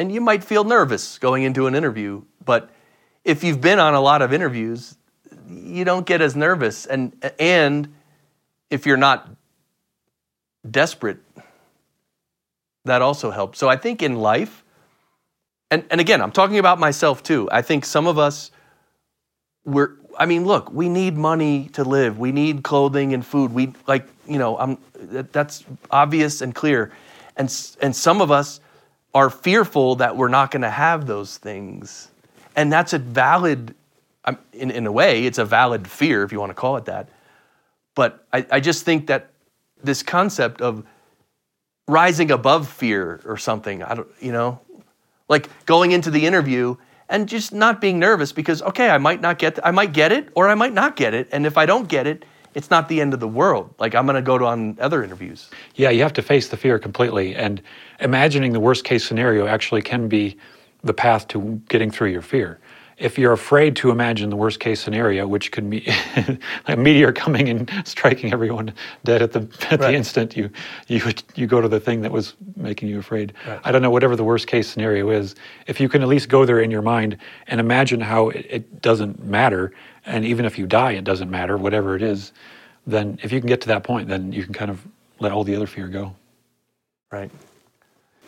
And 0.00 0.10
you 0.10 0.22
might 0.22 0.42
feel 0.42 0.64
nervous 0.64 1.18
going 1.18 1.42
into 1.42 1.66
an 1.66 1.74
interview, 1.74 2.22
but 2.46 2.70
if 3.22 3.44
you've 3.44 3.60
been 3.60 3.78
on 3.78 3.92
a 3.92 4.00
lot 4.00 4.22
of 4.22 4.32
interviews, 4.32 4.96
you 5.46 5.84
don't 5.84 6.06
get 6.06 6.22
as 6.22 6.34
nervous 6.34 6.86
and 6.86 7.12
and 7.38 7.92
if 8.70 8.86
you're 8.86 8.96
not 8.96 9.28
desperate, 10.68 11.18
that 12.86 13.02
also 13.02 13.30
helps. 13.30 13.58
So 13.58 13.68
I 13.68 13.76
think 13.76 14.02
in 14.02 14.14
life, 14.16 14.64
and, 15.70 15.84
and 15.90 16.00
again, 16.00 16.22
I'm 16.22 16.32
talking 16.32 16.58
about 16.58 16.78
myself 16.78 17.22
too. 17.22 17.46
I 17.52 17.60
think 17.60 17.84
some 17.84 18.06
of 18.06 18.18
us 18.18 18.52
we're 19.66 19.96
I 20.18 20.24
mean, 20.24 20.46
look, 20.46 20.72
we 20.72 20.88
need 20.88 21.18
money 21.18 21.68
to 21.74 21.84
live. 21.84 22.18
We 22.18 22.32
need 22.32 22.62
clothing 22.62 23.12
and 23.12 23.24
food. 23.24 23.52
We 23.52 23.74
like, 23.86 24.08
you 24.26 24.38
know, 24.38 24.56
I'm 24.56 24.78
that, 24.94 25.30
that's 25.30 25.62
obvious 25.90 26.40
and 26.40 26.54
clear. 26.54 26.90
And 27.36 27.54
and 27.82 27.94
some 27.94 28.22
of 28.22 28.30
us 28.30 28.60
are 29.14 29.30
fearful 29.30 29.96
that 29.96 30.16
we're 30.16 30.28
not 30.28 30.50
going 30.50 30.62
to 30.62 30.70
have 30.70 31.06
those 31.06 31.38
things. 31.38 32.08
And 32.56 32.72
that's 32.72 32.92
a 32.92 32.98
valid 32.98 33.74
um, 34.24 34.38
in 34.52 34.70
in 34.70 34.86
a 34.86 34.92
way, 34.92 35.24
it's 35.24 35.38
a 35.38 35.44
valid 35.44 35.88
fear 35.88 36.22
if 36.22 36.32
you 36.32 36.40
want 36.40 36.50
to 36.50 36.54
call 36.54 36.76
it 36.76 36.84
that. 36.86 37.08
But 37.94 38.24
I, 38.32 38.46
I 38.50 38.60
just 38.60 38.84
think 38.84 39.06
that 39.06 39.30
this 39.82 40.02
concept 40.02 40.60
of 40.60 40.84
rising 41.88 42.30
above 42.30 42.68
fear 42.68 43.20
or 43.24 43.36
something, 43.36 43.82
I 43.82 43.94
don't, 43.94 44.08
you 44.20 44.32
know, 44.32 44.60
like 45.28 45.48
going 45.66 45.92
into 45.92 46.10
the 46.10 46.26
interview 46.26 46.76
and 47.08 47.28
just 47.28 47.52
not 47.52 47.80
being 47.80 47.98
nervous 47.98 48.32
because 48.32 48.62
okay, 48.62 48.90
I 48.90 48.98
might 48.98 49.20
not 49.20 49.38
get 49.38 49.58
I 49.64 49.70
might 49.70 49.92
get 49.92 50.12
it 50.12 50.28
or 50.34 50.48
I 50.48 50.54
might 50.54 50.74
not 50.74 50.96
get 50.96 51.14
it, 51.14 51.28
and 51.32 51.46
if 51.46 51.56
I 51.56 51.64
don't 51.64 51.88
get 51.88 52.06
it, 52.06 52.24
it's 52.54 52.70
not 52.70 52.88
the 52.88 53.00
end 53.00 53.14
of 53.14 53.20
the 53.20 53.28
world. 53.28 53.74
Like 53.78 53.94
I'm 53.94 54.06
going 54.06 54.16
to 54.16 54.22
go 54.22 54.38
to 54.38 54.46
on 54.46 54.76
other 54.80 55.02
interviews. 55.02 55.50
Yeah, 55.74 55.90
you 55.90 56.02
have 56.02 56.12
to 56.14 56.22
face 56.22 56.48
the 56.48 56.56
fear 56.56 56.78
completely, 56.78 57.34
and 57.34 57.62
imagining 58.00 58.52
the 58.52 58.60
worst 58.60 58.84
case 58.84 59.04
scenario 59.04 59.46
actually 59.46 59.82
can 59.82 60.08
be 60.08 60.36
the 60.82 60.94
path 60.94 61.28
to 61.28 61.60
getting 61.68 61.90
through 61.90 62.10
your 62.10 62.22
fear. 62.22 62.58
If 62.96 63.18
you're 63.18 63.32
afraid 63.32 63.76
to 63.76 63.90
imagine 63.90 64.28
the 64.28 64.36
worst 64.36 64.60
case 64.60 64.78
scenario, 64.78 65.26
which 65.26 65.52
could 65.52 65.70
be 65.70 65.88
a 66.66 66.76
meteor 66.76 67.12
coming 67.12 67.48
and 67.48 67.70
striking 67.86 68.30
everyone 68.30 68.74
dead 69.04 69.22
at 69.22 69.32
the 69.32 69.40
at 69.70 69.70
right. 69.70 69.80
the 69.80 69.94
instant 69.94 70.36
you 70.36 70.50
you 70.86 71.00
you 71.34 71.46
go 71.46 71.62
to 71.62 71.68
the 71.68 71.80
thing 71.80 72.02
that 72.02 72.12
was 72.12 72.34
making 72.56 72.90
you 72.90 72.98
afraid. 72.98 73.32
Right. 73.46 73.60
I 73.64 73.72
don't 73.72 73.80
know 73.80 73.90
whatever 73.90 74.16
the 74.16 74.24
worst 74.24 74.48
case 74.48 74.68
scenario 74.68 75.08
is. 75.08 75.34
If 75.66 75.80
you 75.80 75.88
can 75.88 76.02
at 76.02 76.08
least 76.08 76.28
go 76.28 76.44
there 76.44 76.60
in 76.60 76.70
your 76.70 76.82
mind 76.82 77.16
and 77.46 77.58
imagine 77.58 78.00
how 78.00 78.28
it, 78.28 78.46
it 78.50 78.82
doesn't 78.82 79.24
matter, 79.24 79.72
and 80.06 80.24
even 80.24 80.44
if 80.44 80.58
you 80.58 80.66
die, 80.66 80.92
it 80.92 81.04
doesn't 81.04 81.30
matter, 81.30 81.56
whatever 81.56 81.96
it 81.96 82.02
is. 82.02 82.32
Then 82.86 83.18
if 83.22 83.32
you 83.32 83.40
can 83.40 83.48
get 83.48 83.60
to 83.62 83.68
that 83.68 83.84
point, 83.84 84.08
then 84.08 84.32
you 84.32 84.44
can 84.44 84.54
kind 84.54 84.70
of 84.70 84.86
let 85.18 85.32
all 85.32 85.44
the 85.44 85.54
other 85.54 85.66
fear 85.66 85.88
go. 85.88 86.14
Right. 87.12 87.30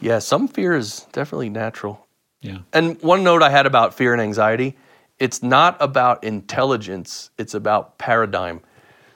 Yeah, 0.01 0.19
some 0.19 0.49
fear 0.49 0.75
is 0.75 1.07
definitely 1.13 1.49
natural. 1.49 2.07
Yeah. 2.41 2.59
And 2.73 3.01
one 3.03 3.23
note 3.23 3.43
I 3.43 3.51
had 3.51 3.67
about 3.67 3.95
fear 3.95 4.13
and 4.13 4.21
anxiety, 4.21 4.77
it's 5.19 5.43
not 5.43 5.77
about 5.81 6.25
intelligence, 6.25 7.31
it's 7.39 7.55
about 7.55 7.99
paradigm. 7.99 8.61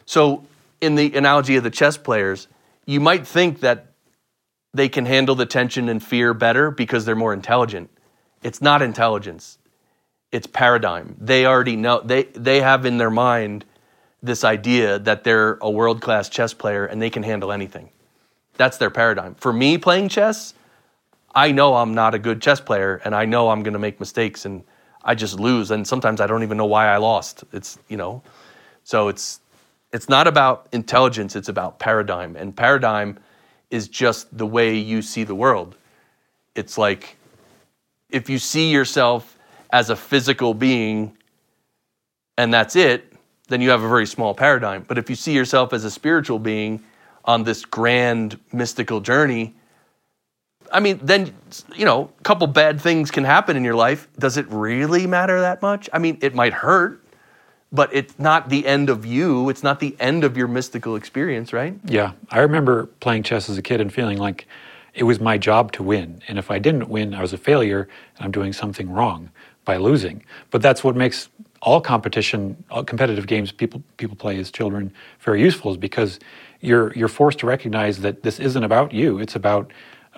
So, 0.04 0.46
in 0.80 0.94
the 0.94 1.16
analogy 1.16 1.56
of 1.56 1.64
the 1.64 1.70
chess 1.70 1.96
players, 1.96 2.46
you 2.86 3.00
might 3.00 3.26
think 3.26 3.60
that 3.60 3.86
they 4.72 4.88
can 4.88 5.06
handle 5.06 5.34
the 5.34 5.46
tension 5.46 5.88
and 5.88 6.02
fear 6.02 6.34
better 6.34 6.70
because 6.70 7.04
they're 7.04 7.16
more 7.16 7.32
intelligent. 7.32 7.90
It's 8.42 8.62
not 8.62 8.82
intelligence. 8.82 9.58
It's 10.36 10.46
paradigm. 10.46 11.16
They 11.18 11.46
already 11.46 11.76
know 11.76 12.02
they 12.04 12.24
they 12.24 12.60
have 12.60 12.84
in 12.84 12.98
their 12.98 13.08
mind 13.08 13.64
this 14.22 14.44
idea 14.44 14.98
that 14.98 15.24
they're 15.24 15.56
a 15.62 15.70
world-class 15.70 16.28
chess 16.28 16.52
player 16.52 16.84
and 16.84 17.00
they 17.00 17.08
can 17.08 17.22
handle 17.22 17.50
anything. 17.50 17.88
That's 18.58 18.76
their 18.76 18.90
paradigm. 18.90 19.34
For 19.36 19.50
me 19.50 19.78
playing 19.78 20.10
chess, 20.10 20.52
I 21.34 21.52
know 21.52 21.76
I'm 21.76 21.94
not 21.94 22.14
a 22.14 22.18
good 22.18 22.42
chess 22.42 22.60
player 22.60 23.00
and 23.02 23.14
I 23.14 23.24
know 23.24 23.48
I'm 23.48 23.62
going 23.62 23.72
to 23.72 23.78
make 23.78 23.98
mistakes 23.98 24.44
and 24.44 24.62
I 25.02 25.14
just 25.14 25.40
lose 25.40 25.70
and 25.70 25.88
sometimes 25.88 26.20
I 26.20 26.26
don't 26.26 26.42
even 26.42 26.58
know 26.58 26.66
why 26.66 26.88
I 26.88 26.98
lost. 26.98 27.44
It's, 27.54 27.78
you 27.88 27.96
know. 27.96 28.22
So 28.84 29.08
it's 29.08 29.40
it's 29.94 30.10
not 30.10 30.26
about 30.26 30.68
intelligence, 30.70 31.34
it's 31.34 31.48
about 31.48 31.78
paradigm. 31.78 32.36
And 32.36 32.54
paradigm 32.54 33.18
is 33.70 33.88
just 33.88 34.36
the 34.36 34.46
way 34.46 34.76
you 34.76 35.00
see 35.00 35.24
the 35.24 35.34
world. 35.34 35.76
It's 36.54 36.76
like 36.76 37.16
if 38.10 38.28
you 38.28 38.38
see 38.38 38.70
yourself 38.70 39.35
as 39.70 39.90
a 39.90 39.96
physical 39.96 40.54
being 40.54 41.16
and 42.38 42.52
that's 42.52 42.76
it, 42.76 43.12
then 43.48 43.60
you 43.60 43.70
have 43.70 43.82
a 43.82 43.88
very 43.88 44.06
small 44.06 44.34
paradigm. 44.34 44.84
But 44.86 44.98
if 44.98 45.08
you 45.08 45.16
see 45.16 45.32
yourself 45.32 45.72
as 45.72 45.84
a 45.84 45.90
spiritual 45.90 46.38
being 46.38 46.82
on 47.24 47.44
this 47.44 47.64
grand 47.64 48.38
mystical 48.52 49.00
journey, 49.00 49.54
I 50.72 50.80
mean, 50.80 50.98
then, 51.02 51.32
you 51.76 51.84
know, 51.84 52.10
a 52.18 52.22
couple 52.22 52.46
bad 52.48 52.80
things 52.80 53.10
can 53.10 53.24
happen 53.24 53.56
in 53.56 53.64
your 53.64 53.74
life. 53.74 54.08
Does 54.18 54.36
it 54.36 54.46
really 54.48 55.06
matter 55.06 55.40
that 55.40 55.62
much? 55.62 55.88
I 55.92 55.98
mean, 55.98 56.18
it 56.22 56.34
might 56.34 56.52
hurt, 56.52 57.02
but 57.70 57.94
it's 57.94 58.18
not 58.18 58.48
the 58.48 58.66
end 58.66 58.90
of 58.90 59.06
you. 59.06 59.48
It's 59.48 59.62
not 59.62 59.78
the 59.78 59.96
end 60.00 60.24
of 60.24 60.36
your 60.36 60.48
mystical 60.48 60.96
experience, 60.96 61.52
right? 61.52 61.78
Yeah. 61.84 62.12
I 62.30 62.40
remember 62.40 62.86
playing 63.00 63.22
chess 63.22 63.48
as 63.48 63.56
a 63.56 63.62
kid 63.62 63.80
and 63.80 63.92
feeling 63.92 64.18
like 64.18 64.48
it 64.92 65.04
was 65.04 65.20
my 65.20 65.38
job 65.38 65.70
to 65.72 65.84
win. 65.84 66.20
And 66.26 66.36
if 66.36 66.50
I 66.50 66.58
didn't 66.58 66.88
win, 66.88 67.14
I 67.14 67.20
was 67.20 67.32
a 67.32 67.38
failure 67.38 67.88
and 68.16 68.24
I'm 68.24 68.32
doing 68.32 68.52
something 68.52 68.90
wrong 68.90 69.30
by 69.66 69.76
losing. 69.76 70.24
But 70.50 70.62
that's 70.62 70.82
what 70.82 70.96
makes 70.96 71.28
all 71.60 71.82
competition, 71.82 72.64
all 72.70 72.84
competitive 72.84 73.26
games 73.26 73.52
people 73.52 73.82
people 73.98 74.16
play 74.16 74.38
as 74.38 74.50
children 74.50 74.92
very 75.20 75.42
useful 75.42 75.72
is 75.72 75.76
because 75.76 76.18
you're 76.62 76.94
you're 76.94 77.08
forced 77.08 77.40
to 77.40 77.46
recognize 77.46 77.98
that 77.98 78.22
this 78.22 78.40
isn't 78.40 78.64
about 78.64 78.94
you. 78.94 79.18
It's 79.18 79.36
about 79.36 79.72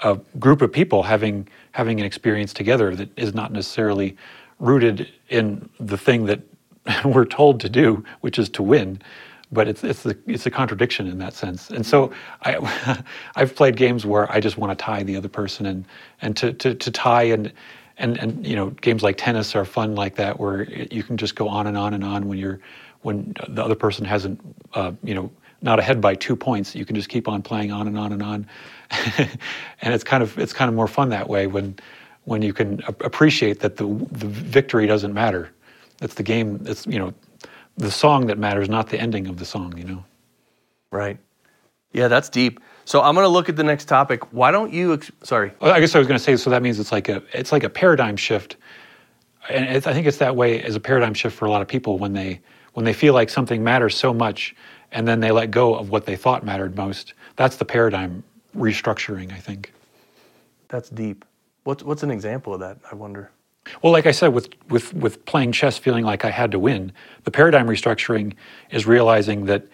a 0.05 0.17
group 0.39 0.63
of 0.63 0.73
people 0.73 1.03
having 1.03 1.49
having 1.73 1.99
an 1.99 2.07
experience 2.07 2.53
together 2.55 2.95
that 2.95 3.11
is 3.19 3.35
not 3.35 3.53
necessarily 3.53 4.17
rooted 4.61 5.09
in 5.31 5.69
the 5.81 5.99
thing 5.99 6.27
that 6.27 6.41
we're 7.05 7.25
told 7.25 7.61
to 7.61 7.69
do, 7.69 8.05
which 8.21 8.39
is 8.39 8.49
to 8.51 8.63
win. 8.63 9.01
But 9.51 9.69
it's 9.69 9.83
it's 9.83 10.03
the 10.03 10.19
it's 10.27 10.47
a 10.47 10.51
contradiction 10.51 11.09
in 11.09 11.19
that 11.19 11.35
sense. 11.35 11.71
And 11.71 11.87
so 11.87 12.13
I 12.43 13.03
I've 13.37 13.57
played 13.57 13.77
games 13.77 14.05
where 14.05 14.31
I 14.31 14.41
just 14.41 14.59
want 14.59 14.79
to 14.79 14.85
tie 14.85 15.03
the 15.03 15.17
other 15.17 15.29
person 15.31 15.67
and 15.67 15.87
and 16.21 16.37
to 16.37 16.53
to, 16.53 16.75
to 16.75 16.91
tie 16.91 17.25
and 17.25 17.53
and 17.99 18.19
and 18.19 18.47
you 18.47 18.57
know 18.57 18.71
games 18.71 19.03
like 19.03 19.17
tennis 19.17 19.55
are 19.55 19.65
fun 19.65 19.95
like 19.95 20.17
that 20.17 20.39
where 20.39 20.63
you 20.91 21.03
can 21.03 21.17
just 21.17 21.35
go 21.35 21.49
on 21.49 21.67
and 21.67 21.77
on 21.77 21.95
and 21.95 22.05
on 22.05 22.29
when 22.29 22.39
you're 22.39 22.61
when 23.03 23.35
the 23.49 23.63
other 23.63 23.75
person 23.75 24.05
hasn't 24.05 24.41
uh, 24.75 24.93
you 25.03 25.15
know 25.15 25.31
not 25.61 25.79
ahead 25.79 26.01
by 26.01 26.15
two 26.15 26.37
points 26.37 26.75
you 26.75 26.85
can 26.85 26.95
just 26.95 27.09
keep 27.09 27.27
on 27.29 27.43
playing 27.43 27.73
on 27.73 27.89
and 27.89 27.99
on 27.99 28.13
and 28.13 28.23
on 28.23 28.47
and 29.19 29.95
it's 29.95 30.05
kind 30.05 30.23
of 30.23 30.39
it's 30.39 30.53
kind 30.53 30.69
of 30.69 30.75
more 30.75 30.89
fun 30.89 31.09
that 31.09 31.29
way 31.29 31.47
when 31.47 31.77
when 32.29 32.43
you 32.43 32.53
can 32.53 32.83
appreciate 32.87 33.61
that 33.61 33.77
the 33.77 33.87
the 34.13 34.27
victory 34.27 34.87
doesn't 34.87 35.15
matter. 35.15 35.51
It's 36.03 36.15
the 36.15 36.23
game. 36.23 36.63
It's 36.67 36.87
you 36.87 36.99
know 36.99 37.15
the 37.77 37.91
song 37.91 38.27
that 38.27 38.39
matters, 38.39 38.69
not 38.69 38.91
the 38.91 39.01
ending 39.01 39.27
of 39.27 39.39
the 39.39 39.47
song. 39.47 39.77
You 39.77 39.85
know. 39.85 40.05
Right. 40.93 41.19
Yeah, 41.93 42.09
that's 42.09 42.29
deep. 42.29 42.61
So 42.89 43.03
I'm 43.03 43.15
going 43.15 43.27
to 43.27 43.29
look 43.29 43.51
at 43.51 43.57
the 43.57 43.65
next 43.65 43.85
topic. 43.85 44.33
Why 44.33 44.51
don't 44.51 44.73
you? 44.73 44.95
Ex- 44.95 45.13
sorry. 45.23 45.53
I 45.61 45.79
guess 45.79 45.95
I 45.95 45.99
was 45.99 46.09
going 46.09 46.17
to 46.17 46.25
say. 46.25 46.39
So 46.39 46.49
that 46.49 46.63
means 46.63 46.81
it's 46.81 46.91
like 46.91 47.11
a 47.11 47.23
it's 47.35 47.53
like 47.53 47.63
a 47.63 47.69
paradigm 47.69 48.17
shift, 48.17 48.57
and 49.51 49.69
I 49.69 49.93
think 49.93 50.07
it's 50.07 50.17
that 50.17 50.35
way 50.37 50.63
as 50.63 50.75
a 50.75 50.81
paradigm 50.81 51.13
shift 51.13 51.37
for 51.37 51.45
a 51.45 51.51
lot 51.51 51.61
of 51.61 51.69
people 51.69 51.99
when 51.99 52.15
they 52.15 52.41
when 52.73 52.87
they 52.87 52.95
feel 52.95 53.13
like 53.13 53.29
something 53.29 53.63
matters 53.63 53.95
so 53.95 54.15
much, 54.15 54.57
and 54.91 55.07
then 55.07 55.21
they 55.21 55.31
let 55.31 55.51
go 55.51 55.75
of 55.75 55.91
what 55.91 56.07
they 56.07 56.17
thought 56.17 56.47
mattered 56.47 56.79
most. 56.79 57.13
That's 57.37 57.57
the 57.57 57.67
paradigm 57.67 58.25
restructuring, 58.57 59.35
I 59.35 59.39
think. 59.39 59.75
That's 60.69 60.89
deep. 60.89 61.27
What's 61.65 61.83
what's 61.83 62.03
an 62.03 62.11
example 62.11 62.55
of 62.55 62.61
that? 62.61 62.79
I 62.91 62.95
wonder. 62.95 63.31
Well, 63.83 63.93
like 63.93 64.07
I 64.07 64.13
said, 64.13 64.29
with 64.29 64.49
with 64.71 64.95
with 64.95 65.27
playing 65.27 65.53
chess, 65.53 65.77
feeling 65.77 66.07
like 66.07 66.25
I 66.25 66.31
had 66.31 66.53
to 66.53 66.59
win, 66.59 66.93
the 67.25 67.31
paradigm 67.31 67.67
restructuring 67.67 68.33
is 68.71 68.87
realizing 68.87 69.45
that 69.45 69.67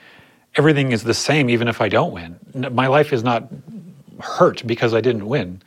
everything 0.57 0.93
is 0.93 1.03
the 1.03 1.15
same 1.15 1.51
even 1.51 1.69
if 1.69 1.81
I 1.81 1.89
don't 1.89 2.13
win. 2.13 2.39
My 2.73 2.87
life 2.87 3.13
is 3.13 3.23
not 3.23 3.49
hurt 4.21 4.67
because 4.67 4.95
I 4.95 5.01
didn't 5.01 5.27
win. 5.27 5.63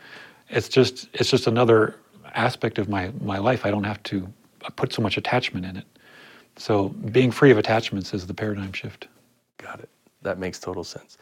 It's 0.49 0.69
just 0.69 1.09
it's 1.13 1.29
just 1.29 1.47
another 1.47 1.95
aspect 2.33 2.77
of 2.77 2.89
my 2.89 3.11
my 3.21 3.37
life. 3.37 3.65
I 3.65 3.71
don't 3.71 3.83
have 3.83 4.01
to 4.03 4.31
put 4.75 4.93
so 4.93 5.01
much 5.01 5.17
attachment 5.17 5.65
in 5.65 5.77
it. 5.77 5.85
So 6.57 6.89
being 6.89 7.31
free 7.31 7.51
of 7.51 7.57
attachments 7.57 8.13
is 8.13 8.25
the 8.27 8.33
paradigm 8.33 8.73
shift. 8.73 9.07
Got 9.57 9.79
it. 9.79 9.89
That 10.23 10.39
makes 10.39 10.59
total 10.59 10.83
sense. 10.83 11.17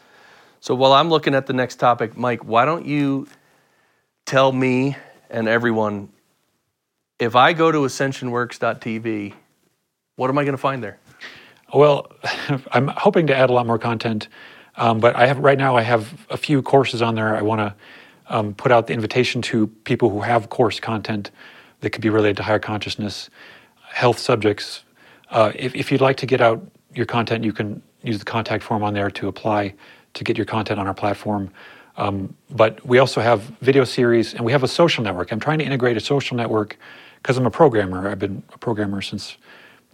So 0.61 0.73
while 0.73 0.93
I'm 0.93 1.09
looking 1.09 1.35
at 1.35 1.45
the 1.45 1.53
next 1.53 1.75
topic, 1.75 2.17
Mike, 2.17 2.43
why 2.43 2.65
don't 2.65 2.85
you 2.85 3.27
tell 4.25 4.51
me 4.51 4.95
and 5.29 5.47
everyone 5.47 6.09
if 7.19 7.35
I 7.35 7.53
go 7.53 7.71
to 7.71 7.79
ascensionworks.tv, 7.79 9.33
what 10.15 10.29
am 10.29 10.37
I 10.37 10.43
going 10.43 10.53
to 10.53 10.57
find 10.61 10.83
there? 10.83 10.99
Well, 11.75 12.09
I'm 12.71 12.87
hoping 12.87 13.27
to 13.27 13.35
add 13.35 13.49
a 13.49 13.53
lot 13.53 13.67
more 13.67 13.77
content, 13.77 14.29
um, 14.77 15.01
but 15.01 15.15
I 15.17 15.27
have 15.27 15.39
right 15.39 15.57
now 15.57 15.75
I 15.75 15.81
have 15.81 16.25
a 16.29 16.37
few 16.37 16.61
courses 16.61 17.01
on 17.01 17.15
there. 17.15 17.35
I 17.35 17.41
want 17.41 17.59
to 17.59 17.75
um, 18.33 18.53
put 18.53 18.71
out 18.71 18.87
the 18.87 18.93
invitation 18.93 19.41
to 19.43 19.67
people 19.83 20.09
who 20.09 20.21
have 20.21 20.49
course 20.49 20.79
content 20.79 21.31
that 21.81 21.89
could 21.89 22.01
be 22.01 22.09
related 22.09 22.37
to 22.37 22.43
higher 22.43 22.59
consciousness, 22.59 23.29
health 23.89 24.17
subjects. 24.19 24.83
Uh, 25.29 25.51
if, 25.53 25.75
if 25.75 25.91
you'd 25.91 25.99
like 25.99 26.15
to 26.17 26.25
get 26.25 26.39
out 26.39 26.65
your 26.93 27.05
content, 27.05 27.43
you 27.43 27.51
can 27.51 27.81
use 28.03 28.19
the 28.19 28.25
contact 28.25 28.63
form 28.63 28.81
on 28.81 28.93
there 28.93 29.11
to 29.11 29.27
apply 29.27 29.73
to 30.13 30.23
get 30.23 30.37
your 30.37 30.45
content 30.45 30.79
on 30.79 30.87
our 30.87 30.93
platform. 30.93 31.51
Um, 31.97 32.33
but 32.51 32.85
we 32.85 32.99
also 32.99 33.19
have 33.19 33.41
video 33.59 33.83
series 33.83 34.33
and 34.33 34.45
we 34.45 34.53
have 34.53 34.63
a 34.63 34.67
social 34.67 35.03
network. 35.03 35.31
I'm 35.33 35.41
trying 35.41 35.59
to 35.59 35.65
integrate 35.65 35.97
a 35.97 36.01
social 36.01 36.37
network 36.37 36.77
because 37.21 37.37
I'm 37.37 37.45
a 37.45 37.51
programmer. 37.51 38.07
I've 38.09 38.19
been 38.19 38.43
a 38.53 38.57
programmer 38.57 39.01
since 39.01 39.35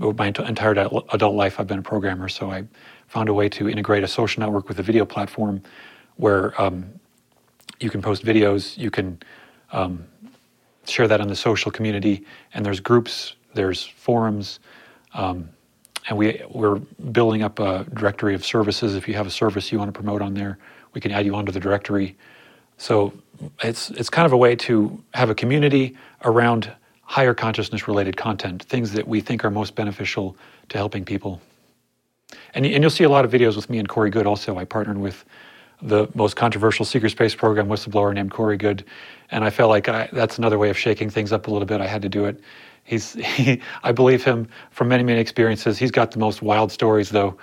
my 0.01 0.27
entire 0.27 0.71
adult 1.13 1.35
life. 1.35 1.59
I've 1.59 1.67
been 1.67 1.79
a 1.79 1.83
programmer, 1.83 2.27
so 2.29 2.51
I 2.51 2.65
found 3.07 3.29
a 3.29 3.33
way 3.33 3.49
to 3.49 3.69
integrate 3.69 4.03
a 4.03 4.07
social 4.07 4.41
network 4.41 4.67
with 4.67 4.79
a 4.79 4.83
video 4.83 5.05
platform 5.05 5.61
where 6.15 6.59
um, 6.61 6.85
you 7.79 7.89
can 7.89 8.01
post 8.01 8.23
videos, 8.23 8.77
you 8.77 8.91
can 8.91 9.19
um, 9.71 10.05
share 10.85 11.07
that 11.07 11.21
in 11.21 11.27
the 11.27 11.35
social 11.35 11.71
community, 11.71 12.25
and 12.53 12.65
there's 12.65 12.79
groups, 12.79 13.35
there's 13.53 13.85
forums. 13.85 14.59
Um, 15.13 15.49
and 16.09 16.17
we, 16.17 16.41
we're 16.49 16.77
building 17.11 17.43
up 17.43 17.59
a 17.59 17.85
directory 17.93 18.33
of 18.33 18.45
services. 18.45 18.95
If 18.95 19.07
you 19.07 19.13
have 19.13 19.27
a 19.27 19.31
service 19.31 19.71
you 19.71 19.77
want 19.77 19.93
to 19.93 19.97
promote 19.97 20.21
on 20.21 20.33
there, 20.33 20.57
we 20.93 21.01
can 21.01 21.11
add 21.11 21.25
you 21.25 21.35
onto 21.35 21.51
the 21.51 21.59
directory. 21.59 22.17
So 22.77 23.13
it's, 23.63 23.91
it's 23.91 24.09
kind 24.09 24.25
of 24.25 24.33
a 24.33 24.37
way 24.37 24.55
to 24.55 25.03
have 25.13 25.29
a 25.29 25.35
community 25.35 25.95
around 26.23 26.71
higher 27.11 27.33
consciousness 27.33 27.87
related 27.87 28.15
content, 28.15 28.63
things 28.63 28.91
that 28.93 29.07
we 29.07 29.19
think 29.21 29.43
are 29.43 29.51
most 29.51 29.75
beneficial 29.75 30.35
to 30.69 30.77
helping 30.77 31.03
people. 31.03 31.41
And, 32.53 32.65
and 32.65 32.83
you'll 32.83 32.89
see 32.89 33.03
a 33.03 33.09
lot 33.09 33.25
of 33.25 33.31
videos 33.31 33.55
with 33.55 33.69
me 33.69 33.79
and 33.79 33.87
Corey 33.87 34.09
Goode 34.09 34.27
also. 34.27 34.57
I 34.57 34.65
partnered 34.65 34.97
with 34.97 35.25
the 35.81 36.07
most 36.13 36.35
controversial 36.35 36.85
secret 36.85 37.09
space 37.09 37.35
program 37.35 37.67
whistleblower 37.67 38.13
named 38.13 38.31
Corey 38.31 38.55
Goode. 38.55 38.85
And 39.31 39.43
I 39.43 39.49
felt 39.49 39.69
like 39.69 39.89
I, 39.89 40.09
that's 40.13 40.37
another 40.37 40.57
way 40.57 40.69
of 40.69 40.77
shaking 40.77 41.09
things 41.09 41.31
up 41.33 41.47
a 41.47 41.51
little 41.51 41.65
bit. 41.65 41.81
I 41.81 41.87
had 41.87 42.01
to 42.03 42.09
do 42.09 42.25
it 42.25 42.39
He's, 42.83 43.13
he, 43.35 43.61
I 43.83 43.91
believe 43.91 44.23
him 44.23 44.47
from 44.71 44.87
many, 44.87 45.03
many 45.03 45.19
experiences. 45.19 45.77
He's 45.77 45.91
got 45.91 46.11
the 46.11 46.19
most 46.19 46.41
wild 46.41 46.71
stories, 46.71 47.09
though. 47.09 47.37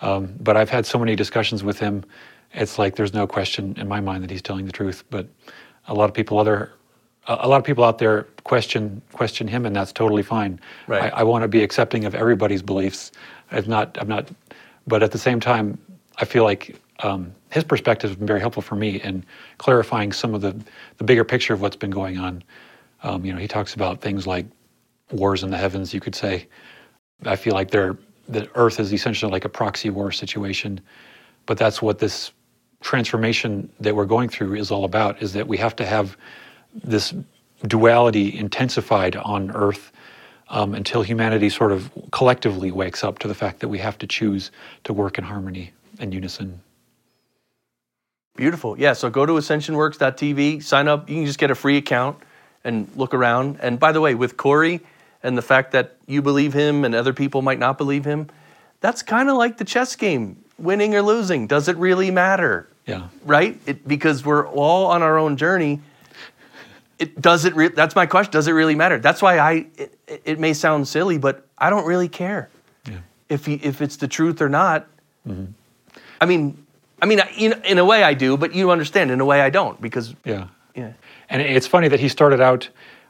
Um, 0.00 0.34
but 0.40 0.56
I've 0.56 0.70
had 0.70 0.84
so 0.84 0.98
many 0.98 1.14
discussions 1.14 1.62
with 1.62 1.78
him. 1.78 2.04
It's 2.52 2.78
like 2.78 2.96
there's 2.96 3.14
no 3.14 3.26
question 3.26 3.74
in 3.78 3.88
my 3.88 4.00
mind 4.00 4.22
that 4.24 4.30
he's 4.30 4.42
telling 4.42 4.66
the 4.66 4.72
truth. 4.72 5.04
But 5.10 5.28
a 5.86 5.94
lot 5.94 6.06
of 6.06 6.14
people 6.14 6.38
other, 6.38 6.72
a 7.28 7.48
lot 7.48 7.58
of 7.58 7.64
people 7.64 7.84
out 7.84 7.98
there 7.98 8.24
question 8.44 9.00
question 9.12 9.46
him, 9.46 9.66
and 9.66 9.74
that's 9.74 9.92
totally 9.92 10.22
fine. 10.22 10.58
Right. 10.86 11.12
I, 11.12 11.20
I 11.20 11.22
want 11.22 11.42
to 11.42 11.48
be 11.48 11.62
accepting 11.62 12.04
of 12.04 12.14
everybody's 12.14 12.62
beliefs. 12.62 13.12
I'm 13.50 13.68
not. 13.68 13.96
I'm 14.00 14.08
not. 14.08 14.28
But 14.86 15.02
at 15.02 15.12
the 15.12 15.18
same 15.18 15.38
time, 15.38 15.78
I 16.18 16.24
feel 16.24 16.42
like 16.44 16.76
um, 17.00 17.32
his 17.50 17.64
perspective 17.64 18.10
has 18.10 18.16
been 18.16 18.26
very 18.26 18.40
helpful 18.40 18.62
for 18.62 18.74
me 18.74 19.00
in 19.00 19.24
clarifying 19.58 20.12
some 20.12 20.34
of 20.34 20.40
the 20.40 20.56
the 20.98 21.04
bigger 21.04 21.24
picture 21.24 21.54
of 21.54 21.60
what's 21.60 21.76
been 21.76 21.90
going 21.90 22.18
on. 22.18 22.42
Um, 23.02 23.24
you 23.24 23.32
know, 23.32 23.38
he 23.38 23.48
talks 23.48 23.74
about 23.74 24.00
things 24.00 24.26
like 24.26 24.46
wars 25.10 25.42
in 25.42 25.50
the 25.50 25.58
heavens, 25.58 25.92
you 25.92 26.00
could 26.00 26.14
say. 26.14 26.46
I 27.24 27.36
feel 27.36 27.52
like 27.54 27.70
they're, 27.70 27.96
the 28.28 28.48
Earth 28.54 28.80
is 28.80 28.92
essentially 28.92 29.30
like 29.30 29.44
a 29.44 29.48
proxy 29.48 29.90
war 29.90 30.12
situation, 30.12 30.80
but 31.46 31.58
that's 31.58 31.82
what 31.82 31.98
this 31.98 32.32
transformation 32.80 33.70
that 33.80 33.94
we're 33.94 34.06
going 34.06 34.28
through 34.28 34.54
is 34.54 34.70
all 34.70 34.84
about. 34.84 35.22
Is 35.22 35.32
that 35.34 35.46
we 35.46 35.56
have 35.56 35.76
to 35.76 35.86
have 35.86 36.16
this 36.74 37.14
duality 37.66 38.36
intensified 38.36 39.16
on 39.16 39.50
Earth 39.52 39.92
um, 40.48 40.74
until 40.74 41.02
humanity 41.02 41.48
sort 41.48 41.72
of 41.72 41.90
collectively 42.10 42.70
wakes 42.70 43.02
up 43.02 43.18
to 43.20 43.28
the 43.28 43.34
fact 43.34 43.60
that 43.60 43.68
we 43.68 43.78
have 43.78 43.98
to 43.98 44.06
choose 44.06 44.50
to 44.84 44.92
work 44.92 45.18
in 45.18 45.24
harmony 45.24 45.72
and 45.98 46.12
unison. 46.12 46.60
Beautiful. 48.36 48.78
Yeah. 48.78 48.94
So 48.94 49.10
go 49.10 49.26
to 49.26 49.32
ascensionworks.tv, 49.34 50.62
sign 50.62 50.88
up. 50.88 51.08
You 51.08 51.16
can 51.16 51.26
just 51.26 51.38
get 51.38 51.50
a 51.50 51.54
free 51.54 51.76
account 51.76 52.18
and 52.64 52.88
look 52.96 53.14
around. 53.14 53.58
And 53.60 53.78
by 53.78 53.92
the 53.92 54.00
way, 54.00 54.14
with 54.14 54.36
Corey 54.36 54.80
and 55.22 55.36
the 55.36 55.42
fact 55.42 55.72
that 55.72 55.96
you 56.06 56.22
believe 56.22 56.52
him 56.52 56.84
and 56.84 56.94
other 56.94 57.12
people 57.12 57.42
might 57.42 57.58
not 57.58 57.78
believe 57.78 58.04
him, 58.04 58.28
that's 58.80 59.02
kind 59.02 59.28
of 59.28 59.36
like 59.36 59.58
the 59.58 59.64
chess 59.64 59.96
game 59.96 60.42
winning 60.58 60.94
or 60.94 61.02
losing. 61.02 61.46
Does 61.46 61.68
it 61.68 61.76
really 61.76 62.10
matter? 62.10 62.68
Yeah. 62.86 63.08
Right? 63.24 63.60
It, 63.66 63.86
because 63.86 64.24
we're 64.24 64.46
all 64.48 64.86
on 64.86 65.02
our 65.02 65.18
own 65.18 65.36
journey. 65.36 65.80
It 67.02 67.20
does 67.20 67.44
it. 67.44 67.56
Re- 67.56 67.68
that's 67.68 67.96
my 67.96 68.06
question. 68.06 68.30
Does 68.32 68.46
it 68.46 68.52
really 68.52 68.76
matter? 68.76 68.98
That's 68.98 69.20
why 69.20 69.38
I. 69.38 69.66
It, 69.76 69.98
it 70.24 70.38
may 70.38 70.52
sound 70.52 70.86
silly, 70.86 71.18
but 71.18 71.44
I 71.58 71.68
don't 71.70 71.86
really 71.86 72.08
care 72.08 72.48
Yeah. 72.88 72.98
if 73.28 73.44
he, 73.46 73.54
if 73.54 73.82
it's 73.82 73.96
the 73.96 74.06
truth 74.08 74.40
or 74.40 74.48
not. 74.48 74.86
Mm-hmm. 75.26 75.46
I 76.20 76.26
mean, 76.26 76.64
I 77.02 77.06
mean, 77.06 77.20
in, 77.36 77.60
in 77.64 77.78
a 77.78 77.84
way 77.84 78.04
I 78.04 78.14
do, 78.14 78.36
but 78.36 78.54
you 78.54 78.70
understand. 78.70 79.10
In 79.10 79.20
a 79.20 79.24
way 79.24 79.40
I 79.40 79.50
don't 79.50 79.80
because 79.80 80.14
Yeah. 80.24 80.46
yeah, 80.76 80.92
And 81.28 81.42
it's 81.42 81.66
funny 81.66 81.88
that 81.88 81.98
he 82.00 82.08
started 82.08 82.40
out 82.40 82.68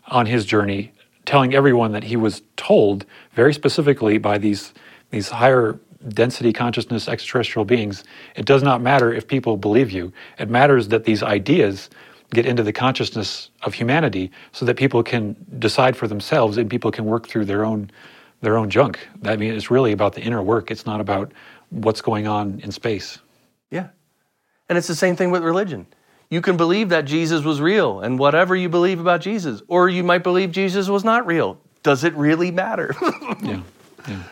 on 0.09 0.27
his 0.27 0.47
journey 0.47 0.93
telling 1.27 1.55
everyone 1.55 1.93
that 1.93 2.05
he 2.05 2.17
was 2.17 2.43
told 2.57 3.05
very 3.35 3.53
specifically 3.53 4.19
by 4.19 4.39
these 4.39 4.73
these 5.11 5.29
higher 5.29 5.79
density 6.09 6.53
consciousness 6.53 7.09
extraterrestrial 7.09 7.65
beings, 7.67 8.05
it 8.35 8.47
does 8.47 8.63
not 8.63 8.81
matter 8.81 9.13
if 9.13 9.27
people 9.29 9.57
believe 9.59 9.91
you. 9.91 10.13
It 10.39 10.49
matters 10.49 10.89
that 10.89 11.05
these 11.05 11.23
ideas 11.23 11.91
get 12.33 12.47
into 12.47 12.63
the 12.63 12.73
consciousness 12.73 13.51
of 13.63 13.75
humanity 13.75 14.31
so 14.53 14.65
that 14.65 14.77
people 14.77 15.03
can 15.03 15.37
decide 15.59 15.97
for 15.97 16.09
themselves 16.09 16.57
and 16.57 16.69
people 16.69 16.91
can 16.91 17.05
work 17.05 17.29
through 17.29 17.45
their 17.45 17.65
own 17.65 17.91
their 18.41 18.57
own 18.57 18.69
junk. 18.71 18.99
I 19.25 19.37
mean, 19.37 19.55
it's 19.55 19.71
really 19.71 19.93
about 19.93 20.15
the 20.15 20.21
inner 20.21 20.43
work. 20.43 20.73
It's 20.73 20.85
not 20.85 21.01
about 21.01 21.31
what's 21.71 22.01
going 22.01 22.27
on 22.27 22.59
in 22.61 22.73
space. 22.73 23.19
yeah, 23.71 23.89
and 24.69 24.77
it's 24.77 24.89
the 24.89 24.97
same 24.97 25.15
thing 25.17 25.31
with 25.31 25.43
religion. 25.43 25.87
You 26.29 26.41
can 26.41 26.57
believe 26.57 26.89
that 26.89 27.05
Jesus 27.05 27.45
was 27.45 27.61
real 27.61 28.01
and 28.01 28.19
whatever 28.19 28.57
you 28.57 28.69
believe 28.69 28.99
about 28.99 29.21
Jesus, 29.21 29.63
or 29.69 29.89
you 29.89 30.03
might 30.03 30.23
believe 30.23 30.51
Jesus 30.51 30.89
was 30.89 31.05
not 31.05 31.27
real. 31.27 31.61
Does 31.83 32.05
it 32.05 32.15
really 32.15 32.51
matter? 32.51 32.95
Yeah. 33.43 33.63
Yeah. 34.09 34.23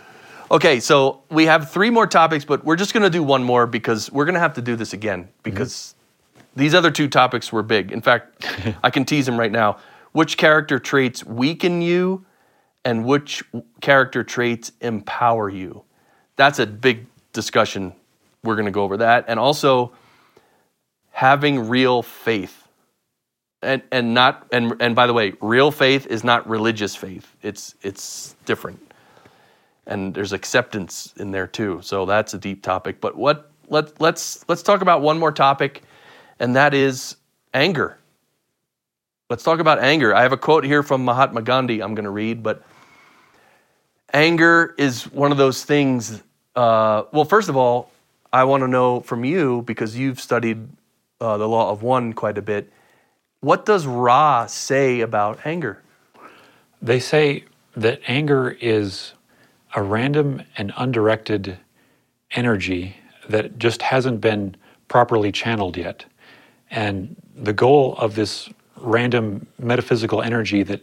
Okay, 0.51 0.80
so 0.80 1.22
we 1.30 1.46
have 1.46 1.70
three 1.70 1.90
more 1.90 2.07
topics, 2.07 2.44
but 2.44 2.64
we're 2.64 2.76
just 2.76 2.92
going 2.92 3.05
to 3.05 3.11
do 3.11 3.22
one 3.22 3.44
more 3.44 3.66
because 3.66 4.11
we're 4.11 4.24
going 4.24 4.34
to 4.34 4.40
have 4.40 4.55
to 4.55 4.62
do 4.62 4.74
this 4.76 4.92
again 4.92 5.28
because 5.44 5.72
mm-hmm. 5.72 5.99
These 6.57 6.74
other 6.74 6.90
two 6.90 7.09
topics 7.09 7.53
were 7.53 7.62
big. 7.62 7.92
In 7.92 8.01
fact, 8.01 8.46
I 8.82 8.90
can 8.90 9.05
tease 9.05 9.26
them 9.26 9.38
right 9.38 9.53
now. 9.53 9.78
Which 10.12 10.36
character 10.36 10.78
traits 10.78 11.24
weaken 11.24 11.82
you 11.82 12.24
and 12.84 13.05
which 13.05 13.44
character 13.80 14.24
traits 14.24 14.72
empower 14.80 15.48
you? 15.48 15.84
That's 16.36 16.59
a 16.59 16.66
big 16.66 17.07
discussion. 17.32 17.92
We're 18.42 18.57
going 18.57 18.66
to 18.66 18.72
go 18.72 18.82
over 18.82 18.96
that. 18.98 19.26
And 19.28 19.38
also 19.38 19.92
having 21.11 21.68
real 21.68 22.03
faith. 22.03 22.57
And 23.62 23.82
and 23.92 24.14
not 24.14 24.46
and 24.53 24.74
and 24.80 24.96
by 24.96 25.07
the 25.07 25.12
way, 25.12 25.34
real 25.42 25.70
faith 25.70 26.07
is 26.07 26.24
not 26.24 26.48
religious 26.48 26.96
faith. 26.96 27.36
It's 27.42 27.74
it's 27.82 28.34
different 28.46 28.80
and 29.90 30.14
there's 30.14 30.32
acceptance 30.32 31.12
in 31.18 31.32
there 31.32 31.46
too. 31.46 31.80
So 31.82 32.07
that's 32.07 32.32
a 32.32 32.38
deep 32.38 32.62
topic. 32.62 33.01
But 33.01 33.16
what 33.16 33.51
let 33.68 34.01
let's 34.01 34.48
let's 34.48 34.62
talk 34.62 34.80
about 34.80 35.03
one 35.03 35.18
more 35.18 35.32
topic, 35.32 35.82
and 36.41 36.57
that 36.57 36.74
is 36.74 37.16
anger. 37.55 37.99
Let's 39.28 39.45
talk 39.45 39.61
about 39.61 39.78
anger. 39.78 40.12
I 40.12 40.22
have 40.22 40.32
a 40.32 40.36
quote 40.36 40.64
here 40.64 40.82
from 40.82 41.05
Mahatma 41.05 41.43
Gandhi. 41.43 41.80
I'm 41.80 41.95
going 41.95 42.05
to 42.05 42.11
read, 42.11 42.43
but 42.43 42.64
anger 44.12 44.74
is 44.76 45.05
one 45.05 45.30
of 45.30 45.38
those 45.38 45.62
things. 45.62 46.20
Uh, 46.57 47.05
well, 47.12 47.24
first 47.24 47.49
of 47.49 47.57
all, 47.57 47.93
I 48.32 48.45
want 48.45 48.62
to 48.62 48.68
know 48.68 49.01
from 49.01 49.24
you 49.24 49.62
because 49.62 49.97
you've 49.97 50.18
studied 50.18 50.66
uh, 51.20 51.36
the 51.36 51.47
law 51.47 51.70
of 51.70 51.82
one 51.82 52.12
quite 52.12 52.38
a 52.38 52.43
bit. 52.43 52.72
What 53.41 53.64
does 53.64 53.86
Ra 53.86 54.47
say 54.47 55.01
about 55.01 55.47
anger? 55.47 55.82
They 56.82 56.99
say 56.99 57.45
that 57.76 58.01
anger 58.07 58.57
is 58.61 59.12
a 59.74 59.82
random 59.82 60.43
and 60.57 60.72
undirected 60.76 61.59
energy 62.32 62.97
that 63.28 63.59
just 63.59 63.82
hasn't 63.82 64.20
been 64.20 64.57
properly 64.88 65.30
channeled 65.30 65.76
yet. 65.76 66.05
And 66.71 67.16
the 67.35 67.53
goal 67.53 67.97
of 67.99 68.14
this 68.14 68.49
random 68.77 69.47
metaphysical 69.59 70.23
energy 70.23 70.62
that 70.62 70.81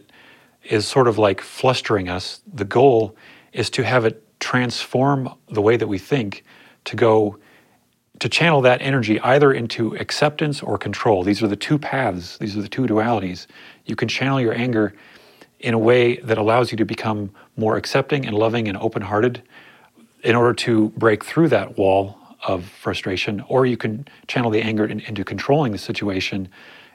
is 0.64 0.86
sort 0.86 1.08
of 1.08 1.18
like 1.18 1.40
flustering 1.40 2.08
us, 2.08 2.40
the 2.52 2.64
goal 2.64 3.16
is 3.52 3.70
to 3.70 3.82
have 3.84 4.04
it 4.04 4.22
transform 4.40 5.32
the 5.48 5.62
way 5.62 5.76
that 5.76 5.86
we 5.86 5.98
think 5.98 6.44
to 6.84 6.96
go 6.96 7.38
to 8.18 8.28
channel 8.28 8.60
that 8.62 8.82
energy 8.82 9.20
either 9.20 9.52
into 9.52 9.94
acceptance 9.96 10.62
or 10.62 10.76
control. 10.76 11.22
These 11.22 11.42
are 11.42 11.48
the 11.48 11.56
two 11.56 11.78
paths, 11.78 12.36
these 12.38 12.56
are 12.56 12.62
the 12.62 12.68
two 12.68 12.82
dualities. 12.82 13.46
You 13.86 13.96
can 13.96 14.08
channel 14.08 14.40
your 14.40 14.54
anger 14.54 14.94
in 15.60 15.74
a 15.74 15.78
way 15.78 16.16
that 16.16 16.38
allows 16.38 16.70
you 16.70 16.78
to 16.78 16.84
become 16.84 17.30
more 17.56 17.76
accepting 17.76 18.26
and 18.26 18.36
loving 18.36 18.68
and 18.68 18.76
open 18.78 19.02
hearted 19.02 19.42
in 20.22 20.34
order 20.34 20.52
to 20.52 20.90
break 20.90 21.24
through 21.24 21.48
that 21.48 21.78
wall 21.78 22.17
of 22.46 22.64
frustration, 22.64 23.40
or 23.48 23.66
you 23.66 23.76
can 23.76 24.06
channel 24.26 24.50
the 24.50 24.60
anger 24.60 24.86
in, 24.86 25.00
into 25.00 25.24
controlling 25.24 25.72
the 25.72 25.78
situation. 25.78 26.48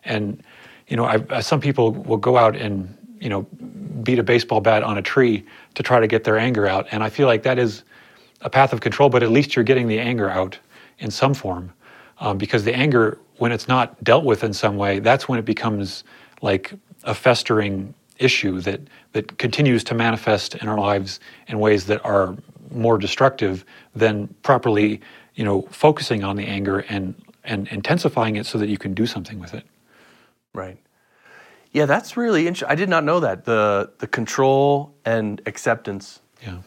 And, 0.06 0.42
you 0.88 0.98
know, 0.98 1.06
I, 1.06 1.42
some 1.42 1.60
people 1.60 1.92
will 1.92 2.18
go 2.18 2.38
out 2.38 2.56
and, 2.56 2.98
you 3.20 3.30
know, 3.30 3.44
beat 4.04 4.20
a 4.20 4.24
baseball 4.24 4.62
bat 4.62 4.84
on 4.84 4.98
a 4.98 5.02
tree 5.02 5.44
to 5.76 5.84
try 5.84 6.00
to 6.00 6.08
get 6.08 6.24
their 6.24 6.38
anger 6.38 6.68
out. 6.68 6.88
And 6.92 7.04
I 7.04 7.10
feel 7.10 7.28
like 7.28 7.44
that 7.44 7.60
is 7.60 7.84
a 8.42 8.50
path 8.50 8.74
of 8.74 8.82
control, 8.82 9.10
but 9.10 9.24
at 9.24 9.32
least 9.32 9.56
you're 9.56 9.64
getting 9.64 9.88
the 9.88 10.00
anger 10.00 10.30
out 10.30 10.58
in 11.00 11.12
some 11.12 11.34
form. 11.34 11.72
Um, 12.20 12.38
because 12.38 12.64
the 12.64 12.76
anger, 12.76 13.18
when 13.38 13.52
it's 13.52 13.68
not 13.68 14.02
dealt 14.04 14.24
with 14.24 14.44
in 14.44 14.54
some 14.54 14.78
way, 14.78 15.00
that's 15.00 15.28
when 15.28 15.40
it 15.40 15.46
becomes 15.46 16.04
like 16.42 16.74
a 17.04 17.14
festering 17.14 17.94
issue 18.20 18.62
that 18.62 18.80
that 19.14 19.38
continues 19.38 19.84
to 19.84 19.94
manifest 19.94 20.56
in 20.56 20.68
our 20.68 20.80
lives 20.80 21.20
in 21.48 21.60
ways 21.60 21.86
that 21.86 22.04
are 22.06 22.36
more 22.72 22.98
destructive 22.98 23.66
than 23.96 24.28
properly, 24.44 25.00
you 25.36 25.44
know, 25.44 25.64
focusing 25.64 26.24
on 26.24 26.36
the 26.36 26.46
anger 26.46 26.80
and 26.80 27.16
and 27.44 27.68
intensifying 27.70 28.36
it 28.36 28.46
so 28.46 28.58
that 28.58 28.70
you 28.70 28.78
can 28.78 28.94
do 28.94 29.06
something 29.06 29.40
with 29.40 29.54
it. 29.54 29.66
Right. 30.54 30.78
Yeah, 31.72 31.88
that's 31.88 32.16
really 32.16 32.48
interesting. 32.48 32.70
I 32.72 32.76
did 32.76 32.90
not 32.90 33.04
know 33.04 33.20
that 33.20 33.46
the 33.46 33.92
the 33.98 34.08
control 34.08 34.94
and 35.06 35.42
acceptance. 35.46 36.20
Yeah. 36.42 36.58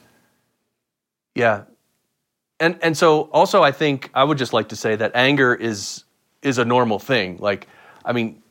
Yeah, 1.35 1.65
and 2.59 2.79
and 2.83 2.97
so 2.97 3.23
also 3.33 3.63
I 3.63 3.73
think 3.73 4.11
I 4.15 4.25
would 4.25 4.39
just 4.39 4.53
like 4.53 4.71
to 4.71 4.77
say 4.77 4.97
that 4.97 5.13
anger 5.15 5.55
is 5.55 6.05
is 6.43 6.59
a 6.59 6.65
normal 6.65 6.99
thing. 6.99 7.39
Like, 7.39 7.69
I 8.05 8.13
mean, 8.13 8.43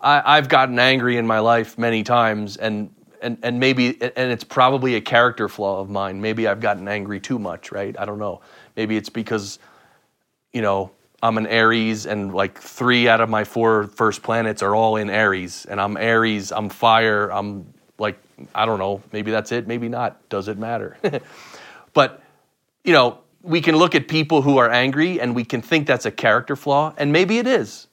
I, 0.00 0.36
I've 0.36 0.48
gotten 0.48 0.78
angry 0.78 1.16
in 1.16 1.26
my 1.26 1.40
life 1.40 1.76
many 1.76 2.02
times, 2.02 2.56
and 2.56 2.94
and 3.20 3.38
and 3.42 3.58
maybe 3.58 4.00
and 4.00 4.30
it's 4.30 4.44
probably 4.44 4.94
a 4.94 5.00
character 5.00 5.48
flaw 5.48 5.80
of 5.80 5.90
mine. 5.90 6.20
Maybe 6.20 6.46
I've 6.46 6.60
gotten 6.60 6.86
angry 6.86 7.20
too 7.20 7.38
much, 7.38 7.72
right? 7.72 7.98
I 7.98 8.04
don't 8.04 8.18
know. 8.18 8.40
Maybe 8.76 8.96
it's 8.96 9.08
because, 9.08 9.58
you 10.52 10.62
know, 10.62 10.90
I'm 11.22 11.38
an 11.38 11.46
Aries, 11.46 12.06
and 12.06 12.34
like 12.34 12.60
three 12.60 13.08
out 13.08 13.20
of 13.20 13.30
my 13.30 13.44
four 13.44 13.84
first 13.84 14.22
planets 14.22 14.62
are 14.62 14.74
all 14.74 14.96
in 14.96 15.08
Aries, 15.08 15.66
and 15.66 15.80
I'm 15.80 15.96
Aries. 15.96 16.52
I'm 16.52 16.68
fire. 16.68 17.30
I'm 17.30 17.72
like 17.98 18.18
I 18.54 18.66
don't 18.66 18.78
know. 18.78 19.02
Maybe 19.12 19.30
that's 19.30 19.50
it. 19.52 19.66
Maybe 19.66 19.88
not. 19.88 20.28
Does 20.28 20.48
it 20.48 20.58
matter? 20.58 20.98
but 21.94 22.22
you 22.84 22.92
know, 22.92 23.20
we 23.42 23.62
can 23.62 23.76
look 23.76 23.94
at 23.94 24.06
people 24.06 24.42
who 24.42 24.58
are 24.58 24.70
angry, 24.70 25.18
and 25.18 25.34
we 25.34 25.44
can 25.44 25.62
think 25.62 25.86
that's 25.86 26.04
a 26.04 26.10
character 26.10 26.56
flaw, 26.56 26.92
and 26.98 27.10
maybe 27.10 27.38
it 27.38 27.46
is. 27.46 27.86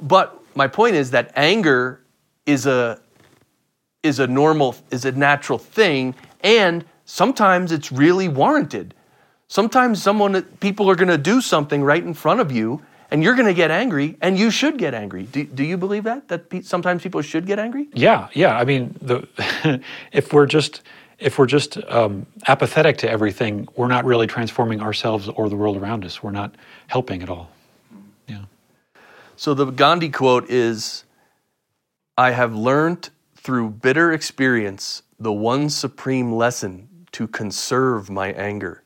But 0.00 0.40
my 0.54 0.68
point 0.68 0.94
is 0.94 1.10
that 1.10 1.32
anger 1.34 2.00
is 2.46 2.66
a 2.66 3.00
is 4.02 4.18
a 4.20 4.26
normal 4.26 4.76
is 4.90 5.04
a 5.04 5.12
natural 5.12 5.58
thing 5.58 6.14
and 6.42 6.84
sometimes 7.06 7.72
it's 7.72 7.90
really 7.90 8.28
warranted 8.28 8.94
sometimes 9.48 10.02
someone 10.02 10.42
people 10.60 10.90
are 10.90 10.94
going 10.96 11.08
to 11.08 11.18
do 11.18 11.40
something 11.40 11.82
right 11.82 12.02
in 12.02 12.14
front 12.14 12.40
of 12.40 12.50
you 12.52 12.82
and 13.10 13.22
you're 13.22 13.34
going 13.34 13.46
to 13.46 13.54
get 13.54 13.70
angry 13.70 14.16
and 14.20 14.38
you 14.38 14.50
should 14.50 14.78
get 14.78 14.94
angry 14.94 15.24
do, 15.24 15.44
do 15.44 15.62
you 15.64 15.76
believe 15.76 16.04
that 16.04 16.28
that 16.28 16.48
pe- 16.50 16.62
sometimes 16.62 17.02
people 17.02 17.22
should 17.22 17.46
get 17.46 17.58
angry 17.58 17.88
Yeah, 17.92 18.28
yeah. 18.32 18.58
I 18.58 18.64
mean, 18.64 18.96
the, 19.00 19.28
if 20.12 20.32
we're 20.32 20.46
just 20.46 20.82
if 21.18 21.38
we're 21.38 21.46
just 21.46 21.78
um, 21.88 22.26
apathetic 22.48 22.98
to 22.98 23.08
everything, 23.10 23.68
we're 23.76 23.88
not 23.88 24.04
really 24.04 24.26
transforming 24.26 24.82
ourselves 24.82 25.28
or 25.28 25.48
the 25.48 25.54
world 25.56 25.76
around 25.76 26.04
us. 26.04 26.22
We're 26.22 26.32
not 26.32 26.56
helping 26.88 27.22
at 27.22 27.30
all. 27.30 27.50
Yeah. 28.26 28.44
so 29.36 29.54
the 29.54 29.66
gandhi 29.66 30.08
quote 30.08 30.48
is 30.48 31.04
i 32.16 32.30
have 32.30 32.54
learned 32.54 33.10
through 33.36 33.70
bitter 33.70 34.12
experience 34.12 35.02
the 35.18 35.32
one 35.32 35.68
supreme 35.68 36.32
lesson 36.32 36.88
to 37.12 37.26
conserve 37.28 38.08
my 38.10 38.28
anger 38.32 38.82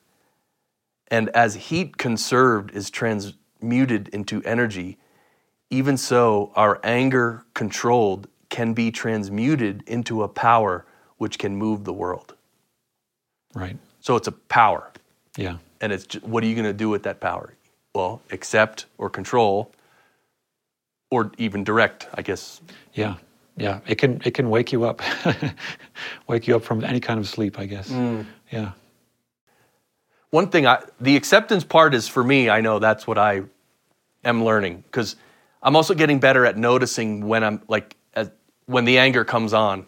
and 1.11 1.29
as 1.31 1.55
heat 1.55 1.97
conserved 1.97 2.71
is 2.75 2.91
transmuted 2.91 4.09
into 4.09 4.43
energy 4.45 4.97
even 5.71 5.97
so 5.97 6.51
our 6.57 6.81
anger 6.83 7.45
controlled 7.55 8.27
can 8.49 8.73
be 8.73 8.91
transmuted 8.91 9.83
into 9.87 10.23
a 10.23 10.29
power 10.29 10.85
which 11.19 11.39
can 11.39 11.57
move 11.57 11.85
the 11.85 11.93
world 11.93 12.35
Right. 13.55 13.77
so 14.01 14.17
it's 14.17 14.29
a 14.29 14.33
power 14.33 14.91
Yeah. 15.37 15.59
and 15.81 15.93
it's 15.93 16.07
just, 16.07 16.25
what 16.25 16.43
are 16.45 16.47
you 16.47 16.55
going 16.55 16.65
to 16.67 16.73
do 16.73 16.89
with 16.89 17.03
that 17.05 17.21
power 17.21 17.55
well 17.95 18.21
accept 18.31 18.87
or 18.99 19.09
control 19.11 19.73
or 21.11 21.31
even 21.39 21.65
direct 21.65 22.07
i 22.15 22.23
guess 22.23 22.61
Yeah. 22.95 23.15
Yeah. 23.57 23.81
It 23.89 23.97
can 23.99 24.21
it 24.25 24.35
can 24.35 24.51
wake 24.51 24.71
you 24.73 24.85
up, 24.85 25.03
wake 26.29 26.47
you 26.47 26.55
up 26.55 26.63
from 26.63 26.85
any 26.85 27.01
kind 27.01 27.19
of 27.19 27.27
sleep. 27.29 27.59
I 27.59 27.67
guess. 27.67 27.91
Mm. 27.91 28.25
Yeah. 28.53 28.71
One 30.31 30.49
thing 30.49 30.67
i 30.67 30.83
the 31.01 31.17
acceptance 31.17 31.65
part 31.65 31.95
is 31.95 32.09
for 32.09 32.23
me 32.23 32.51
i 32.51 32.61
know 32.61 32.79
that's 32.79 33.07
what 33.07 33.19
i 33.19 33.43
am 34.25 34.45
learning 34.45 34.83
because 34.87 35.17
i'm 35.63 35.77
also 35.77 35.95
getting 35.95 36.19
better 36.19 36.45
at 36.45 36.57
noticing 36.57 37.27
when 37.27 37.43
i'm 37.45 37.63
like 37.69 37.97
as, 38.15 38.31
when 38.67 38.85
the 38.85 38.99
anger 38.99 39.25
comes 39.25 39.53
on. 39.53 39.87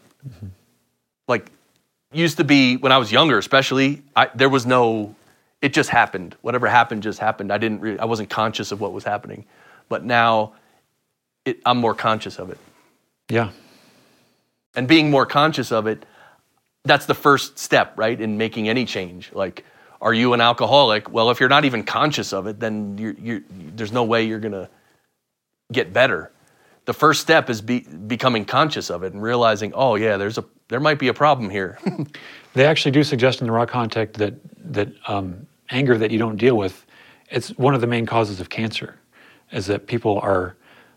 Like 1.28 1.51
used 2.12 2.38
to 2.38 2.45
be 2.45 2.76
when 2.76 2.93
i 2.93 2.99
was 2.99 3.12
younger 3.12 3.38
especially 3.38 4.03
I, 4.16 4.30
there 4.34 4.49
was 4.49 4.66
no 4.66 5.14
it 5.62 5.74
just 5.74 5.91
happened. 5.91 6.36
Whatever 6.41 6.68
happened 6.68 7.03
just 7.03 7.18
happened. 7.18 7.53
I 7.53 7.59
didn't 7.59 7.80
really, 7.80 7.99
i 7.99 8.07
wasn't 8.07 8.30
conscious 8.30 8.72
of 8.72 8.80
what 8.80 8.93
was 8.95 9.05
happening. 9.05 9.45
But 9.88 10.05
now 10.05 10.55
it, 11.45 11.61
i'm 11.64 11.78
more 11.78 11.95
conscious 11.95 12.38
of 12.38 12.51
it. 12.51 12.59
Yeah. 13.28 13.51
and 14.74 14.88
being 14.88 15.11
more 15.11 15.26
conscious 15.26 15.70
of 15.70 15.86
it 15.86 16.05
that's 16.84 17.07
the 17.07 17.14
first 17.14 17.59
step 17.59 17.93
right 17.97 18.18
in 18.20 18.38
making 18.38 18.68
any 18.68 18.84
change. 18.86 19.30
Like 19.32 19.64
are 20.01 20.15
you 20.15 20.33
an 20.33 20.41
alcoholic 20.41 21.11
well 21.11 21.31
if 21.31 21.41
you're 21.41 21.49
not 21.49 21.65
even 21.65 21.83
conscious 21.85 22.33
of 22.33 22.47
it 22.47 22.61
then 22.61 22.97
you're, 22.99 23.15
you're, 23.15 23.41
there's 23.77 23.93
no 23.93 24.05
way 24.05 24.25
you're 24.25 24.41
going 24.41 24.53
to 24.53 24.69
get 25.73 25.93
better 25.93 26.33
the 26.87 26.95
first 26.95 27.21
step 27.21 27.51
is 27.51 27.61
be, 27.61 27.81
becoming 27.81 28.45
conscious 28.45 28.91
of 28.91 29.03
it 29.03 29.13
and 29.13 29.23
realizing 29.23 29.73
oh 29.75 29.95
yeah 29.97 30.17
there's 30.17 30.39
a 30.39 30.45
there 30.69 30.81
might 30.81 30.99
be 30.99 31.09
a 31.09 31.15
problem 31.15 31.51
here 31.51 31.79
They 32.55 32.67
actually 32.67 32.91
do 32.93 33.05
suggest 33.05 33.41
in 33.41 33.47
the 33.47 33.53
Ra 33.53 33.67
Contact 33.67 34.15
that 34.15 34.35
that 34.73 34.89
um, 35.09 35.47
anger 35.71 35.97
that 35.99 36.11
you 36.11 36.19
don't 36.19 36.37
deal 36.37 36.57
with, 36.57 36.85
it's 37.31 37.51
one 37.59 37.75
of 37.75 37.81
the 37.81 37.87
main 37.87 38.07
causes 38.07 38.41
of 38.41 38.51
cancer, 38.51 38.97
is 39.53 39.67
that 39.67 39.87
people 39.87 40.19
are 40.21 40.57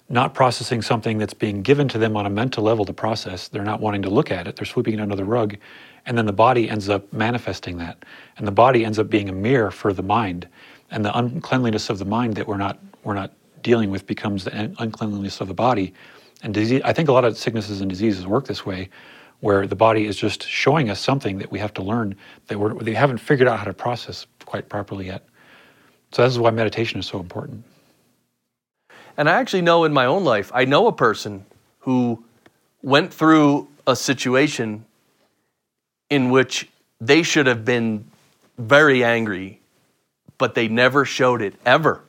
not 0.10 0.34
processing 0.34 0.82
something 0.82 1.18
that's 1.18 1.34
being 1.34 1.62
given 1.62 1.88
to 1.88 1.98
them 1.98 2.18
on 2.18 2.26
a 2.26 2.30
mental 2.30 2.64
level 2.64 2.86
to 2.86 2.94
process. 2.94 3.48
They're 3.48 3.64
not 3.64 3.80
wanting 3.80 4.02
to 4.04 4.10
look 4.10 4.32
at 4.32 4.48
it. 4.48 4.56
They're 4.56 4.66
sweeping 4.66 4.96
it 4.96 5.00
under 5.00 5.16
the 5.16 5.26
rug, 5.26 5.58
and 6.06 6.18
then 6.18 6.26
the 6.26 6.34
body 6.34 6.70
ends 6.70 6.90
up 6.90 7.12
manifesting 7.14 7.78
that, 7.78 8.04
and 8.38 8.48
the 8.48 8.52
body 8.52 8.86
ends 8.86 9.00
up 9.00 9.10
being 9.10 9.30
a 9.30 9.34
mirror 9.34 9.72
for 9.72 9.94
the 9.94 10.04
mind, 10.04 10.48
and 10.92 11.04
the 11.04 11.18
uncleanliness 11.18 11.90
of 11.90 12.00
the 12.00 12.06
mind 12.06 12.36
that 12.36 12.48
we're 12.48 12.58
not 12.58 12.80
we're 13.04 13.14
not 13.14 13.34
dealing 13.62 13.90
with 13.90 14.06
becomes 14.06 14.44
the 14.44 14.58
un- 14.58 14.76
uncleanliness 14.80 15.42
of 15.42 15.48
the 15.48 15.54
body, 15.54 15.94
and 16.42 16.54
disease. 16.54 16.82
I 16.84 16.94
think 16.94 17.10
a 17.10 17.14
lot 17.14 17.26
of 17.26 17.38
sicknesses 17.38 17.82
and 17.82 17.90
diseases 17.90 18.28
work 18.28 18.46
this 18.46 18.66
way, 18.66 18.90
where 19.40 19.66
the 19.68 19.76
body 19.76 20.06
is 20.06 20.16
just 20.16 20.44
showing 20.48 20.90
us 20.90 21.00
something 21.00 21.38
that 21.40 21.52
we 21.52 21.60
have 21.60 21.74
to 21.76 21.82
learn 21.82 22.16
that 22.48 22.60
we're, 22.60 22.74
they 22.76 22.94
haven't 22.94 23.18
figured 23.18 23.48
out 23.48 23.60
how 23.60 23.66
to 23.66 23.74
process 23.74 24.28
quite 24.46 24.70
properly 24.70 25.08
yet. 25.08 25.26
So 26.12 26.24
this 26.24 26.32
is 26.32 26.40
why 26.40 26.52
meditation 26.52 27.00
is 27.00 27.08
so 27.08 27.20
important. 27.20 27.64
And 29.18 29.30
I 29.30 29.34
actually 29.34 29.62
know 29.62 29.84
in 29.84 29.94
my 29.94 30.06
own 30.06 30.24
life, 30.24 30.52
I 30.54 30.66
know 30.66 30.88
a 30.88 30.94
person 30.94 31.46
who 31.80 32.24
went 32.82 33.14
through 33.14 33.68
a 33.86 33.96
situation 33.96 34.86
in 36.10 36.30
which 36.30 36.70
they 37.02 37.24
should 37.24 37.48
have 37.48 37.66
been 37.66 38.06
very 38.58 39.04
angry, 39.04 39.60
but 40.38 40.56
they 40.56 40.68
never 40.68 41.06
showed 41.06 41.42
it 41.42 41.56
ever. 41.66 42.04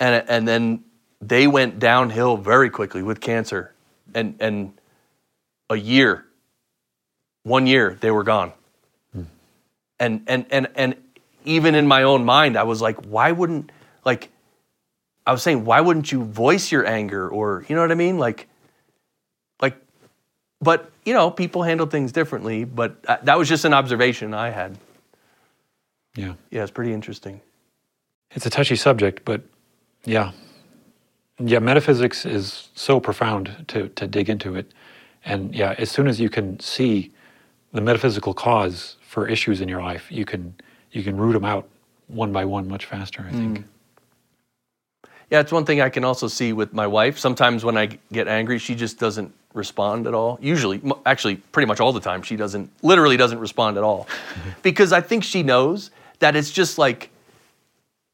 And, 0.00 0.24
and 0.28 0.46
then 0.46 0.84
they 1.20 1.46
went 1.46 1.78
downhill 1.78 2.36
very 2.36 2.70
quickly 2.70 3.02
with 3.02 3.20
cancer. 3.20 3.72
And, 4.14 4.36
and 4.40 4.72
a 5.70 5.76
year, 5.76 6.24
one 7.42 7.66
year, 7.66 7.96
they 8.00 8.10
were 8.10 8.24
gone. 8.24 8.52
Hmm. 9.12 9.22
And, 9.98 10.22
and, 10.26 10.46
and, 10.50 10.68
and 10.74 10.94
even 11.44 11.74
in 11.74 11.86
my 11.86 12.02
own 12.02 12.24
mind, 12.24 12.56
I 12.56 12.62
was 12.62 12.80
like, 12.80 12.96
why 13.06 13.32
wouldn't, 13.32 13.70
like, 14.04 14.30
I 15.26 15.32
was 15.32 15.42
saying, 15.42 15.64
why 15.64 15.80
wouldn't 15.80 16.10
you 16.10 16.24
voice 16.24 16.72
your 16.72 16.86
anger 16.86 17.28
or 17.28 17.64
you 17.68 17.74
know 17.76 17.82
what 17.82 17.92
I 17.92 17.96
mean? 17.96 18.18
Like, 18.18 18.38
like, 18.38 18.48
but 20.60 20.90
you 21.04 21.14
know, 21.14 21.30
people 21.30 21.62
handle 21.62 21.86
things 21.86 22.12
differently. 22.12 22.64
But 22.64 22.96
uh, 23.06 23.18
that 23.22 23.38
was 23.38 23.48
just 23.48 23.64
an 23.64 23.74
observation 23.74 24.34
I 24.34 24.50
had. 24.50 24.76
Yeah. 26.16 26.34
Yeah, 26.50 26.62
it's 26.62 26.70
pretty 26.70 26.92
interesting. 26.92 27.40
It's 28.32 28.44
a 28.44 28.50
touchy 28.50 28.76
subject, 28.76 29.24
but 29.24 29.42
yeah. 30.04 30.32
Yeah, 31.38 31.60
metaphysics 31.60 32.26
is 32.26 32.68
so 32.74 32.98
profound 32.98 33.64
to, 33.68 33.88
to 33.90 34.06
dig 34.06 34.28
into 34.28 34.56
it. 34.56 34.72
And 35.24 35.54
yeah, 35.54 35.74
as 35.78 35.90
soon 35.90 36.08
as 36.08 36.20
you 36.20 36.28
can 36.28 36.58
see 36.58 37.12
the 37.72 37.80
metaphysical 37.80 38.34
cause 38.34 38.96
for 39.02 39.28
issues 39.28 39.60
in 39.60 39.68
your 39.68 39.82
life, 39.82 40.10
you 40.10 40.24
can 40.24 40.54
you 40.90 41.02
can 41.02 41.16
root 41.16 41.34
them 41.34 41.44
out 41.44 41.68
one 42.08 42.32
by 42.32 42.44
one 42.44 42.66
much 42.66 42.86
faster, 42.86 43.24
I 43.28 43.32
think. 43.32 43.64
Yeah, 45.30 45.40
it's 45.40 45.52
one 45.52 45.66
thing 45.66 45.80
I 45.82 45.90
can 45.90 46.04
also 46.04 46.26
see 46.26 46.54
with 46.54 46.72
my 46.72 46.86
wife. 46.86 47.18
Sometimes 47.18 47.64
when 47.64 47.76
I 47.76 47.98
get 48.10 48.26
angry, 48.26 48.58
she 48.58 48.74
just 48.74 48.98
doesn't 48.98 49.32
respond 49.54 50.06
at 50.06 50.14
all. 50.14 50.38
Usually, 50.40 50.80
actually, 51.06 51.36
pretty 51.36 51.66
much 51.66 51.80
all 51.80 51.92
the 51.92 52.00
time, 52.00 52.22
she 52.22 52.36
doesn't, 52.36 52.70
literally 52.82 53.16
doesn't 53.16 53.38
respond 53.38 53.76
at 53.76 53.84
all. 53.84 54.06
because 54.62 54.92
I 54.92 55.00
think 55.00 55.24
she 55.24 55.42
knows 55.42 55.90
that 56.18 56.36
it's 56.36 56.50
just 56.50 56.78
like, 56.78 57.10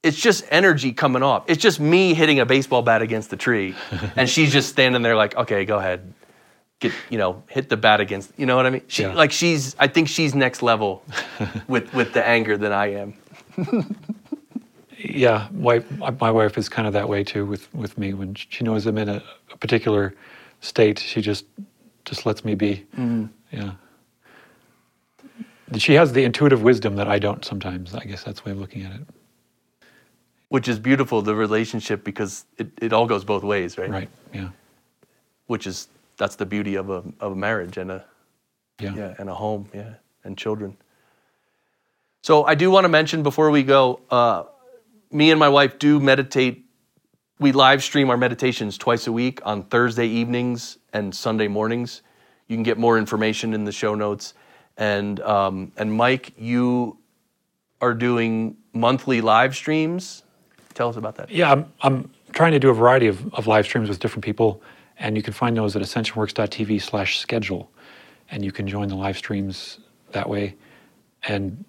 it's 0.02 0.20
just 0.20 0.44
energy 0.50 0.92
coming 0.92 1.22
off. 1.22 1.44
It's 1.48 1.62
just 1.62 1.80
me 1.80 2.14
hitting 2.14 2.40
a 2.40 2.46
baseball 2.46 2.82
bat 2.82 3.02
against 3.02 3.30
the 3.30 3.36
tree. 3.36 3.74
and 4.16 4.28
she's 4.28 4.52
just 4.52 4.68
standing 4.68 5.02
there 5.02 5.16
like, 5.16 5.36
okay, 5.36 5.64
go 5.64 5.78
ahead. 5.78 6.12
Get, 6.80 6.92
you 7.08 7.18
know, 7.18 7.42
hit 7.48 7.68
the 7.68 7.76
bat 7.76 8.00
against, 8.00 8.32
you 8.36 8.46
know 8.46 8.56
what 8.56 8.66
I 8.66 8.70
mean? 8.70 8.82
She, 8.88 9.02
Yeah. 9.02 9.14
Like 9.14 9.32
she's, 9.32 9.74
I 9.78 9.88
think 9.88 10.08
she's 10.08 10.34
next 10.34 10.62
level 10.62 11.02
with, 11.68 11.92
with 11.94 12.12
the 12.12 12.26
anger 12.26 12.58
than 12.58 12.72
I 12.72 12.92
am. 12.92 13.14
Yeah, 14.98 15.48
wife, 15.52 15.84
my 16.20 16.30
wife 16.30 16.56
is 16.56 16.68
kind 16.68 16.86
of 16.86 16.94
that 16.94 17.08
way 17.08 17.24
too 17.24 17.44
with, 17.44 17.72
with 17.74 17.96
me. 17.98 18.14
When 18.14 18.34
she 18.34 18.64
knows 18.64 18.86
I'm 18.86 18.98
in 18.98 19.08
a, 19.08 19.22
a 19.52 19.56
particular 19.58 20.14
state, 20.64 20.98
she 20.98 21.20
just 21.20 21.44
just 22.04 22.26
lets 22.26 22.44
me 22.44 22.54
be. 22.54 22.84
Yeah. 23.52 23.72
She 25.78 25.94
has 25.94 26.12
the 26.12 26.24
intuitive 26.24 26.62
wisdom 26.62 26.96
that 26.96 27.08
I 27.08 27.18
don't 27.18 27.44
sometimes. 27.44 27.94
I 27.94 28.04
guess 28.04 28.22
that's 28.22 28.40
the 28.40 28.46
way 28.46 28.52
of 28.52 28.58
looking 28.58 28.82
at 28.82 28.92
it. 28.92 29.00
Which 30.48 30.68
is 30.68 30.78
beautiful, 30.78 31.22
the 31.22 31.34
relationship, 31.34 32.04
because 32.04 32.44
it, 32.58 32.68
it 32.80 32.92
all 32.92 33.06
goes 33.06 33.24
both 33.24 33.42
ways, 33.42 33.76
right? 33.78 33.90
Right. 33.90 34.08
Yeah. 34.32 34.50
which 35.46 35.66
is 35.66 35.88
that's 36.16 36.36
the 36.36 36.46
beauty 36.46 36.74
of 36.76 36.90
a 36.90 37.02
of 37.20 37.32
a 37.32 37.36
marriage 37.36 37.76
and 37.76 37.90
a 37.90 38.04
Yeah. 38.80 38.94
yeah 38.94 39.14
and 39.18 39.28
a 39.28 39.34
home 39.34 39.68
yeah 39.74 39.94
and 40.24 40.36
children. 40.38 40.76
So 42.22 42.44
I 42.44 42.54
do 42.54 42.70
want 42.70 42.84
to 42.84 42.88
mention 42.88 43.22
before 43.22 43.50
we 43.50 43.62
go, 43.62 44.00
uh, 44.10 44.44
me 45.10 45.30
and 45.30 45.38
my 45.40 45.48
wife 45.48 45.78
do 45.78 46.00
meditate. 46.00 46.63
We 47.40 47.50
live 47.50 47.82
stream 47.82 48.10
our 48.10 48.16
meditations 48.16 48.78
twice 48.78 49.08
a 49.08 49.12
week 49.12 49.40
on 49.44 49.64
Thursday 49.64 50.06
evenings 50.06 50.78
and 50.92 51.12
Sunday 51.12 51.48
mornings. 51.48 52.02
You 52.46 52.56
can 52.56 52.62
get 52.62 52.78
more 52.78 52.96
information 52.96 53.54
in 53.54 53.64
the 53.64 53.72
show 53.72 53.96
notes. 53.96 54.34
And 54.76 55.18
um, 55.20 55.72
and 55.76 55.92
Mike, 55.92 56.32
you 56.38 56.96
are 57.80 57.92
doing 57.92 58.56
monthly 58.72 59.20
live 59.20 59.56
streams. 59.56 60.22
Tell 60.74 60.88
us 60.88 60.96
about 60.96 61.16
that. 61.16 61.30
Yeah, 61.30 61.50
I'm, 61.50 61.72
I'm 61.82 62.10
trying 62.32 62.52
to 62.52 62.58
do 62.60 62.70
a 62.70 62.74
variety 62.74 63.08
of, 63.08 63.32
of 63.34 63.46
live 63.46 63.64
streams 63.64 63.88
with 63.88 63.98
different 63.98 64.24
people, 64.24 64.62
and 64.98 65.16
you 65.16 65.22
can 65.22 65.32
find 65.32 65.56
those 65.56 65.76
at 65.76 65.82
ascensionworks.tv 65.82 66.82
slash 66.82 67.18
schedule, 67.18 67.70
and 68.30 68.44
you 68.44 68.52
can 68.52 68.66
join 68.66 68.88
the 68.88 68.96
live 68.96 69.16
streams 69.16 69.78
that 70.12 70.28
way. 70.28 70.56
And 71.24 71.64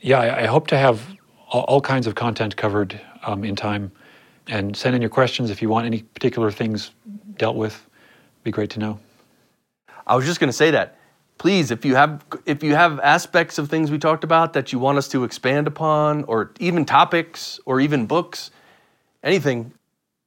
yeah, 0.00 0.20
I, 0.20 0.42
I 0.42 0.46
hope 0.46 0.66
to 0.68 0.78
have 0.78 1.14
all, 1.50 1.62
all 1.62 1.80
kinds 1.80 2.06
of 2.06 2.14
content 2.14 2.56
covered 2.56 3.00
um, 3.22 3.44
in 3.44 3.54
time. 3.54 3.92
And 4.46 4.76
send 4.76 4.94
in 4.94 5.00
your 5.00 5.10
questions 5.10 5.50
if 5.50 5.62
you 5.62 5.68
want 5.68 5.86
any 5.86 6.02
particular 6.02 6.50
things 6.50 6.90
dealt 7.38 7.56
with. 7.56 7.86
Be 8.42 8.50
great 8.50 8.70
to 8.70 8.78
know. 8.78 9.00
I 10.06 10.16
was 10.16 10.26
just 10.26 10.38
going 10.38 10.48
to 10.48 10.52
say 10.56 10.70
that. 10.72 10.98
Please, 11.38 11.70
if 11.70 11.84
you 11.84 11.94
have 11.96 12.24
if 12.46 12.62
you 12.62 12.74
have 12.74 13.00
aspects 13.00 13.58
of 13.58 13.68
things 13.68 13.90
we 13.90 13.98
talked 13.98 14.22
about 14.22 14.52
that 14.52 14.72
you 14.72 14.78
want 14.78 14.98
us 14.98 15.08
to 15.08 15.24
expand 15.24 15.66
upon, 15.66 16.24
or 16.24 16.52
even 16.60 16.84
topics, 16.84 17.58
or 17.64 17.80
even 17.80 18.06
books, 18.06 18.50
anything, 19.22 19.72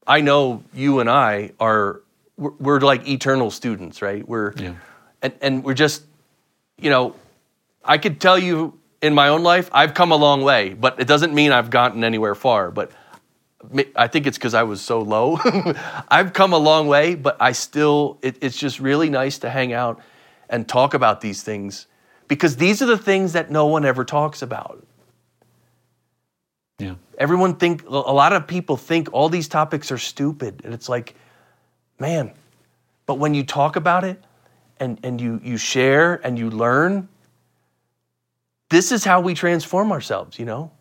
I 0.05 0.22
know 0.22 0.63
you 0.74 0.99
and 0.99 1.09
I 1.09 1.51
are 1.59 2.01
we're, 2.38 2.51
we're 2.59 2.80
like 2.82 3.07
eternal 3.07 3.51
students, 3.51 4.01
right? 4.01 4.28
We're 4.28 4.53
Yeah. 4.57 4.74
and 5.22 5.34
and 5.41 5.63
we're 5.63 5.76
just 5.76 6.03
you 6.80 6.89
know, 6.89 7.15
I 7.86 7.97
could 7.97 8.20
tell 8.20 8.38
you 8.38 8.78
in 9.01 9.13
my 9.13 9.30
own 9.30 9.43
life 9.43 9.70
I've 9.72 9.93
come 9.93 10.11
a 10.11 10.18
long 10.18 10.43
way, 10.43 10.74
but 10.74 10.99
it 10.99 11.07
doesn't 11.07 11.34
mean 11.34 11.51
I've 11.51 11.70
gotten 11.70 12.03
anywhere 12.03 12.36
far. 12.36 12.70
But 12.70 12.91
I 13.95 14.07
think 14.07 14.28
it's 14.28 14.38
because 14.38 14.53
I 14.53 14.63
was 14.63 14.82
so 14.82 15.01
low. 15.01 15.38
I've 16.09 16.34
come 16.34 16.53
a 16.53 16.57
long 16.57 16.88
way, 16.88 17.15
but 17.15 17.38
I 17.39 17.51
still, 17.51 18.18
it, 18.22 18.38
it's 18.41 18.57
just 18.57 18.80
really 18.80 19.09
nice 19.09 19.39
to 19.39 19.49
hang 19.49 19.74
out 19.74 20.01
and 20.49 20.68
talk 20.68 20.93
about 20.93 21.22
these 21.22 21.43
things 21.43 21.88
because 22.28 22.57
these 22.57 22.82
are 22.82 22.86
the 22.86 22.97
things 22.97 23.34
that 23.34 23.51
no 23.51 23.65
one 23.65 23.86
ever 23.86 24.05
talks 24.05 24.41
about. 24.41 24.86
Yeah. 26.80 26.95
Everyone 27.18 27.55
think, 27.55 27.84
a 27.88 27.91
lot 27.91 28.34
of 28.34 28.47
people 28.47 28.78
think 28.78 29.09
all 29.11 29.30
these 29.30 29.47
topics 29.47 29.91
are 29.91 29.97
stupid. 29.97 30.61
And 30.63 30.74
it's 30.74 30.88
like, 30.88 31.15
man, 31.99 32.32
but 33.05 33.15
when 33.15 33.34
you 33.34 33.43
talk 33.43 33.76
about 33.76 34.03
it 34.03 34.24
and, 34.80 34.99
and 35.03 35.20
you, 35.20 35.41
you 35.43 35.57
share 35.57 36.26
and 36.26 36.38
you 36.38 36.49
learn, 36.49 37.07
this 38.70 38.91
is 38.91 39.03
how 39.03 39.22
we 39.22 39.34
transform 39.34 39.91
ourselves, 39.91 40.38
you 40.38 40.45
know? 40.45 40.72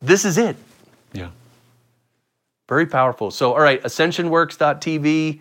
This 0.00 0.24
is 0.24 0.38
it. 0.38 0.56
Yeah. 1.12 1.30
Very 2.68 2.86
powerful. 2.86 3.30
So, 3.30 3.52
all 3.52 3.60
right, 3.60 3.82
ascensionworks.tv. 3.82 5.40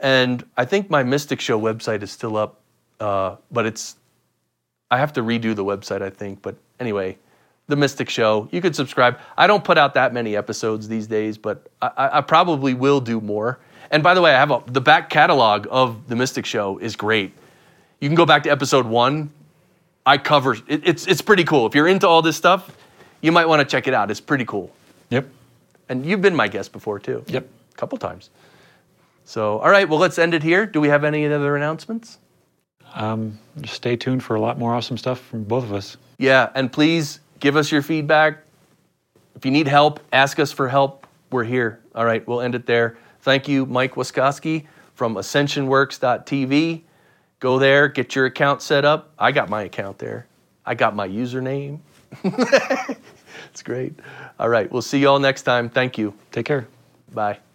And 0.00 0.44
I 0.56 0.64
think 0.64 0.90
my 0.90 1.02
Mystic 1.02 1.40
Show 1.40 1.58
website 1.60 2.02
is 2.02 2.10
still 2.10 2.36
up, 2.36 2.60
uh, 3.00 3.36
but 3.50 3.64
it's, 3.66 3.96
I 4.90 4.98
have 4.98 5.12
to 5.14 5.22
redo 5.22 5.54
the 5.54 5.64
website, 5.64 6.02
I 6.02 6.10
think. 6.10 6.42
But 6.42 6.56
anyway, 6.78 7.16
The 7.68 7.76
Mystic 7.76 8.10
Show, 8.10 8.48
you 8.52 8.60
could 8.60 8.76
subscribe. 8.76 9.18
I 9.38 9.46
don't 9.46 9.64
put 9.64 9.78
out 9.78 9.94
that 9.94 10.12
many 10.12 10.36
episodes 10.36 10.86
these 10.88 11.06
days, 11.06 11.38
but 11.38 11.68
I, 11.80 12.10
I- 12.14 12.20
probably 12.20 12.74
will 12.74 13.00
do 13.00 13.20
more. 13.20 13.58
And 13.90 14.02
by 14.02 14.14
the 14.14 14.20
way, 14.20 14.34
I 14.34 14.38
have 14.38 14.50
a, 14.50 14.62
the 14.66 14.80
back 14.80 15.08
catalog 15.08 15.66
of 15.70 16.08
The 16.08 16.16
Mystic 16.16 16.44
Show 16.44 16.78
is 16.78 16.96
great. 16.96 17.32
You 18.00 18.08
can 18.08 18.16
go 18.16 18.26
back 18.26 18.42
to 18.42 18.50
episode 18.50 18.84
one. 18.84 19.30
I 20.04 20.18
cover, 20.18 20.54
it, 20.68 20.82
it's, 20.84 21.06
it's 21.06 21.22
pretty 21.22 21.44
cool. 21.44 21.66
If 21.66 21.74
you're 21.74 21.88
into 21.88 22.06
all 22.06 22.20
this 22.20 22.36
stuff, 22.36 22.76
you 23.22 23.32
might 23.32 23.46
want 23.46 23.60
to 23.60 23.64
check 23.64 23.86
it 23.88 23.94
out. 23.94 24.10
It's 24.10 24.20
pretty 24.20 24.44
cool. 24.44 24.70
Yep. 25.10 25.26
And 25.88 26.04
you've 26.04 26.22
been 26.22 26.34
my 26.34 26.48
guest 26.48 26.72
before 26.72 26.98
too. 26.98 27.24
Yep. 27.26 27.48
A 27.72 27.76
couple 27.76 27.98
times. 27.98 28.30
So, 29.24 29.58
all 29.58 29.70
right, 29.70 29.88
well, 29.88 29.98
let's 29.98 30.18
end 30.18 30.34
it 30.34 30.42
here. 30.42 30.66
Do 30.66 30.80
we 30.80 30.88
have 30.88 31.04
any 31.04 31.26
other 31.26 31.56
announcements? 31.56 32.18
Um, 32.94 33.38
just 33.60 33.74
stay 33.74 33.96
tuned 33.96 34.22
for 34.22 34.36
a 34.36 34.40
lot 34.40 34.58
more 34.58 34.74
awesome 34.74 34.96
stuff 34.96 35.20
from 35.20 35.44
both 35.44 35.64
of 35.64 35.72
us. 35.72 35.96
Yeah, 36.18 36.50
and 36.54 36.72
please 36.72 37.20
give 37.40 37.56
us 37.56 37.70
your 37.70 37.82
feedback. 37.82 38.38
If 39.34 39.44
you 39.44 39.50
need 39.50 39.66
help, 39.66 40.00
ask 40.12 40.38
us 40.38 40.52
for 40.52 40.68
help. 40.68 41.06
We're 41.30 41.44
here. 41.44 41.80
All 41.94 42.04
right, 42.04 42.26
we'll 42.26 42.40
end 42.40 42.54
it 42.54 42.66
there. 42.66 42.96
Thank 43.20 43.48
you, 43.48 43.66
Mike 43.66 43.96
Waskosky 43.96 44.66
from 44.94 45.16
ascensionworks.tv. 45.16 46.82
Go 47.38 47.58
there, 47.58 47.88
get 47.88 48.14
your 48.14 48.26
account 48.26 48.62
set 48.62 48.84
up. 48.84 49.12
I 49.18 49.32
got 49.32 49.50
my 49.50 49.62
account 49.62 49.98
there. 49.98 50.26
I 50.64 50.74
got 50.74 50.96
my 50.96 51.06
username. 51.06 51.80
it's 53.56 53.62
great. 53.62 53.94
All 54.38 54.50
right, 54.50 54.70
we'll 54.70 54.82
see 54.82 54.98
you 54.98 55.08
all 55.08 55.18
next 55.18 55.42
time. 55.42 55.70
Thank 55.70 55.96
you. 55.96 56.12
Take 56.30 56.44
care. 56.44 56.68
Bye. 57.14 57.45